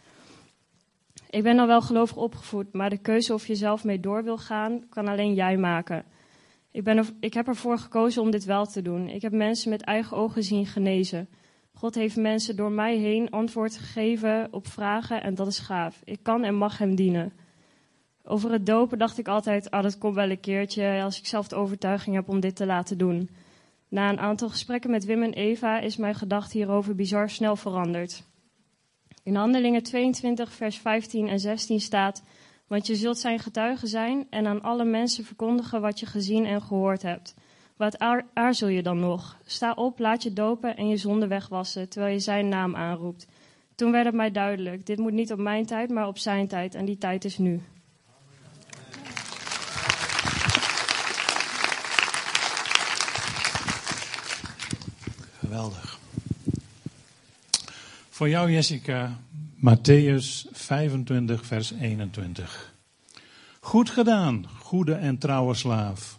Ik 1.30 1.42
ben 1.42 1.58
al 1.58 1.66
wel 1.66 1.80
gelovig 1.80 2.16
opgevoed, 2.16 2.72
maar 2.72 2.90
de 2.90 2.98
keuze 2.98 3.34
of 3.34 3.46
je 3.46 3.54
zelf 3.54 3.84
mee 3.84 4.00
door 4.00 4.24
wil 4.24 4.38
gaan, 4.38 4.88
kan 4.88 5.08
alleen 5.08 5.34
jij 5.34 5.56
maken. 5.56 6.04
Ik, 6.70 6.84
ben 6.84 7.06
ik 7.20 7.34
heb 7.34 7.46
ervoor 7.46 7.78
gekozen 7.78 8.22
om 8.22 8.30
dit 8.30 8.44
wel 8.44 8.66
te 8.66 8.82
doen. 8.82 9.08
Ik 9.08 9.22
heb 9.22 9.32
mensen 9.32 9.70
met 9.70 9.82
eigen 9.82 10.16
ogen 10.16 10.42
zien 10.42 10.66
genezen. 10.66 11.28
God 11.72 11.94
heeft 11.94 12.16
mensen 12.16 12.56
door 12.56 12.72
mij 12.72 12.96
heen 12.96 13.30
antwoord 13.30 13.76
gegeven 13.76 14.48
op 14.50 14.66
vragen 14.66 15.22
en 15.22 15.34
dat 15.34 15.46
is 15.46 15.58
gaaf. 15.58 16.00
Ik 16.04 16.18
kan 16.22 16.44
en 16.44 16.54
mag 16.54 16.78
hem 16.78 16.94
dienen. 16.94 17.32
Over 18.24 18.52
het 18.52 18.66
dopen 18.66 18.98
dacht 18.98 19.18
ik 19.18 19.28
altijd, 19.28 19.70
ah, 19.70 19.82
dat 19.82 19.98
komt 19.98 20.14
wel 20.14 20.30
een 20.30 20.40
keertje 20.40 21.02
als 21.02 21.18
ik 21.18 21.26
zelf 21.26 21.48
de 21.48 21.56
overtuiging 21.56 22.14
heb 22.16 22.28
om 22.28 22.40
dit 22.40 22.56
te 22.56 22.66
laten 22.66 22.98
doen. 22.98 23.28
Na 23.93 24.09
een 24.09 24.20
aantal 24.20 24.49
gesprekken 24.49 24.90
met 24.90 25.05
Wim 25.05 25.22
en 25.22 25.32
Eva 25.32 25.80
is 25.80 25.97
mijn 25.97 26.14
gedachte 26.14 26.57
hierover 26.57 26.95
bizar 26.95 27.30
snel 27.30 27.57
veranderd. 27.57 28.22
In 29.22 29.34
Handelingen 29.34 29.82
22, 29.82 30.53
vers 30.53 30.78
15 30.78 31.28
en 31.28 31.40
16 31.40 31.80
staat: 31.80 32.22
Want 32.66 32.86
je 32.86 32.95
zult 32.95 33.18
zijn 33.18 33.38
getuige 33.38 33.86
zijn 33.86 34.26
en 34.30 34.47
aan 34.47 34.62
alle 34.62 34.84
mensen 34.84 35.24
verkondigen 35.24 35.80
wat 35.80 36.01
je 36.01 36.07
gezien 36.07 36.45
en 36.47 36.62
gehoord 36.62 37.03
hebt. 37.03 37.34
Wat 37.76 37.99
aarzel 38.34 38.68
je 38.68 38.82
dan 38.82 39.01
nog? 39.01 39.38
Sta 39.45 39.72
op, 39.72 39.99
laat 39.99 40.22
je 40.22 40.32
dopen 40.32 40.76
en 40.76 40.88
je 40.88 40.97
zonde 40.97 41.26
wegwassen, 41.26 41.88
terwijl 41.88 42.12
je 42.12 42.20
zijn 42.20 42.49
naam 42.49 42.76
aanroept. 42.76 43.26
Toen 43.74 43.93
werd 43.93 44.05
het 44.07 44.14
mij 44.14 44.30
duidelijk: 44.30 44.86
dit 44.86 44.99
moet 44.99 45.12
niet 45.12 45.32
op 45.32 45.38
mijn 45.38 45.66
tijd, 45.66 45.90
maar 45.90 46.07
op 46.07 46.18
zijn 46.18 46.49
tijd, 46.49 46.74
en 46.74 46.84
die 46.84 46.99
tijd 46.99 47.24
is 47.24 47.38
nu. 47.38 47.61
Geweldig. 55.53 55.99
Voor 58.22 58.30
jou, 58.30 58.52
Jessica, 58.52 59.18
Matthäus 59.54 60.46
25, 60.52 61.46
vers 61.46 61.72
21. 61.72 62.74
Goed 63.60 63.90
gedaan, 63.90 64.46
goede 64.58 64.94
en 64.94 65.18
trouwe 65.18 65.54
slaaf. 65.54 66.18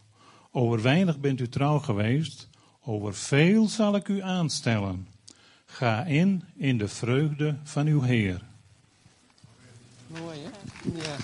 Over 0.51 0.81
weinig 0.81 1.19
bent 1.19 1.39
u 1.39 1.49
trouw 1.49 1.79
geweest, 1.79 2.47
over 2.85 3.13
veel 3.13 3.67
zal 3.67 3.95
ik 3.95 4.07
u 4.07 4.21
aanstellen. 4.21 5.07
Ga 5.65 6.03
in 6.05 6.43
in 6.55 6.77
de 6.77 6.87
vreugde 6.87 7.55
van 7.63 7.87
uw 7.87 8.01
Heer. 8.01 8.41
Mooi, 10.07 10.37
hè? 10.39 10.49
Ja. 11.01 11.15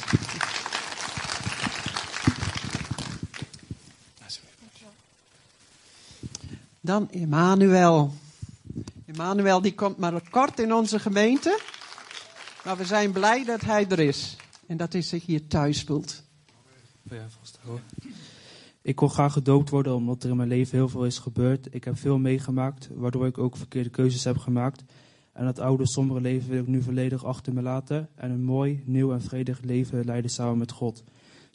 Dan 6.81 7.11
Emmanuel. 7.11 8.13
Emmanuel 9.09 9.61
die 9.61 9.73
komt 9.73 9.97
maar 9.97 10.29
kort 10.29 10.59
in 10.59 10.73
onze 10.73 10.99
gemeente. 10.99 11.59
Maar 12.65 12.77
we 12.77 12.85
zijn 12.85 13.11
blij 13.11 13.45
dat 13.45 13.61
hij 13.61 13.87
er 13.87 13.99
is. 13.99 14.35
En 14.67 14.77
dat 14.77 14.93
hij 14.93 15.01
zich 15.01 15.25
hier 15.25 15.47
thuis 15.47 15.83
voelt. 15.83 16.23
Ik 18.81 18.95
kon 18.95 19.09
graag 19.09 19.33
gedoopt 19.33 19.69
worden 19.69 19.95
omdat 19.95 20.23
er 20.23 20.29
in 20.29 20.35
mijn 20.35 20.49
leven 20.49 20.77
heel 20.77 20.89
veel 20.89 21.05
is 21.05 21.17
gebeurd. 21.17 21.67
Ik 21.71 21.83
heb 21.83 21.97
veel 21.97 22.17
meegemaakt, 22.17 22.89
waardoor 22.93 23.25
ik 23.25 23.37
ook 23.37 23.57
verkeerde 23.57 23.89
keuzes 23.89 24.23
heb 24.23 24.37
gemaakt. 24.37 24.83
En 25.33 25.45
dat 25.45 25.59
oude, 25.59 25.87
sombere 25.87 26.21
leven 26.21 26.49
wil 26.49 26.61
ik 26.61 26.67
nu 26.67 26.81
volledig 26.81 27.25
achter 27.25 27.53
me 27.53 27.61
laten. 27.61 28.09
En 28.15 28.31
een 28.31 28.43
mooi, 28.43 28.83
nieuw 28.85 29.13
en 29.13 29.21
vredig 29.21 29.61
leven 29.61 30.05
leiden 30.05 30.31
samen 30.31 30.57
met 30.57 30.71
God. 30.71 31.03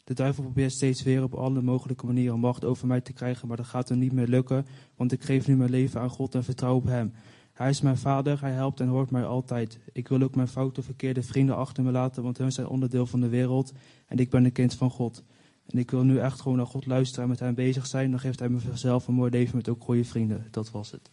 De 0.03 0.13
duivel 0.13 0.43
probeert 0.43 0.71
steeds 0.71 1.03
weer 1.03 1.23
op 1.23 1.33
alle 1.33 1.61
mogelijke 1.61 2.05
manieren 2.05 2.39
macht 2.39 2.65
over 2.65 2.87
mij 2.87 3.01
te 3.01 3.13
krijgen, 3.13 3.47
maar 3.47 3.57
dat 3.57 3.65
gaat 3.65 3.89
hem 3.89 3.99
niet 3.99 4.11
meer 4.11 4.27
lukken, 4.27 4.65
want 4.95 5.11
ik 5.11 5.23
geef 5.23 5.47
nu 5.47 5.55
mijn 5.55 5.69
leven 5.69 6.01
aan 6.01 6.09
God 6.09 6.35
en 6.35 6.43
vertrouw 6.43 6.75
op 6.75 6.85
Hem. 6.85 7.13
Hij 7.55 7.69
is 7.69 7.81
mijn 7.81 7.97
vader, 7.97 8.41
hij 8.41 8.51
helpt 8.51 8.79
en 8.79 8.87
hoort 8.87 9.11
mij 9.11 9.25
altijd. 9.25 9.79
Ik 9.91 10.07
wil 10.07 10.21
ook 10.21 10.35
mijn 10.35 10.47
foute, 10.47 10.81
verkeerde 10.81 11.23
vrienden 11.23 11.55
achter 11.55 11.83
me 11.83 11.91
laten, 11.91 12.23
want 12.23 12.37
hun 12.37 12.51
zijn 12.51 12.67
onderdeel 12.67 13.05
van 13.05 13.21
de 13.21 13.29
wereld 13.29 13.73
en 14.07 14.17
ik 14.17 14.29
ben 14.29 14.45
een 14.45 14.51
kind 14.51 14.73
van 14.73 14.89
God. 14.89 15.23
En 15.67 15.79
ik 15.79 15.91
wil 15.91 16.03
nu 16.03 16.19
echt 16.19 16.41
gewoon 16.41 16.57
naar 16.57 16.65
God 16.65 16.85
luisteren 16.85 17.23
en 17.23 17.29
met 17.29 17.39
hem 17.39 17.53
bezig 17.53 17.85
zijn. 17.85 18.11
Dan 18.11 18.19
geeft 18.19 18.39
hij 18.39 18.49
me 18.49 18.59
vanzelf 18.59 19.07
een 19.07 19.13
mooi 19.13 19.31
leven 19.31 19.55
met 19.55 19.69
ook 19.69 19.83
goede 19.83 20.03
vrienden. 20.03 20.47
Dat 20.51 20.71
was 20.71 20.91
het. 20.91 21.09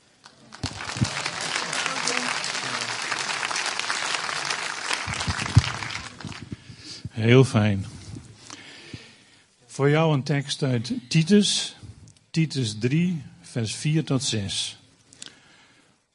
Heel 7.11 7.45
fijn. 7.45 7.84
Voor 9.66 9.90
jou 9.90 10.14
een 10.14 10.22
tekst 10.22 10.62
uit 10.62 10.93
Titus, 11.09 11.76
Titus 12.30 12.78
3, 12.78 13.22
vers 13.40 13.74
4 13.74 14.05
tot 14.05 14.22
6. 14.22 14.82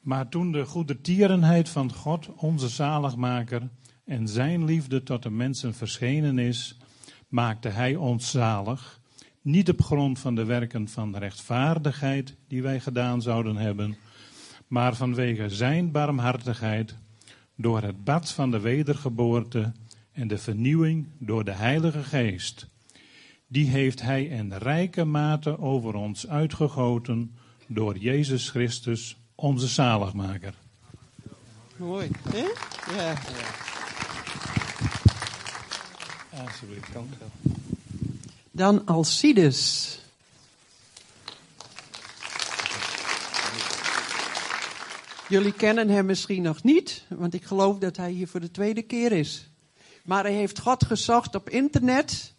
Maar 0.08 0.28
toen 0.28 0.52
de 0.52 0.64
goede 0.64 1.00
tierenheid 1.00 1.68
van 1.68 1.92
God, 1.92 2.28
onze 2.36 2.68
zaligmaker, 2.68 3.68
en 4.04 4.28
zijn 4.28 4.64
liefde 4.64 5.02
tot 5.02 5.22
de 5.22 5.30
mensen 5.30 5.74
verschenen 5.74 6.38
is, 6.38 6.76
maakte 7.28 7.68
hij 7.68 7.96
ons 7.96 8.30
zalig, 8.30 9.00
niet 9.42 9.68
op 9.68 9.82
grond 9.82 10.18
van 10.18 10.34
de 10.34 10.44
werken 10.44 10.88
van 10.88 11.16
rechtvaardigheid 11.16 12.36
die 12.46 12.62
wij 12.62 12.80
gedaan 12.80 13.22
zouden 13.22 13.56
hebben, 13.56 13.96
maar 14.66 14.94
vanwege 14.94 15.48
zijn 15.48 15.90
barmhartigheid, 15.90 16.96
door 17.56 17.82
het 17.82 18.04
bad 18.04 18.30
van 18.30 18.50
de 18.50 18.60
wedergeboorte 18.60 19.72
en 20.12 20.28
de 20.28 20.38
vernieuwing 20.38 21.06
door 21.18 21.44
de 21.44 21.54
Heilige 21.54 22.02
Geest. 22.02 22.68
Die 23.46 23.66
heeft 23.66 24.02
hij 24.02 24.24
in 24.24 24.52
rijke 24.52 25.04
mate 25.04 25.58
over 25.58 25.94
ons 25.94 26.28
uitgegoten 26.28 27.34
door 27.66 27.98
Jezus 27.98 28.50
Christus, 28.50 29.18
onze 29.40 29.66
zaligmaker. 29.66 30.54
Mooi, 31.76 32.10
hè? 32.30 32.46
Ja. 32.96 33.14
Alsjeblieft, 36.44 36.92
dank 36.92 37.08
Dan 38.50 38.86
Alcides. 38.86 39.98
Jullie 45.28 45.52
kennen 45.52 45.88
hem 45.88 46.06
misschien 46.06 46.42
nog 46.42 46.62
niet, 46.62 47.04
want 47.08 47.34
ik 47.34 47.44
geloof 47.44 47.78
dat 47.78 47.96
hij 47.96 48.10
hier 48.10 48.28
voor 48.28 48.40
de 48.40 48.50
tweede 48.50 48.82
keer 48.82 49.12
is. 49.12 49.50
Maar 50.04 50.22
hij 50.22 50.34
heeft 50.34 50.58
God 50.58 50.84
gezocht 50.84 51.34
op 51.34 51.50
internet. 51.50 52.32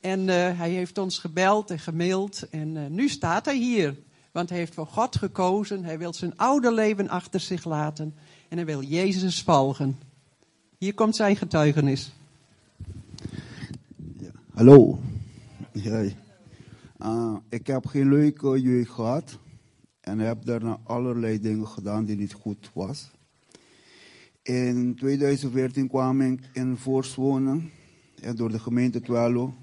En 0.00 0.28
eh, 0.28 0.58
hij 0.58 0.70
heeft 0.70 0.98
ons 0.98 1.18
gebeld 1.18 1.70
en 1.70 1.78
gemaild. 1.78 2.48
En 2.50 2.76
eh, 2.76 2.86
nu 2.86 3.08
staat 3.08 3.44
hij 3.44 3.56
hier. 3.56 3.94
Want 4.38 4.50
hij 4.50 4.58
heeft 4.58 4.74
voor 4.74 4.86
God 4.86 5.16
gekozen. 5.16 5.84
Hij 5.84 5.98
wil 5.98 6.12
zijn 6.14 6.36
oude 6.36 6.72
leven 6.72 7.08
achter 7.08 7.40
zich 7.40 7.64
laten. 7.64 8.14
En 8.48 8.56
hij 8.56 8.66
wil 8.66 8.82
Jezus 8.82 9.42
volgen. 9.42 9.98
Hier 10.76 10.94
komt 10.94 11.16
zijn 11.16 11.36
getuigenis. 11.36 12.12
Hallo. 14.54 14.98
Ja. 15.72 16.04
Uh, 16.98 17.36
ik 17.48 17.66
heb 17.66 17.86
geen 17.86 18.08
leuke 18.08 18.60
jeugd 18.60 18.90
gehad. 18.90 19.38
En 20.00 20.18
heb 20.18 20.44
daarna 20.44 20.80
allerlei 20.84 21.40
dingen 21.40 21.68
gedaan 21.68 22.04
die 22.04 22.16
niet 22.16 22.32
goed 22.32 22.70
was. 22.72 23.10
In 24.42 24.96
2014 24.96 25.88
kwam 25.88 26.20
ik 26.20 26.50
in 26.52 26.76
Voorst 26.76 27.14
wonen. 27.14 27.70
En 28.20 28.36
door 28.36 28.50
de 28.50 28.58
gemeente 28.58 29.00
Twello 29.00 29.54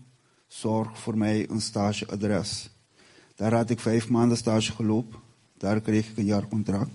zorg 0.47 0.99
voor 0.99 1.17
mij 1.17 1.49
een 1.49 1.61
stageadres. 1.61 2.74
Daar 3.35 3.53
had 3.53 3.69
ik 3.69 3.79
vijf 3.79 4.09
maanden 4.09 4.37
stage 4.37 4.71
gelopen. 4.71 5.19
Daar 5.57 5.81
kreeg 5.81 6.09
ik 6.09 6.17
een 6.17 6.25
jaarcontract. 6.25 6.91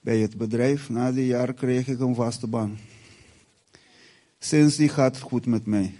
Bij 0.00 0.18
het 0.18 0.36
bedrijf, 0.36 0.88
na 0.88 1.12
die 1.12 1.26
jaar 1.26 1.52
kreeg 1.52 1.88
ik 1.88 2.00
een 2.00 2.14
vaste 2.14 2.46
baan. 2.46 2.78
Sinds 4.38 4.76
die 4.76 4.88
gaat 4.88 5.14
het 5.14 5.24
goed 5.24 5.46
met 5.46 5.66
mij. 5.66 5.94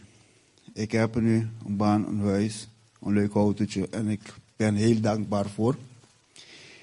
Ik 0.73 0.93
heb 0.93 1.21
nu 1.21 1.49
een 1.67 1.77
baan, 1.77 2.07
een 2.07 2.21
huis, 2.21 2.69
een 3.01 3.13
leuk 3.13 3.35
autootje 3.35 3.89
en 3.89 4.09
ik 4.09 4.35
ben 4.57 4.75
heel 4.75 5.01
dankbaar 5.01 5.49
voor. 5.49 5.77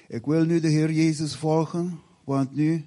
Ik 0.08 0.26
wil 0.26 0.44
nu 0.44 0.60
de 0.60 0.68
Heer 0.68 0.92
Jezus 0.92 1.36
volgen, 1.36 1.98
want 2.24 2.54
nu, 2.54 2.84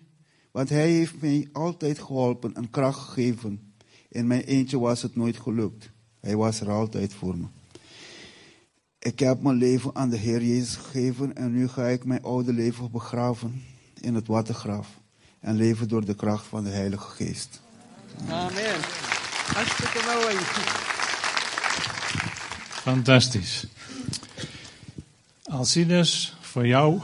want 0.52 0.70
Hij 0.70 0.92
heeft 0.92 1.22
mij 1.22 1.48
altijd 1.52 2.00
geholpen 2.00 2.56
en 2.56 2.70
kracht 2.70 3.00
gegeven. 3.00 3.74
In 4.10 4.28
mijn 4.28 4.42
eentje 4.42 4.80
was 4.80 5.02
het 5.02 5.16
nooit 5.16 5.38
gelukt. 5.38 5.90
Hij 6.20 6.36
was 6.36 6.60
er 6.60 6.70
altijd 6.70 7.14
voor 7.14 7.38
me. 7.38 7.46
Ik 9.06 9.20
heb 9.20 9.42
mijn 9.42 9.58
leven 9.58 9.96
aan 9.96 10.10
de 10.10 10.18
Heer 10.18 10.44
Jezus 10.44 10.76
gegeven 10.76 11.36
en 11.36 11.52
nu 11.52 11.68
ga 11.68 11.84
ik 11.84 12.06
mijn 12.06 12.24
oude 12.24 12.54
leven 12.54 12.92
begraven 12.92 13.64
in 14.02 14.16
het 14.16 14.28
watergraf 14.28 14.88
en 15.40 15.56
leven 15.56 15.88
door 15.88 16.06
de 16.06 16.16
kracht 16.16 16.46
van 16.46 16.64
de 16.64 16.70
Heilige 16.70 17.10
Geest. 17.10 17.62
Amen. 18.30 18.82
Hartstikke 19.54 20.00
mooi. 20.14 20.36
Fantastisch. 22.82 23.68
Alcides, 25.44 26.38
voor 26.42 26.68
jou 26.68 27.02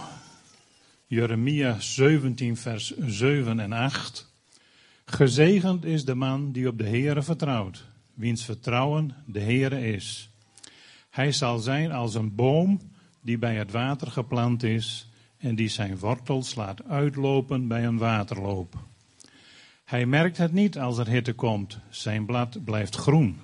Jeremia 1.08 1.80
17, 1.80 2.58
vers 2.58 2.98
7 2.98 3.60
en 3.60 3.74
8. 3.74 4.32
Gezegend 5.06 5.86
is 5.86 6.06
de 6.06 6.16
man 6.16 6.52
die 6.52 6.68
op 6.68 6.78
de 6.78 6.88
Heere 6.88 7.24
vertrouwt, 7.24 7.86
wiens 8.14 8.46
vertrouwen 8.46 9.16
de 9.26 9.40
Heere 9.40 9.94
is. 9.94 10.31
Hij 11.12 11.32
zal 11.32 11.60
zijn 11.60 11.92
als 11.92 12.16
een 12.16 12.36
boom 12.36 12.80
die 13.22 13.38
bij 13.38 13.56
het 13.56 13.72
water 13.72 14.12
geplant 14.12 14.64
is 14.64 15.10
en 15.38 15.56
die 15.56 15.70
zijn 15.70 15.98
wortels 15.98 16.56
laat 16.56 16.84
uitlopen 16.84 17.68
bij 17.68 17.86
een 17.86 17.98
waterloop. 17.98 18.76
Hij 19.86 20.06
merkt 20.06 20.38
het 20.38 20.52
niet 20.52 20.78
als 20.78 20.98
er 20.98 21.08
hitte 21.08 21.34
komt, 21.34 21.78
zijn 21.90 22.26
blad 22.26 22.64
blijft 22.64 22.96
groen. 22.96 23.40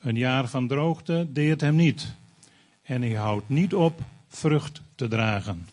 Een 0.00 0.16
jaar 0.16 0.48
van 0.48 0.68
droogte 0.68 1.26
deert 1.28 1.60
hem 1.60 1.76
niet. 1.76 2.14
En 2.82 3.02
hij 3.02 3.14
houdt 3.14 3.48
niet 3.48 3.74
op 3.74 4.00
vrucht 4.28 4.80
te 4.94 5.08
dragen. 5.08 5.68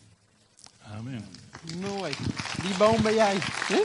Amen. 0.82 1.24
Mooi. 1.80 2.12
Die 2.62 2.76
boom 2.78 3.02
ben 3.02 3.14
jij. 3.14 3.36
Hè? 3.40 3.82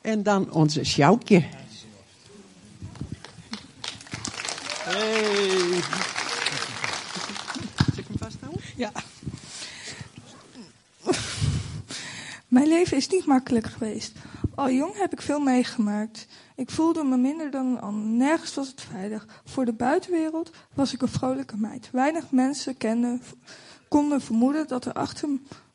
En 0.00 0.22
dan 0.22 0.50
onze 0.50 0.84
Sjoukje. 0.84 1.44
Hey. 4.84 5.80
Zal 7.76 7.96
ik 7.96 8.06
hem 8.06 8.18
vasthouden? 8.18 8.60
Ja. 8.76 8.92
Mijn 12.48 12.68
leven 12.68 12.93
is 13.04 13.10
niet 13.10 13.26
makkelijk 13.26 13.66
geweest. 13.66 14.16
Al 14.54 14.70
jong 14.70 14.96
heb 14.96 15.12
ik 15.12 15.22
veel 15.22 15.40
meegemaakt. 15.40 16.26
Ik 16.56 16.70
voelde 16.70 17.04
me 17.04 17.16
minder 17.16 17.50
dan 17.50 17.66
een 17.66 17.80
ander. 17.80 18.04
Nergens 18.04 18.54
was 18.54 18.68
het 18.68 18.80
veilig. 18.80 19.26
Voor 19.44 19.64
de 19.64 19.72
buitenwereld 19.72 20.50
was 20.74 20.92
ik 20.92 21.02
een 21.02 21.08
vrolijke 21.08 21.56
meid. 21.56 21.90
Weinig 21.92 22.30
mensen 22.30 22.76
kenden, 22.76 23.22
konden 23.88 24.20
vermoeden 24.20 24.68
dat 24.68 24.84
er 24.84 24.92
achter 24.92 25.28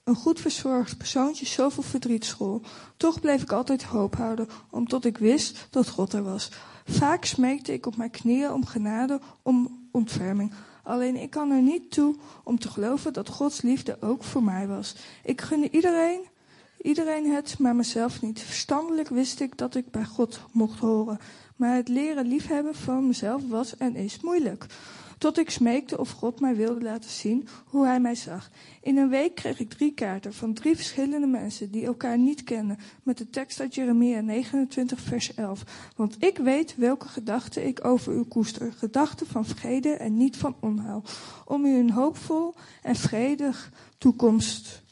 een 0.04 0.16
goed 0.16 0.40
verzorgd 0.40 0.98
persoontje 0.98 1.46
zoveel 1.46 1.84
verdriet 1.84 2.26
school. 2.26 2.62
Toch 2.98 3.20
bleef 3.20 3.42
ik 3.42 3.52
altijd 3.52 3.84
hoop 3.84 4.16
houden, 4.16 4.48
omdat 4.70 5.06
ik 5.06 5.18
wist 5.18 5.68
dat 5.70 5.90
God 5.90 6.14
er 6.14 6.24
was. 6.24 6.52
Vaak 6.86 7.26
smeekte 7.26 7.74
ik 7.74 7.86
op 7.86 7.98
mijn 7.98 8.12
knieën 8.12 8.52
om 8.52 8.66
genade, 8.66 9.20
om 9.42 9.88
ontferming. 9.92 10.54
Alleen 10.84 11.16
ik 11.16 11.30
kan 11.30 11.52
er 11.52 11.62
niet 11.62 11.92
toe 11.92 12.16
om 12.44 12.60
te 12.60 12.70
geloven 12.70 13.14
dat 13.14 13.30
Gods 13.30 13.62
liefde 13.62 13.98
ook 14.02 14.24
voor 14.24 14.44
mij 14.44 14.68
was. 14.68 14.96
Ik 15.24 15.42
gunde 15.42 15.70
iedereen 15.70 16.22
Iedereen 16.82 17.32
het, 17.32 17.58
maar 17.58 17.76
mezelf 17.76 18.22
niet. 18.22 18.42
Verstandelijk 18.42 19.10
wist 19.10 19.40
ik 19.40 19.58
dat 19.58 19.76
ik 19.76 19.92
bij 19.92 20.06
God 20.06 20.40
mocht 20.52 20.80
horen. 20.80 21.20
Maar 21.56 21.76
het 21.76 21.88
leren 21.88 22.28
liefhebben 22.28 22.76
van 22.76 23.08
mezelf 23.08 23.42
was 23.48 23.78
en 23.78 23.96
is 23.96 24.22
moeilijk. 24.22 24.66
Tot 25.18 25.38
ik 25.38 25.50
smeekte 25.50 25.98
of 25.98 26.12
God 26.12 26.40
mij 26.40 26.56
wilde 26.56 26.82
laten 26.82 27.10
zien 27.10 27.48
hoe 27.66 27.86
hij 27.86 28.00
mij 28.00 28.16
zag. 28.16 28.50
In 28.82 28.98
een 28.98 29.10
week 29.10 29.36
kreeg 29.36 29.60
ik 29.60 29.70
drie 29.70 29.94
kaarten 29.94 30.34
van 30.34 30.54
drie 30.54 30.76
verschillende 30.76 31.28
mensen 31.28 31.72
die 31.72 31.86
elkaar 31.86 32.18
niet 32.18 32.44
kennen. 32.44 32.78
Met 33.04 33.18
de 33.18 33.30
tekst 33.30 33.60
uit 33.60 33.76
Jeremia 33.76 34.22
29 34.22 35.00
vers 35.00 35.34
11. 35.34 35.64
Want 35.96 36.16
ik 36.20 36.38
weet 36.38 36.76
welke 36.76 37.08
gedachten 37.08 37.68
ik 37.68 37.86
over 37.86 38.14
u 38.14 38.24
koester. 38.24 38.74
Gedachten 38.74 39.28
van 39.28 39.46
vrede 39.46 39.90
en 39.90 40.18
niet 40.18 40.38
van 40.38 40.56
onheil. 40.60 41.04
Om 41.46 41.66
u 41.66 41.78
een 41.78 41.92
hoopvol 41.92 42.54
en 42.82 42.96
vredig 42.96 43.72
toekomst 43.98 44.88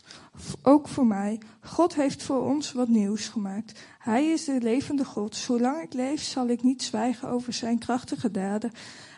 ook 0.61 0.87
voor 0.87 1.05
mij. 1.05 1.39
God 1.61 1.95
heeft 1.95 2.23
voor 2.23 2.41
ons 2.41 2.71
wat 2.71 2.87
nieuws 2.87 3.27
gemaakt. 3.27 3.79
Hij 3.99 4.25
is 4.25 4.45
de 4.45 4.61
levende 4.61 5.05
God. 5.05 5.35
Zolang 5.35 5.81
ik 5.81 5.93
leef, 5.93 6.21
zal 6.21 6.47
ik 6.47 6.63
niet 6.63 6.83
zwijgen 6.83 7.29
over 7.29 7.53
zijn 7.53 7.77
krachtige 7.77 8.31
daden. 8.31 8.71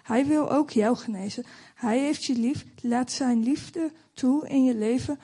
Hij 0.03 0.25
wil 0.25 0.51
ook 0.51 0.69
jou 0.69 0.97
genezen. 0.97 1.45
Hij 1.75 1.99
heeft 1.99 2.23
je 2.23 2.33
lief. 2.33 2.65
Laat 2.81 3.11
zijn 3.11 3.43
liefde 3.43 3.91
toe 4.13 4.47
in 4.47 4.63
je 4.63 4.75
leven. 4.75 5.19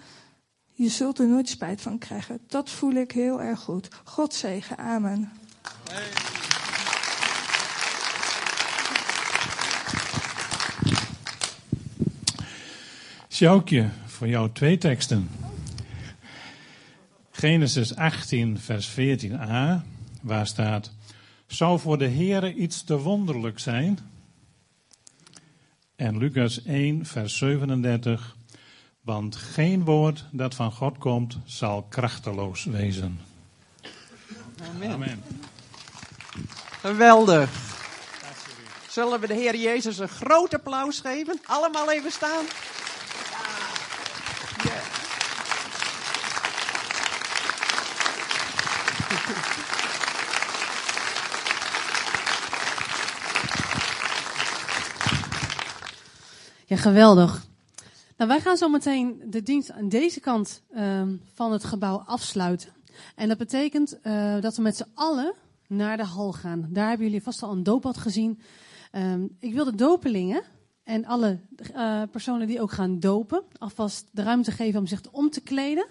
Je 0.72 0.90
zult 0.90 1.20
er 1.20 1.28
nooit 1.28 1.50
spijt 1.50 1.82
van 1.82 1.98
krijgen. 1.98 2.40
Dat 2.48 2.70
voel 2.70 2.94
ik 2.94 3.12
heel 3.12 3.42
erg 3.42 3.60
goed. 3.60 3.88
God 4.04 4.34
zegen. 4.34 4.78
Amen. 4.78 5.32
Sjoukje, 13.30 13.90
voor 14.06 14.28
jou 14.28 14.50
twee 14.54 14.78
teksten. 14.78 15.30
Genesis 17.38 17.96
18, 17.96 18.60
vers 18.60 18.92
14a, 18.92 19.82
waar 20.22 20.48
staat: 20.48 20.92
Zou 21.48 21.80
voor 21.80 21.98
de 21.98 22.08
Heere 22.08 22.54
iets 22.54 22.84
te 22.84 22.98
wonderlijk 22.98 23.60
zijn? 23.60 24.00
En 25.96 26.18
Lucas 26.18 26.64
1, 26.64 27.06
vers 27.06 27.38
37. 27.38 28.36
Want 29.02 29.36
geen 29.36 29.84
woord 29.84 30.26
dat 30.32 30.56
van 30.56 30.72
God 30.72 30.98
komt 30.98 31.38
zal 31.46 31.84
krachteloos 31.84 32.64
wezen. 32.64 33.20
Amen. 34.76 34.92
Amen. 34.92 35.24
Geweldig. 36.82 37.50
Zullen 38.90 39.20
we 39.20 39.28
de 39.28 39.34
Heer 39.34 39.56
Jezus 39.56 39.98
een 39.98 40.08
groot 40.08 40.54
applaus 40.54 41.00
geven? 41.00 41.40
Allemaal 41.46 41.92
even 41.92 42.12
staan. 42.12 42.46
Ja. 44.64 45.04
Ja. 56.65 56.65
Geweldig. 56.78 57.48
Nou, 58.18 58.30
wij 58.30 58.42
gaan 58.42 58.58
zo 58.58 58.70
meteen 58.70 59.22
de 59.26 59.44
dienst 59.44 59.72
aan 59.72 59.90
deze 59.90 60.20
kant 60.20 60.62
ehm, 60.72 61.16
van 61.34 61.52
het 61.52 61.64
gebouw 61.64 61.98
afsluiten. 61.98 62.70
En 63.16 63.28
dat 63.28 63.38
betekent 63.38 64.00
eh, 64.02 64.42
dat 64.42 64.56
we 64.56 64.62
met 64.62 64.76
z'n 64.76 64.92
allen 64.94 65.34
naar 65.68 65.98
de 65.98 66.04
hal 66.04 66.34
gaan. 66.34 66.68
Daar 66.70 66.88
hebben 66.88 67.06
jullie 67.06 67.24
vast 67.24 67.44
al 67.44 67.52
een 67.52 67.64
doopbad 67.64 67.98
gezien. 67.98 68.40
Ehm, 68.92 69.28
ik 69.40 69.54
wil 69.54 69.66
de 69.66 69.76
dopelingen 69.76 70.44
en 70.84 71.06
alle 71.06 71.40
eh, 71.74 72.02
personen 72.12 72.48
die 72.48 72.62
ook 72.62 72.72
gaan 72.72 73.00
dopen 73.00 73.44
alvast 73.58 74.08
de 74.12 74.24
ruimte 74.24 74.52
geven 74.52 74.80
om 74.80 74.88
zich 74.88 75.02
om 75.12 75.30
te 75.30 75.42
kleden. 75.42 75.88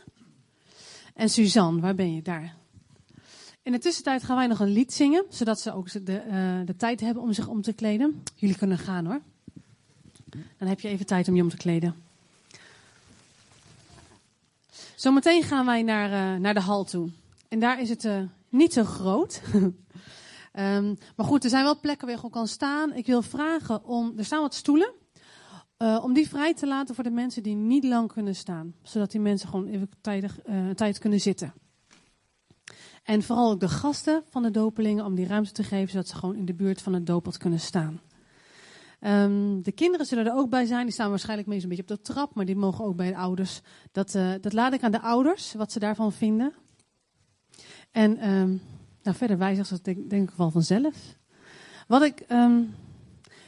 En 1.15 1.29
Suzanne, 1.29 1.81
waar 1.81 1.95
ben 1.95 2.15
je 2.15 2.23
daar? 2.23 2.57
In 3.63 3.73
de 3.73 3.79
tussentijd 3.79 4.23
gaan 4.23 4.37
wij 4.37 4.47
nog 4.47 4.61
een 4.61 4.73
lied 4.73 4.93
zingen, 4.93 5.25
zodat 5.29 5.61
ze 5.61 5.73
ook 5.73 6.07
de, 6.07 6.17
eh, 6.17 6.61
de 6.65 6.77
tijd 6.77 7.01
hebben 7.01 7.23
om 7.23 7.33
zich 7.33 7.49
om 7.49 7.63
te 7.63 7.73
kleden. 7.73 8.23
Jullie 8.35 8.57
kunnen 8.57 8.79
gaan 8.79 9.07
hoor. 9.07 9.21
Dan 10.59 10.69
heb 10.69 10.81
je 10.81 10.89
even 10.89 11.07
tijd 11.07 11.29
om 11.29 11.37
je 11.37 11.43
om 11.43 11.49
te 11.49 11.57
kleden. 11.57 11.95
Zometeen 14.95 15.43
gaan 15.43 15.67
wij 15.67 15.83
naar, 15.83 16.35
uh, 16.35 16.41
naar 16.41 16.55
de 16.55 16.61
hal 16.61 16.85
toe. 16.85 17.11
En 17.49 17.59
daar 17.59 17.81
is 17.81 17.89
het 17.89 18.05
uh, 18.05 18.23
niet 18.49 18.73
zo 18.73 18.85
groot. 18.85 19.43
um, 19.55 19.73
maar 21.17 21.27
goed, 21.27 21.45
er 21.45 21.51
zijn 21.51 21.65
wel 21.65 21.81
plekken 21.81 22.07
waar 22.07 22.15
je 22.15 22.21
gewoon 22.21 22.37
kan 22.37 22.49
staan. 22.49 22.93
Ik 22.93 23.07
wil 23.07 23.23
vragen 23.23 23.85
om. 23.85 24.13
Er 24.17 24.25
staan 24.25 24.41
wat 24.41 24.55
stoelen. 24.55 24.93
Uh, 25.79 26.01
om 26.03 26.13
die 26.13 26.29
vrij 26.29 26.55
te 26.55 26.67
laten 26.67 26.95
voor 26.95 27.05
de 27.05 27.11
mensen 27.11 27.43
die 27.43 27.55
niet 27.55 27.85
lang 27.85 28.13
kunnen 28.13 28.35
staan. 28.35 28.75
Zodat 28.83 29.11
die 29.11 29.21
mensen 29.21 29.49
gewoon 29.49 29.67
even 29.67 29.89
tijdig, 30.01 30.39
tijd 30.75 30.99
kunnen 30.99 31.21
zitten. 31.21 31.53
En 33.03 33.23
vooral 33.23 33.51
ook 33.51 33.61
de 33.61 33.69
gasten 33.69 34.23
van 34.31 34.43
de 34.43 34.51
dopelingen 34.51 35.05
om 35.05 35.15
die 35.15 35.27
ruimte 35.27 35.53
te 35.53 35.63
geven. 35.63 35.91
Zodat 35.91 36.09
ze 36.09 36.17
gewoon 36.17 36.37
in 36.37 36.45
de 36.45 36.55
buurt 36.55 36.83
van 36.83 36.93
het 36.93 37.07
doopbad 37.07 37.37
kunnen 37.37 37.61
staan. 37.61 38.01
Um, 39.07 39.63
de 39.63 39.73
kinderen 39.73 40.07
zullen 40.07 40.27
er 40.27 40.35
ook 40.35 40.51
bij 40.51 40.65
zijn. 40.65 40.85
Die 40.85 40.93
staan 40.93 41.11
waarschijnlijk 41.11 41.49
meestal 41.49 41.71
een 41.71 41.77
beetje 41.77 41.95
op 41.95 42.05
de 42.05 42.13
trap, 42.13 42.35
maar 42.35 42.45
die 42.45 42.57
mogen 42.57 42.85
ook 42.85 42.97
bij 42.97 43.09
de 43.09 43.17
ouders. 43.17 43.61
Dat, 43.93 44.15
uh, 44.15 44.33
dat 44.41 44.53
laat 44.53 44.73
ik 44.73 44.83
aan 44.83 44.93
de 44.93 45.01
ouders, 45.01 45.53
wat 45.53 45.73
ze 45.73 45.79
daarvan 45.79 46.13
vinden. 46.13 46.53
En 47.91 48.31
um, 48.31 48.61
nou, 49.03 49.17
verder 49.17 49.65
ze 49.65 49.79
denk, 49.83 50.11
denk 50.11 50.31
ik 50.31 50.37
wel 50.37 50.51
vanzelf. 50.51 51.17
Wat 51.89 52.03
ik, 52.03 52.25
um, 52.29 52.75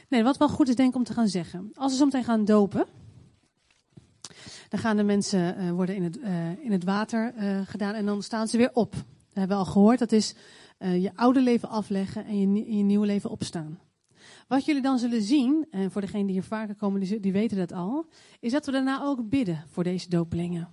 nee, 0.09 0.23
wat 0.23 0.37
wel 0.37 0.49
goed 0.49 0.69
is 0.69 0.75
denk 0.75 0.89
ik 0.89 0.95
om 0.95 1.03
te 1.03 1.13
gaan 1.13 1.27
zeggen. 1.27 1.71
Als 1.73 1.91
we 1.91 1.97
zometeen 1.97 2.23
gaan 2.23 2.45
dopen, 2.45 2.85
dan 4.69 4.79
gaan 4.79 4.97
de 4.97 5.03
mensen 5.03 5.61
uh, 5.61 5.71
worden 5.71 5.95
in 5.95 6.03
het, 6.03 6.17
uh, 6.17 6.63
in 6.63 6.71
het 6.71 6.83
water 6.83 7.33
gedaan 7.65 7.93
en 7.93 8.05
dan 8.05 8.23
staan 8.23 8.47
ze 8.47 8.57
weer 8.57 8.73
op. 8.73 8.91
Dat 8.91 9.03
hebben 9.33 9.57
we 9.57 9.63
al 9.63 9.71
gehoord. 9.71 9.99
Dat 9.99 10.11
is 10.11 10.35
je 10.77 11.11
oude 11.15 11.41
leven 11.41 11.69
afleggen 11.69 12.25
en 12.25 12.39
je, 12.39 12.75
je 12.77 12.83
nieuwe 12.83 13.05
leven 13.05 13.29
opstaan. 13.29 13.79
Wat 14.47 14.65
jullie 14.65 14.81
dan 14.81 14.99
zullen 14.99 15.21
zien, 15.21 15.67
en 15.71 15.91
voor 15.91 16.01
degenen 16.01 16.25
die 16.25 16.35
hier 16.35 16.43
vaker 16.43 16.75
komen, 16.75 17.21
die, 17.21 17.31
weten 17.31 17.57
dat 17.57 17.71
al, 17.71 18.05
is 18.39 18.51
dat 18.51 18.65
we 18.65 18.71
daarna 18.71 19.01
ook 19.03 19.29
bidden 19.29 19.63
voor 19.69 19.83
deze 19.83 20.09
dopelingen. 20.09 20.69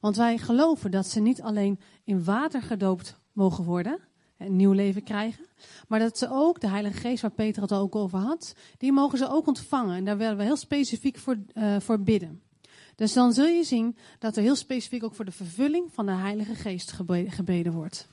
Want 0.00 0.16
wij 0.16 0.38
geloven 0.38 0.90
dat 0.90 1.06
ze 1.06 1.20
niet 1.20 1.42
alleen 1.42 1.80
in 2.04 2.24
water 2.24 2.62
gedoopt 2.62 3.16
mogen 3.32 3.64
worden, 3.64 3.98
een 4.38 4.56
nieuw 4.56 4.72
leven 4.72 5.02
krijgen, 5.02 5.46
maar 5.88 5.98
dat 5.98 6.18
ze 6.18 6.28
ook 6.30 6.60
de 6.60 6.68
Heilige 6.68 6.98
Geest, 6.98 7.22
waar 7.22 7.30
Peter 7.30 7.62
het 7.62 7.72
ook 7.72 7.96
over 7.96 8.18
had, 8.18 8.54
die 8.78 8.92
mogen 8.92 9.18
ze 9.18 9.28
ook 9.28 9.46
ontvangen. 9.46 9.96
En 9.96 10.04
daar 10.04 10.16
willen 10.16 10.36
we 10.36 10.42
heel 10.42 10.56
specifiek 10.56 11.18
voor, 11.18 11.36
uh, 11.54 11.80
voor 11.80 12.00
bidden. 12.00 12.42
Dus 12.94 13.12
dan 13.12 13.32
zul 13.32 13.46
je 13.46 13.64
zien 13.64 13.96
dat 14.18 14.36
er 14.36 14.42
heel 14.42 14.56
specifiek 14.56 15.04
ook 15.04 15.14
voor 15.14 15.24
de 15.24 15.30
vervulling 15.30 15.92
van 15.92 16.06
de 16.06 16.12
Heilige 16.12 16.54
Geest 16.54 16.92
gebeden 17.26 17.72
wordt. 17.72 18.08